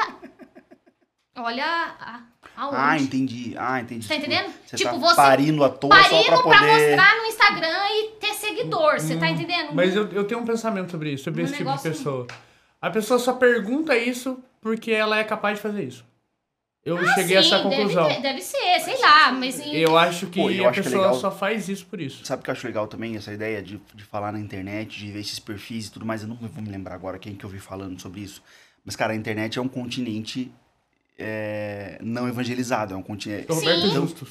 olha 1.37 1.65
a, 1.65 2.21
aonde. 2.55 2.75
Ah, 2.77 2.97
entendi. 2.97 3.55
Ah, 3.57 3.79
entendi. 3.81 4.07
Tá 4.07 4.15
Tipo, 4.15 4.27
entendendo? 4.27 4.53
Você 4.65 4.75
Tipo, 4.77 4.91
tá 4.91 4.97
você 4.97 5.15
parindo 5.15 5.63
à 5.63 5.69
toa 5.69 5.95
só 6.03 6.09
Parindo 6.09 6.25
pra 6.25 6.37
pra 6.43 6.57
poder... 6.59 6.87
mostrar 6.89 7.15
no 7.17 7.25
Instagram 7.25 7.87
e 7.89 8.09
ter 8.19 8.33
seguidor, 8.33 8.99
você 8.99 9.15
tá 9.17 9.29
entendendo? 9.29 9.69
Mas 9.73 9.95
eu, 9.95 10.07
eu 10.11 10.23
tenho 10.25 10.41
um 10.41 10.45
pensamento 10.45 10.91
sobre 10.91 11.11
isso, 11.13 11.23
sobre 11.25 11.41
Um 11.41 11.45
esse 11.45 11.55
tipo 11.57 11.71
de 11.75 11.81
pessoa. 11.81 12.27
A 12.81 12.89
pessoa 12.89 13.19
só 13.19 13.33
pergunta 13.33 13.95
isso 13.97 14.39
porque 14.61 14.91
ela 14.91 15.17
é 15.17 15.23
capaz 15.23 15.57
de 15.57 15.61
fazer 15.61 15.83
isso. 15.83 16.05
Eu 16.85 16.97
Ah, 16.97 17.13
cheguei 17.15 17.35
a 17.35 17.41
essa 17.41 17.57
sim, 17.57 17.63
conclusão. 17.63 18.07
Deve, 18.07 18.21
deve 18.21 18.41
ser, 18.41 18.79
sei 18.79 18.97
lá, 19.01 19.29
mas... 19.33 19.59
em- 19.59 19.75
Eu 19.75 19.97
acho 19.97 20.27
que 20.27 20.39
Pô, 20.39 20.49
eu 20.49 20.65
a 20.65 20.69
acho 20.69 20.73
que 20.75 20.79
é 20.79 20.83
pessoa 20.91 21.07
legal. 21.07 21.19
só 21.19 21.29
faz 21.31 21.67
isso 21.67 21.85
por 21.85 21.99
isso. 21.99 22.23
Sabe 22.25 22.39
o 22.39 22.43
que 22.45 22.49
eu 22.49 22.53
acho 22.53 22.65
legal 22.65 22.87
também? 22.87 23.17
Essa 23.17 23.33
ideia 23.33 23.61
de, 23.61 23.81
de 23.93 24.03
falar 24.05 24.31
na 24.31 24.39
internet, 24.39 24.97
de 24.97 25.11
ver 25.11 25.19
esses 25.19 25.37
perfis 25.37 25.87
e 25.87 25.91
tudo 25.91 26.05
mais. 26.05 26.21
Eu 26.21 26.29
não 26.29 26.35
vou 26.37 26.63
me 26.63 26.69
lembrar 26.69 26.95
agora 26.95 27.19
quem 27.19 27.35
que 27.35 27.43
eu 27.43 27.49
vi 27.49 27.59
falando 27.59 27.99
sobre 28.01 28.21
isso. 28.21 28.41
Mas, 28.85 28.95
cara, 28.95 29.11
a 29.11 29.15
internet 29.17 29.59
é 29.59 29.61
um 29.61 29.67
continente 29.67 30.49
é, 31.17 31.97
não 32.01 32.27
evangelizado. 32.27 32.93
É 32.93 32.97
um 32.97 33.01
continente. 33.03 33.51
O 33.51 33.55
Roberto. 33.55 33.89
Justus. 33.89 34.29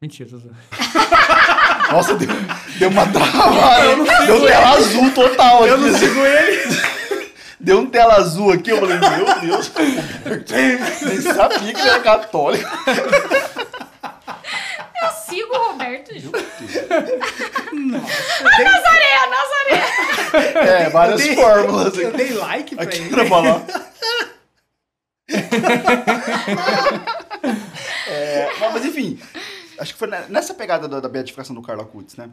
Mentira. 0.00 0.28
Nossa, 1.90 2.14
deu, 2.14 2.28
deu 2.78 2.88
uma 2.90 3.06
travada. 3.06 4.26
Deu 4.26 4.44
tela 4.46 4.70
azul 4.70 5.10
total. 5.12 5.66
Eu 5.66 5.78
não 5.78 5.88
aqui. 5.88 5.98
sigo 5.98 6.20
ele. 6.24 6.96
Deu 7.58 7.78
um 7.80 7.86
tela 7.86 8.16
azul 8.16 8.52
aqui. 8.52 8.70
Eu 8.70 8.78
falei, 8.80 8.98
meu 8.98 9.40
Deus. 9.40 9.68
Roberto, 9.68 10.52
Nem 11.06 11.20
sabia 11.22 11.72
que 11.72 11.80
ele 11.80 11.88
era 11.88 12.00
católico. 12.00 12.68
Eu 15.02 15.10
sigo 15.26 15.54
o 15.54 15.68
Roberto 15.72 16.18
Ju. 16.18 16.30
Eu 16.32 17.00
dei, 18.56 18.64
Nazaré, 18.64 19.14
Nazaré! 19.30 20.52
É, 20.54 20.90
várias 20.90 21.20
eu 21.20 21.26
dei- 21.26 21.36
fórmulas 21.36 21.96
Eu 21.98 22.08
aqui. 22.08 22.16
dei 22.18 22.32
like 22.34 22.74
pra 22.74 22.84
Aqui 22.84 22.98
ele. 22.98 23.08
pra 23.10 23.26
falar. 23.26 23.62
É, 28.08 28.58
mas 28.72 28.84
enfim, 28.84 29.18
acho 29.78 29.92
que 29.92 29.98
foi 29.98 30.08
ne- 30.08 30.26
nessa 30.28 30.54
pegada 30.54 30.86
da, 30.88 31.00
da 31.00 31.08
beatificação 31.08 31.54
do 31.54 31.62
Carla 31.62 31.84
Kutz, 31.84 32.16
né? 32.16 32.30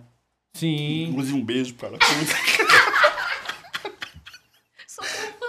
Sim. 0.55 1.05
Inclusive 1.09 1.37
um 1.37 1.43
beijo 1.43 1.73
pro 1.73 1.89
Carla 1.89 1.99
Kutz. 1.99 2.33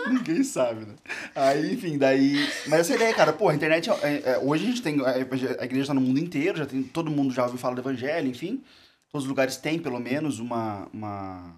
Ninguém 0.09 0.45
sabe, 0.45 0.85
né? 0.85 0.95
Aí, 1.35 1.73
enfim, 1.73 1.97
daí. 1.97 2.47
Mas 2.67 2.81
essa 2.81 2.95
ideia, 2.95 3.15
cara, 3.15 3.33
pô, 3.33 3.49
a 3.49 3.55
internet. 3.55 3.89
é- 3.91 4.23
é- 4.33 4.39
hoje 4.39 4.65
a 4.65 4.67
gente 4.69 4.83
tem. 4.83 4.97
A 5.05 5.65
igreja 5.65 5.87
tá 5.89 5.95
no 5.95 6.01
mundo 6.01 6.19
inteiro, 6.21 6.59
já 6.59 6.67
tem. 6.67 6.83
Todo 6.83 7.11
mundo 7.11 7.33
já 7.33 7.45
ouviu 7.45 7.59
falar 7.59 7.75
do 7.75 7.81
evangelho, 7.81 8.29
enfim. 8.29 8.63
Todos 9.11 9.25
os 9.25 9.29
lugares 9.29 9.57
têm, 9.57 9.79
pelo 9.79 9.99
menos, 9.99 10.41
uma, 10.41 10.87
uma, 10.93 11.55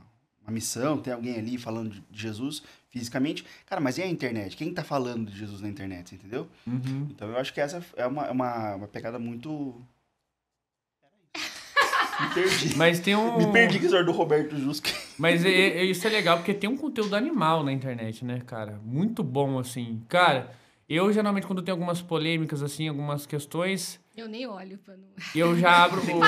uma 0.46 0.52
missão, 0.54 0.98
tem 0.98 1.12
alguém 1.12 1.36
ali 1.36 1.58
falando 1.58 1.90
de 2.10 2.22
Jesus 2.22 2.62
fisicamente. 2.90 3.44
Cara, 3.66 3.80
mas 3.80 3.98
e 3.98 4.02
a 4.02 4.06
internet? 4.06 4.56
Quem 4.56 4.72
tá 4.72 4.84
falando 4.84 5.30
de 5.30 5.38
Jesus 5.38 5.60
na 5.60 5.68
internet, 5.68 6.14
entendeu? 6.14 6.46
Uhum. 6.66 7.08
Então 7.10 7.28
eu 7.28 7.36
acho 7.36 7.52
que 7.52 7.60
essa 7.60 7.84
é 7.96 8.06
uma, 8.06 8.26
é 8.26 8.30
uma, 8.30 8.74
uma 8.76 8.88
pegada 8.88 9.18
muito. 9.18 9.74
Me 12.20 12.34
perdi. 12.34 12.76
Mas 12.76 13.00
tem 13.00 13.14
um. 13.14 13.36
Me 13.36 13.52
perdi 13.52 13.78
com 13.78 13.86
o 13.86 14.04
do 14.04 14.12
Roberto 14.12 14.56
Jusque. 14.56 14.94
Mas 15.18 15.44
é- 15.44 15.50
é- 15.50 15.84
isso 15.84 16.06
é 16.06 16.10
legal 16.10 16.38
porque 16.38 16.54
tem 16.54 16.70
um 16.70 16.76
conteúdo 16.76 17.14
animal 17.14 17.62
na 17.62 17.72
internet, 17.72 18.24
né, 18.24 18.40
cara? 18.46 18.80
Muito 18.84 19.22
bom, 19.22 19.58
assim. 19.58 20.02
Cara, 20.08 20.50
eu 20.88 21.12
geralmente, 21.12 21.46
quando 21.46 21.60
tem 21.62 21.72
algumas 21.72 22.00
polêmicas, 22.00 22.62
assim, 22.62 22.88
algumas 22.88 23.26
questões, 23.26 24.00
Eu 24.16 24.28
nem 24.28 24.46
olho 24.46 24.78
pra 24.78 24.96
não... 24.96 25.08
eu 25.34 25.58
já 25.58 25.84
abro 25.84 26.00
o. 26.02 26.18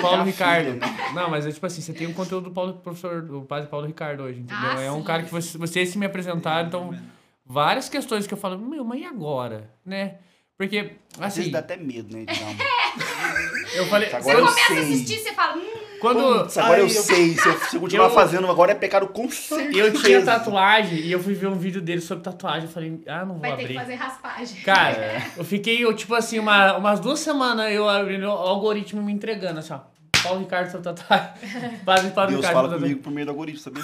Paulo 0.00 0.18
Tá 0.18 0.22
Ricardo. 0.24 0.78
Não, 1.14 1.30
mas 1.30 1.46
é 1.46 1.52
tipo 1.52 1.64
assim, 1.64 1.80
você 1.80 1.92
tem 1.92 2.06
um 2.06 2.12
conteúdo 2.12 2.44
do 2.44 2.50
Paulo, 2.50 2.74
professor, 2.74 3.22
do 3.22 3.42
padre 3.42 3.68
Paulo 3.68 3.86
Ricardo 3.86 4.24
hoje, 4.24 4.40
entendeu? 4.40 4.70
Ah, 4.70 4.80
é 4.80 4.90
um 4.90 4.98
sim. 4.98 5.04
cara 5.04 5.22
que 5.22 5.30
você, 5.30 5.56
vocês 5.56 5.90
se 5.90 5.98
me 5.98 6.06
apresentaram, 6.06 6.66
então 6.66 6.98
várias 7.46 7.88
questões 7.88 8.26
que 8.26 8.34
eu 8.34 8.38
falo, 8.38 8.58
meu, 8.58 8.84
mas 8.84 9.00
e 9.00 9.04
agora? 9.04 9.70
Né? 9.84 10.16
Porque, 10.56 10.96
Às 11.18 11.36
vezes 11.36 11.38
assim, 11.38 11.50
dá 11.50 11.58
até 11.60 11.76
medo, 11.76 12.16
né? 12.16 12.24
De 12.24 12.38
dar 12.38 12.46
uma... 12.46 12.54
eu 13.74 13.86
falei. 13.86 14.08
Você 14.10 14.32
eu 14.32 14.38
começa 14.38 14.66
sei. 14.66 14.78
a 14.78 14.80
assistir, 14.80 15.18
você 15.18 15.32
fala... 15.32 15.56
Hum, 15.56 15.71
Quando 16.02 16.40
Putz, 16.42 16.58
agora 16.58 16.80
eu, 16.80 16.84
Ai, 16.84 16.90
eu- 16.90 17.02
sei. 17.02 17.34
Se 17.38 17.48
eu, 17.48 17.58
se 17.60 17.76
eu 17.76 17.80
continuar 17.80 18.06
Eu- 18.08 18.10
fazendo, 18.14 18.46
agora 18.50 18.72
é 18.72 18.74
pecado 18.74 19.06
com 19.06 19.30
certeza. 19.30 19.78
eu 19.78 19.92
tinha 20.02 20.20
tatuagem 20.22 20.98
e 20.98 21.10
eu 21.12 21.18
fui 21.22 21.32
ver 21.32 21.46
um 21.46 21.56
vídeo 21.56 21.80
dele 21.80 22.00
sobre 22.00 22.24
tatuagem, 22.24 22.64
eu 22.64 22.68
falei, 22.68 23.00
ah, 23.06 23.20
não 23.20 23.34
vou 23.34 23.38
vai 23.38 23.50
ter 23.56 23.62
abrir. 23.62 23.74
que 23.74 23.80
fazer 23.80 23.94
raspagem. 23.94 24.60
Cara, 24.62 25.22
eu 25.36 25.44
fiquei, 25.44 25.82
eu, 25.84 25.94
tipo 25.94 26.14
assim, 26.14 26.38
uma, 26.38 26.76
umas 26.76 26.98
duas 27.00 27.20
semanas 27.20 27.72
eu 27.72 27.88
abrindo 27.88 28.26
o 28.26 28.30
algoritmo 28.30 29.00
me 29.02 29.12
entregando, 29.12 29.60
assim, 29.60 29.72
ó. 29.72 29.78
Paulo 30.22 30.40
Ricardo 30.40 30.70
sobre 30.70 30.92
tatuagem. 30.92 31.28
Paulo 31.84 32.00
Deus 32.02 32.04
Ricardo 32.04 32.42
fala 32.42 32.68
sobre 32.68 32.78
comigo 32.84 33.00
por 33.00 33.12
meio 33.12 33.26
do 33.26 33.30
algoritmo, 33.30 33.60
sabia? 33.60 33.82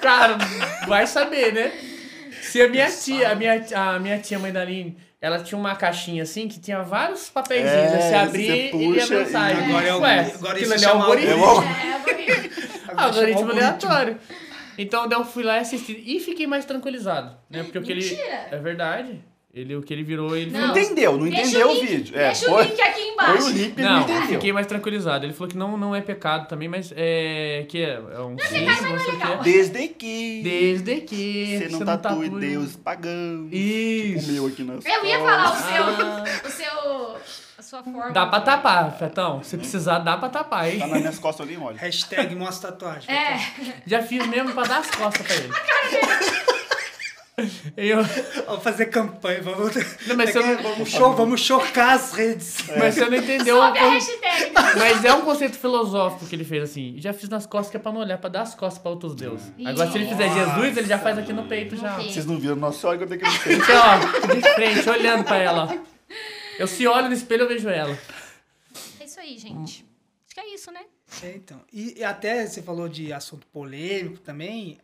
Cara, 0.00 0.38
vai 0.86 1.06
saber, 1.06 1.52
né? 1.52 1.72
Se 2.42 2.60
a 2.62 2.68
minha 2.68 2.88
tia, 2.90 3.32
a 3.32 3.34
minha, 3.34 3.64
a 3.74 3.98
minha 3.98 4.18
tia 4.18 4.38
mãe 4.38 4.52
da 4.52 4.60
Aline, 4.62 4.96
ela 5.26 5.40
tinha 5.40 5.58
uma 5.58 5.74
caixinha 5.74 6.22
assim 6.22 6.46
que 6.48 6.58
tinha 6.60 6.82
vários 6.82 7.28
papeizinhos. 7.28 7.74
É, 7.74 7.88
você 7.88 8.08
você 8.08 8.14
abrir 8.14 8.74
e 8.74 8.88
lia 8.88 9.02
a 9.04 9.06
puxa 9.06 9.18
mensagem. 9.18 9.58
e- 9.58 9.64
Agora 9.70 9.86
é 9.88 9.94
o- 9.94 10.00
Ué, 10.00 10.20
agora 10.34 10.52
aquilo 10.58 10.74
isso 10.74 10.74
ali 10.74 10.84
é 10.84 10.88
algoritmo. 10.88 11.30
É 11.32 11.36
o 11.36 11.44
algoritmo. 11.44 11.74
É, 12.88 13.02
algoritmo. 13.02 13.50
Aleatório. 13.50 14.18
Então 14.78 15.08
eu 15.10 15.24
fui 15.24 15.42
lá 15.42 15.56
e 15.56 15.60
assisti. 15.60 16.02
E 16.06 16.20
fiquei 16.20 16.46
mais 16.46 16.64
tranquilizado. 16.64 17.36
Né? 17.50 17.62
Porque 17.62 17.78
o 17.78 17.82
que 17.82 17.92
ele. 17.92 18.02
Mentira. 18.02 18.48
É 18.50 18.56
verdade. 18.58 19.20
Ele, 19.54 19.74
o 19.74 19.82
que 19.82 19.92
ele 19.94 20.02
virou, 20.02 20.36
ele 20.36 20.50
Não. 20.50 20.60
Não 20.68 20.76
entendeu, 20.76 21.16
não 21.16 21.26
entendeu 21.26 21.68
o 21.68 21.70
o 21.70 21.74
link- 21.74 21.86
vídeo. 21.86 22.14
É, 22.18 22.26
Deixa 22.26 22.44
foi, 22.46 22.62
o 22.66 22.68
link 22.68 22.78
aqui 22.82 22.95
foi 23.16 23.24
embaixo. 23.24 23.46
o 23.46 23.50
link 23.50 23.76
e 23.76 23.80
ele 23.80 23.82
Não, 23.82 23.94
não 23.94 24.02
entendeu. 24.02 24.26
fiquei 24.28 24.52
mais 24.52 24.66
tranquilizado. 24.66 25.24
Ele 25.26 25.32
falou 25.32 25.48
que 25.48 25.56
não, 25.56 25.76
não 25.76 25.94
é 25.94 26.00
pecado 26.00 26.46
também, 26.48 26.68
mas 26.68 26.92
é 26.96 27.64
que 27.68 27.82
é, 27.82 27.94
é 27.94 28.20
um 28.20 28.30
não 28.36 28.38
sei 28.46 28.64
o 28.64 29.12
legal. 29.12 29.38
quê. 29.38 29.44
Desde 29.44 29.88
que 29.88 30.40
Desde 30.42 31.00
que 31.02 31.58
você 31.58 31.68
não 31.84 31.84
tatue 31.98 32.28
Deus 32.28 32.76
pagão. 32.76 33.48
Isso. 33.50 34.30
O 34.30 34.32
meu 34.32 34.46
aqui 34.46 34.62
na 34.62 34.74
Eu 34.74 35.04
ia 35.04 35.18
falar 35.18 35.52
o 35.52 35.56
seu... 35.56 36.48
O 36.48 36.52
seu... 36.52 37.16
A 37.58 37.62
sua 37.62 37.82
forma. 37.82 38.10
Dá 38.12 38.26
pra 38.26 38.40
tapar, 38.42 38.96
Fetão. 38.98 39.42
Se 39.42 39.56
precisar, 39.56 39.98
dá 40.00 40.16
pra 40.18 40.28
tapar, 40.28 40.68
hein? 40.70 40.78
Tá 40.78 40.86
nas 40.86 40.98
minhas 41.00 41.18
costas 41.18 41.46
ali, 41.46 41.56
olha. 41.56 41.78
Hashtag 41.78 42.34
mostra 42.36 42.70
tatuagem. 42.70 43.10
É. 43.12 43.40
Já 43.86 44.02
fiz 44.02 44.26
mesmo 44.26 44.52
pra 44.52 44.64
dar 44.64 44.78
as 44.80 44.90
costas 44.90 45.26
pra 45.26 45.34
ele. 45.34 45.52
Eu, 47.76 47.98
Vamos 48.46 48.62
fazer 48.62 48.86
campanha, 48.86 49.42
vamos, 49.42 49.74
Não, 50.06 50.16
mas 50.16 50.30
você 50.30 50.38
não- 50.40 50.62
vamos, 50.62 50.88
cho- 50.88 51.12
vamos 51.12 51.40
chocar 51.42 51.92
as 51.94 52.12
redes. 52.12 52.56
mas 52.78 52.94
você 52.94 53.04
não 53.10 53.18
entendeu. 53.18 53.56
Sobe 53.58 53.78
a 53.78 53.90
hashtag. 53.90 54.52
Mas 54.78 55.04
é 55.04 55.12
um 55.12 55.20
conceito 55.20 55.58
filosófico 55.58 56.26
que 56.26 56.34
ele 56.34 56.44
fez 56.44 56.62
assim. 56.62 56.94
Já 56.98 57.12
fiz 57.12 57.28
nas 57.28 57.44
costas 57.44 57.70
que 57.70 57.76
é 57.76 57.80
pra 57.80 57.92
não 57.92 58.00
olhar, 58.00 58.16
pra 58.16 58.30
dar 58.30 58.40
as 58.40 58.54
costas 58.54 58.80
pra 58.80 58.90
outros 58.90 59.14
deuses. 59.14 59.52
Agora, 59.66 59.90
se 59.92 59.98
ele 59.98 60.08
fizer 60.08 60.32
Jesus, 60.32 60.76
ele 60.78 60.86
já 60.86 60.98
faz 60.98 61.18
aqui 61.18 61.32
no 61.34 61.46
peito 61.46 61.76
já. 61.76 61.96
peito. 61.96 62.12
Vocês 62.14 62.24
não 62.24 62.38
viram 62.38 62.56
olha 62.62 62.96
que 62.98 63.04
eu 63.04 63.08
tenho 63.08 63.20
que 63.20 63.28
ver. 63.48 63.56
Então, 63.58 63.82
ó, 63.84 64.34
de 64.34 64.54
frente, 64.54 64.88
olhando 64.88 65.24
pra 65.24 65.36
ela, 65.36 65.64
ó. 65.70 65.78
Eu 66.58 66.66
se 66.66 66.86
olho 66.86 67.08
no 67.08 67.12
espelho, 67.14 67.42
eu 67.42 67.48
vejo 67.48 67.68
ela. 67.68 67.98
É 68.98 69.04
isso 69.04 69.20
aí, 69.20 69.36
gente. 69.36 69.84
Acho 70.26 70.34
que 70.34 70.40
é 70.40 70.54
isso, 70.54 70.70
né? 70.70 70.80
É, 71.22 71.32
então. 71.36 71.60
E, 71.70 71.98
e 71.98 72.04
até 72.04 72.46
você 72.46 72.62
falou 72.62 72.88
de 72.88 73.12
assunto 73.12 73.46
polêmico 73.48 74.18
também. 74.20 74.78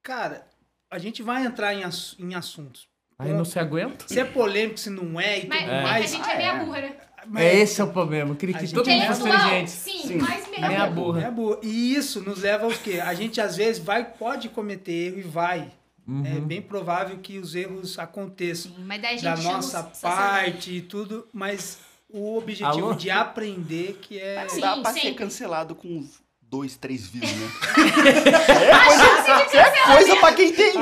Cara, 0.00 0.46
a 0.90 0.98
gente 0.98 1.22
vai 1.22 1.44
entrar 1.44 1.74
em, 1.74 1.84
ass- 1.84 2.16
em 2.18 2.34
assuntos. 2.34 2.88
Aí 3.18 3.32
não 3.32 3.44
se 3.44 3.58
aguenta. 3.58 4.04
Se 4.06 4.18
é 4.20 4.24
polêmico, 4.24 4.78
se 4.78 4.90
não 4.90 5.20
é 5.20 5.38
e 5.38 5.40
tudo 5.42 5.50
Mas 5.50 5.68
É. 5.68 5.78
a 5.78 5.82
mais. 5.82 6.10
gente 6.10 6.30
é 6.30 6.36
meia 6.36 6.54
burra, 6.64 6.80
né? 6.82 6.96
mas- 7.26 7.42
É 7.44 7.56
esse 7.56 7.80
é 7.80 7.84
o 7.84 7.92
problema. 7.92 8.30
Eu 8.30 8.36
queria 8.36 8.54
A 8.54 8.58
que 8.60 8.66
gente 8.66 8.74
todo 8.76 8.88
mundo 8.88 9.02
é 9.02 9.06
fosse 9.08 9.20
inteligente. 9.28 9.70
sim, 9.70 10.02
Sim. 10.06 10.18
mas 10.18 10.48
meia, 10.48 10.68
Meia 10.68 10.86
burra. 10.86 10.90
burra. 10.90 11.22
É 11.26 11.30
boa. 11.30 11.60
E 11.62 11.94
isso 11.94 12.20
nos 12.22 12.40
leva 12.42 12.64
aos 12.64 12.78
quê? 12.78 13.00
A 13.00 13.12
gente 13.14 13.40
às 13.40 13.56
vezes 13.56 13.82
vai, 13.82 14.04
pode 14.04 14.48
cometer 14.48 14.92
erro 14.92 15.18
e 15.18 15.22
vai. 15.22 15.72
Uhum. 16.06 16.24
É 16.24 16.40
bem 16.40 16.62
provável 16.62 17.18
que 17.18 17.36
os 17.38 17.54
erros 17.54 17.98
aconteçam 17.98 18.72
Sim, 18.72 18.84
Mas 18.84 19.02
daí 19.02 19.14
a 19.14 19.16
gente 19.18 19.24
da 19.24 19.52
nossa 19.52 19.82
parte 20.00 20.76
e 20.76 20.80
tudo, 20.80 21.28
mas 21.34 21.80
o 22.08 22.38
objetivo 22.38 22.66
Alô? 22.86 22.94
de 22.94 23.10
aprender 23.10 23.98
que 24.00 24.18
é. 24.18 24.42
Não 24.44 24.48
Sim, 24.48 24.60
dá 24.60 24.76
pra 24.78 24.92
ser 24.94 25.00
sim. 25.00 25.14
cancelado 25.14 25.74
com 25.74 26.02
dois, 26.50 26.76
três 26.76 27.06
views, 27.06 27.30
né? 27.30 27.48
é 29.54 29.92
coisa 29.94 30.16
pra 30.16 30.32
quem 30.32 30.52
tem 30.52 30.72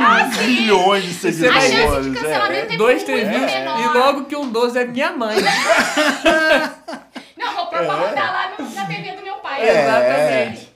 milhões 0.46 1.04
de 1.04 1.10
A 1.10 1.12
chance 1.12 1.32
de 1.32 1.60
seguidores. 1.60 2.14
cancelamento 2.20 2.72
é. 2.72 2.74
é, 2.74 2.78
Dois, 2.78 2.94
muito 2.96 3.06
três 3.06 3.28
views. 3.28 3.52
menor. 3.52 3.80
E 3.80 3.98
logo 3.98 4.24
que 4.24 4.36
um 4.36 4.48
12 4.50 4.78
é 4.78 4.84
minha 4.84 5.12
mãe. 5.12 5.36
Não, 7.36 7.54
vou 7.54 7.66
pra 7.66 7.80
rodar 7.82 8.32
lá 8.32 8.52
no- 8.58 8.70
na 8.74 8.86
TV 8.86 9.12
do 9.16 9.22
meu 9.22 9.36
pai. 9.36 9.68
É. 9.68 9.82
Exatamente. 9.82 10.72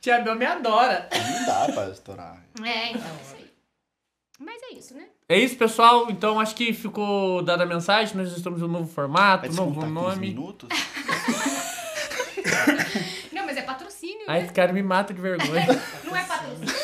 Tia 0.00 0.18
Bel 0.20 0.34
me 0.36 0.46
adora. 0.46 1.08
Não 1.12 1.46
dá 1.46 1.72
pra 1.72 1.88
estourar. 1.90 2.36
É, 2.64 2.88
então, 2.90 3.02
isso 3.22 3.34
aí. 3.36 3.50
Mas 4.38 4.62
é 4.62 4.74
isso, 4.74 4.94
né? 4.94 5.04
É 5.28 5.38
isso, 5.38 5.56
pessoal. 5.56 6.06
Então 6.10 6.40
acho 6.40 6.54
que 6.54 6.72
ficou 6.72 7.42
dada 7.42 7.64
a 7.64 7.66
mensagem. 7.66 8.16
Nós 8.16 8.32
estamos 8.32 8.60
em 8.62 8.64
um 8.64 8.68
novo 8.68 8.90
formato, 8.92 9.42
Vai 9.42 9.50
um 9.50 9.54
novo 9.54 9.80
descontar 9.80 10.04
15 10.04 10.16
nome. 10.16 10.26
minutos? 10.28 10.68
Não, 13.32 13.44
mas 13.46 13.56
é 13.56 13.62
patrocínio, 13.62 13.99
Aí 14.30 14.38
né? 14.40 14.44
esse 14.44 14.54
cara 14.54 14.72
me 14.72 14.82
mata 14.82 15.12
de 15.12 15.20
vergonha. 15.20 15.66
Não 16.04 16.16
é 16.16 16.22
patrocínio. 16.22 16.74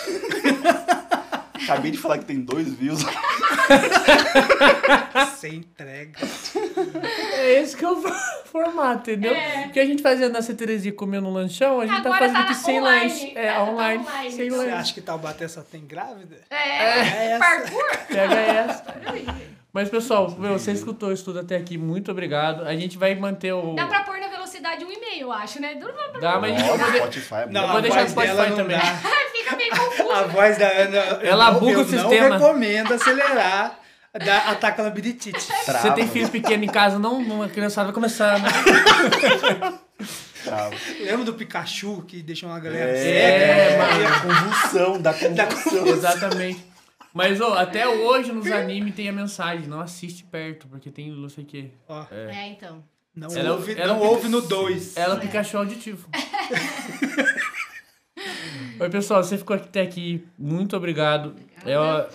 Acabei 1.63 1.91
de 1.91 1.99
falar 1.99 2.19
que 2.19 2.25
tem 2.25 2.41
dois 2.41 2.73
views. 2.75 3.05
Sem 5.37 5.57
entrega. 5.57 6.19
é 7.35 7.61
esse 7.61 7.77
que 7.77 7.85
é 7.85 7.91
o 7.91 8.01
formato, 8.45 9.11
entendeu? 9.11 9.35
É. 9.35 9.67
O 9.67 9.71
que 9.73 9.81
a 9.81 9.85
gente 9.85 10.03
fazia 10.03 10.29
na 10.29 10.41
Teresia 10.43 10.93
comendo 10.93 11.27
um 11.29 11.33
lanchão, 11.33 11.81
a 11.81 11.87
gente 11.87 11.99
Agora 11.99 12.13
tá 12.13 12.19
fazendo 12.19 12.37
tá 12.37 12.43
aqui 12.45 12.55
sem 12.55 12.81
online. 12.81 13.09
lanche. 13.11 13.33
É, 13.37 13.53
Tá 13.53 13.63
online. 13.65 14.03
online. 14.05 14.31
Sem 14.33 14.51
Você 14.51 14.57
lanche. 14.57 14.71
acha 14.73 14.95
que 14.95 15.01
Taubaté 15.01 15.49
só 15.49 15.63
tem 15.63 15.85
grávida? 15.85 16.37
É, 16.51 17.33
essa. 17.33 17.39
parkour. 17.39 17.85
Pega 18.09 18.35
essa. 18.35 18.85
Mas, 19.73 19.91
pessoal, 19.91 20.31
meu, 20.39 20.59
você 20.59 20.73
escutou 20.73 21.13
isso 21.13 21.25
tudo 21.25 21.41
até 21.41 21.57
aqui. 21.57 21.77
Muito 21.77 22.11
obrigado. 22.11 22.65
A 22.65 22.75
gente 22.77 22.97
vai 22.97 23.15
manter 23.15 23.53
o. 23.53 23.75
Dá 23.75 23.87
pra 23.87 24.05
pôr 24.05 24.19
na 24.19 24.29
velocidade 24.61 24.85
velocidade 24.85 24.85
1,5, 24.85 25.21
eu 25.21 25.33
acho, 25.33 25.61
né? 25.61 25.75
Dura 25.75 25.93
pra- 25.93 26.21
Dá, 26.21 26.41
mas 26.41 26.55
a 26.55 26.59
gente 26.59 26.69
vai 26.69 26.79
poder... 26.87 26.99
Spotify 26.99 27.35
é 27.35 27.47
Não, 27.47 27.69
vou 27.69 27.77
a 27.77 27.81
deixar 27.81 27.97
voz 27.97 28.05
no 28.07 28.11
Spotify 28.11 28.37
dela 28.37 28.49
não 28.51 28.57
também. 28.57 28.79
dá. 28.79 28.83
Fica 29.37 29.57
meio 29.57 29.71
confuso. 29.71 30.11
A 30.13 30.23
voz 30.25 30.59
da 30.59 30.69
Ana. 30.69 30.97
eu 30.97 31.31
Ela 31.33 31.51
não- 31.53 31.61
buga 31.61 31.73
eu 31.73 31.81
o 31.81 31.85
sistema. 31.85 32.29
não 32.29 32.39
recomendo 32.39 32.95
acelerar. 32.95 33.79
Dá, 34.25 34.39
ataca 34.51 34.83
labirintite. 34.83 35.39
Trava, 35.67 35.79
Você 35.81 35.91
tem 35.93 36.09
filho 36.09 36.29
pequeno 36.31 36.65
em 36.65 36.69
casa, 36.69 36.99
não, 36.99 37.19
uma 37.19 37.49
criançada 37.49 37.87
vai 37.87 37.95
começar, 37.95 38.41
né? 38.41 38.49
trava. 40.43 40.75
Lembra 41.01 41.25
do 41.25 41.35
Pikachu 41.35 42.03
que 42.07 42.23
deixou 42.23 42.49
uma 42.49 42.59
galera 42.61 42.91
É, 42.93 42.97
cega? 42.97 43.79
mano. 43.85 44.07
a 44.07 44.21
convulsão, 44.21 45.03
da 45.03 45.13
convulsão. 45.13 45.87
Exatamente. 45.87 46.65
Mas, 47.13 47.41
ô, 47.41 47.55
até 47.55 47.87
hoje 47.89 48.31
nos 48.33 48.51
animes 48.51 48.95
tem 48.95 49.09
a 49.09 49.13
mensagem, 49.13 49.67
não 49.67 49.81
assiste 49.81 50.23
perto, 50.25 50.67
porque 50.69 50.91
tem 50.91 51.11
não 51.11 51.29
sei 51.29 51.45
o 51.45 51.47
quê. 51.47 51.71
Ó, 51.89 52.05
É, 52.11 52.49
então. 52.49 52.83
Não 53.17 53.29
Ela- 53.35 53.53
ouve, 53.53 53.73
ela 53.79 53.95
não 53.95 54.01
ouve 54.03 54.29
no 54.29 54.41
2. 54.43 54.97
Ela 54.97 55.17
é 55.17 55.21
Pikachu 55.21 55.57
auditivo. 55.59 56.09
Oi, 58.79 58.91
pessoal, 58.91 59.23
você 59.25 59.39
ficou 59.39 59.57
até 59.57 59.81
aqui. 59.83 60.25
Muito 60.39 60.77
obrigado. 60.77 61.35
Eu 61.65 62.07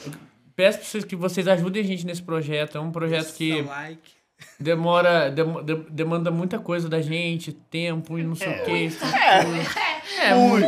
peço 0.55 0.77
pra 0.79 0.87
vocês 0.87 1.03
que 1.03 1.15
vocês 1.15 1.47
ajudem 1.47 1.81
a 1.83 1.85
gente 1.85 2.05
nesse 2.05 2.21
projeto. 2.21 2.77
É 2.77 2.81
um 2.81 2.91
projeto 2.91 3.33
que 3.33 3.61
like. 3.63 4.11
demora, 4.59 5.29
dem- 5.31 5.63
dem- 5.63 5.85
demanda 5.89 6.29
muita 6.29 6.59
coisa 6.59 6.87
da 6.87 7.01
gente, 7.01 7.51
tempo 7.51 8.17
e 8.19 8.23
não 8.23 8.35
sei 8.35 8.47
o 8.61 8.63
quê. 8.65 8.89
É, 9.01 9.90
Muito, 10.35 10.67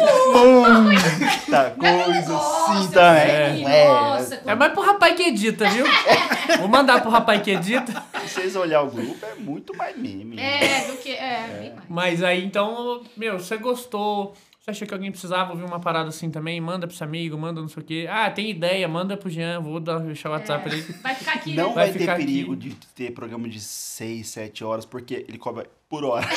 muita 0.81 1.71
coisa 1.71 2.37
assim 2.37 2.91
também. 2.91 3.65
É. 3.67 3.87
Nossa, 3.87 4.41
É 4.45 4.55
mais 4.55 4.73
pro 4.73 4.81
rapaz 4.81 5.15
que 5.15 5.23
edita, 5.23 5.69
viu? 5.69 5.85
Vou 6.59 6.67
mandar 6.67 7.01
pro 7.01 7.11
rapaz 7.11 7.41
que 7.41 7.51
edita. 7.51 8.03
Se 8.21 8.29
vocês 8.35 8.55
olharem 8.55 8.87
o 8.87 8.91
grupo, 8.91 9.25
é 9.25 9.35
muito 9.35 9.75
mais 9.75 9.97
meme. 9.97 10.39
É, 10.39 10.85
do 10.87 10.97
que. 10.97 11.11
É, 11.11 11.57
bem 11.59 11.73
mais. 11.73 11.85
Mas 11.89 12.23
aí, 12.23 12.43
então, 12.43 13.01
meu, 13.17 13.39
você 13.39 13.57
gostou? 13.57 14.33
Você 14.63 14.71
achou 14.71 14.87
que 14.87 14.93
alguém 14.93 15.11
precisava 15.11 15.51
ouvir 15.51 15.65
uma 15.65 15.77
parada 15.77 16.07
assim 16.07 16.31
também? 16.31 16.61
Manda 16.61 16.87
pro 16.87 16.95
seu 16.95 17.05
amigo, 17.05 17.37
manda 17.37 17.59
não 17.59 17.67
sei 17.67 17.83
o 17.83 17.85
quê. 17.85 18.07
Ah, 18.09 18.31
tem 18.31 18.49
ideia, 18.49 18.87
manda 18.87 19.17
pro 19.17 19.29
Jean, 19.29 19.59
vou 19.59 19.77
dar, 19.77 19.99
deixar 19.99 20.29
o 20.29 20.31
WhatsApp 20.31 20.69
ali. 20.69 20.79
Vai 21.03 21.13
ficar 21.15 21.33
aqui, 21.33 21.53
Não 21.53 21.67
né? 21.67 21.73
Vai 21.75 21.83
vai, 21.83 21.91
ter 21.91 21.99
ficar 21.99 22.15
perigo 22.15 22.53
aqui. 22.53 22.69
de 22.69 22.75
ter 22.95 23.11
programa 23.11 23.49
de 23.49 23.59
6, 23.59 24.25
7 24.25 24.63
horas, 24.63 24.85
porque 24.85 25.25
ele 25.27 25.37
cobra 25.37 25.69
por 25.89 26.05
hora. 26.05 26.25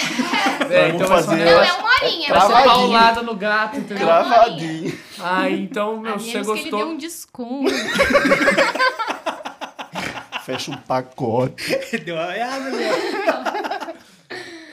É, 0.69 0.93
um 0.93 0.99
fazer- 1.07 1.45
Não, 1.45 1.63
é 1.63 1.73
uma 1.75 1.89
horinha. 1.89 2.29
Vai 2.29 2.41
ser 2.41 2.47
Travadinho. 2.49 2.65
paulada 2.75 3.23
no 3.23 3.37
gato, 3.37 3.77
entendeu? 3.79 4.05
Gravadinho. 4.05 4.99
Ah, 5.21 5.49
então, 5.49 6.01
meu, 6.01 6.19
você 6.19 6.33
menos 6.33 6.47
que 6.49 6.53
ele 6.59 6.71
gostou. 6.71 6.91
um 6.91 6.97
desconto. 6.97 7.71
Fecha 10.45 10.73
um 10.73 10.77
pacote. 10.77 11.79
Deu 12.05 12.17
uma 12.17 12.27
olhada, 12.27 12.71
meu. 12.71 13.66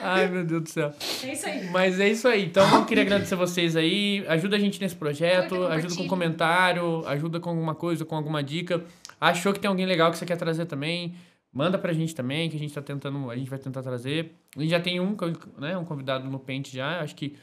Ai, 0.04 0.28
meu 0.28 0.44
Deus 0.44 0.62
do 0.62 0.68
céu. 0.68 0.92
É 1.22 1.32
isso 1.32 1.46
aí. 1.46 1.70
Mas 1.70 1.98
é 1.98 2.08
isso 2.08 2.28
aí. 2.28 2.44
Então, 2.44 2.68
eu 2.74 2.84
queria 2.84 3.02
agradecer 3.02 3.34
vocês 3.36 3.74
aí. 3.76 4.24
Ajuda 4.28 4.56
a 4.56 4.58
gente 4.58 4.80
nesse 4.80 4.94
projeto, 4.94 5.66
ajuda 5.66 5.96
com 5.96 6.06
comentário, 6.06 7.06
ajuda 7.06 7.40
com 7.40 7.50
alguma 7.50 7.74
coisa, 7.74 8.04
com 8.04 8.14
alguma 8.16 8.42
dica. 8.42 8.84
Achou 9.20 9.52
que 9.52 9.60
tem 9.60 9.68
alguém 9.68 9.86
legal 9.86 10.10
que 10.10 10.18
você 10.18 10.26
quer 10.26 10.36
trazer 10.36 10.66
também? 10.66 11.14
Manda 11.52 11.78
pra 11.78 11.92
gente 11.92 12.14
também, 12.14 12.50
que 12.50 12.56
a 12.56 12.58
gente 12.58 12.74
tá 12.74 12.82
tentando, 12.82 13.30
a 13.30 13.36
gente 13.36 13.48
vai 13.48 13.58
tentar 13.58 13.82
trazer. 13.82 14.34
A 14.56 14.60
gente 14.60 14.70
já 14.70 14.80
tem 14.80 14.98
um, 15.00 15.16
né, 15.58 15.78
um 15.78 15.84
convidado 15.84 16.28
no 16.28 16.38
Pente 16.38 16.76
já, 16.76 17.00
acho 17.00 17.14
que 17.14 17.36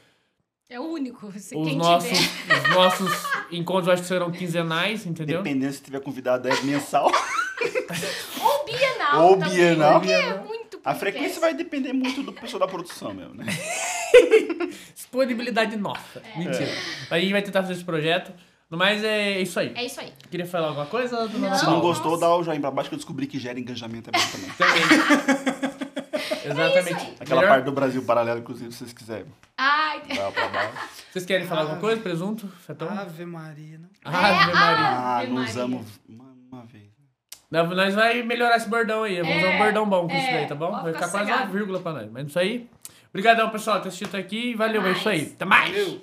É 0.68 0.78
o 0.78 0.84
único. 0.84 1.32
Se 1.38 1.56
os 1.56 1.66
quem 1.66 1.76
nossos, 1.76 2.10
tiver. 2.18 2.62
os 2.62 2.70
nossos 2.74 3.10
encontros 3.50 3.88
acho 3.88 4.02
que 4.02 4.08
serão 4.08 4.30
quinzenais, 4.30 5.06
entendeu? 5.06 5.42
Dependendo 5.42 5.72
se 5.72 5.82
tiver 5.82 6.00
convidado, 6.00 6.46
é 6.46 6.62
mensal. 6.62 7.10
Ou 8.40 8.64
bienal. 8.64 9.24
Ou 9.28 9.36
também, 9.38 9.54
bienal. 9.56 10.02
É 10.84 10.90
A 10.90 10.94
frequência 10.94 11.40
vai 11.40 11.54
depender 11.54 11.92
muito 11.92 12.22
do 12.22 12.32
pessoal 12.32 12.60
da 12.60 12.68
produção 12.68 13.12
mesmo, 13.14 13.34
né? 13.34 13.44
Disponibilidade 14.94 15.76
nossa. 15.76 16.22
Mentira. 16.36 16.68
A 17.10 17.18
gente 17.18 17.32
vai 17.32 17.42
tentar 17.42 17.62
fazer 17.62 17.74
esse 17.74 17.84
projeto. 17.84 18.32
No 18.70 18.78
mais, 18.78 19.04
é 19.04 19.40
isso 19.40 19.60
aí. 19.60 19.72
É 19.74 19.84
isso 19.84 20.00
aí. 20.00 20.12
Queria 20.30 20.46
falar 20.46 20.68
alguma 20.68 20.86
coisa? 20.86 21.28
dona 21.28 21.50
Não. 21.50 21.58
Se 21.58 21.66
não 21.66 21.80
gostou, 21.80 22.18
dá 22.18 22.34
o 22.34 22.42
joinha 22.42 22.60
pra 22.60 22.70
baixo 22.70 22.88
que 22.88 22.94
eu 22.94 22.98
descobri 22.98 23.26
que 23.26 23.38
gera 23.38 23.60
engajamento 23.60 24.08
é 24.08 24.12
bom 24.12 24.26
também. 24.30 24.50
Também. 24.56 25.82
Exatamente. 26.44 26.94
aí. 26.94 27.16
Aquela 27.20 27.40
Melhor- 27.40 27.52
parte 27.54 27.64
do 27.66 27.72
Brasil 27.72 28.02
paralelo, 28.04 28.40
inclusive, 28.40 28.72
se 28.72 28.78
vocês 28.78 28.92
quiserem. 28.92 29.26
Ai. 29.56 30.02
Vocês 31.10 31.24
querem 31.24 31.46
falar 31.46 31.62
alguma 31.62 31.78
coisa? 31.78 32.00
Presunto? 32.00 32.48
Fetão? 32.66 32.88
Ave 32.88 33.24
Maria, 33.24 33.78
não. 33.78 33.88
Ave 34.04 34.52
Maria. 34.52 34.54
Ah, 34.54 35.18
Ave 35.18 35.30
não 35.30 35.44
usamos 35.44 35.86
uma, 36.08 36.34
uma 36.50 36.64
vez. 36.64 36.91
Não, 37.52 37.66
Nós 37.66 37.94
vai 37.94 38.22
melhorar 38.22 38.56
esse 38.56 38.68
bordão 38.68 39.02
aí. 39.02 39.20
Vamos 39.20 39.36
É, 39.36 39.38
usar 39.38 39.48
um 39.50 39.58
bordão 39.58 39.88
bom 39.88 40.08
com 40.08 40.16
isso 40.16 40.26
é, 40.26 40.32
daí, 40.38 40.46
tá 40.46 40.54
bom? 40.54 40.70
Vai 40.72 40.92
ficar 40.94 41.08
quase 41.10 41.30
uma 41.30 41.44
vírgula 41.46 41.80
pra 41.80 41.92
nós. 41.92 42.10
Mas 42.10 42.26
isso 42.28 42.38
aí. 42.38 42.66
Obrigadão, 43.10 43.50
pessoal, 43.50 43.76
por 43.76 43.82
ter 43.82 43.88
assistido 43.90 44.14
aqui. 44.16 44.54
Valeu, 44.54 44.84
é 44.86 44.92
isso 44.92 45.08
aí. 45.08 45.32
Até 45.34 45.44
mais! 45.44 45.70
Valeu. 45.70 46.00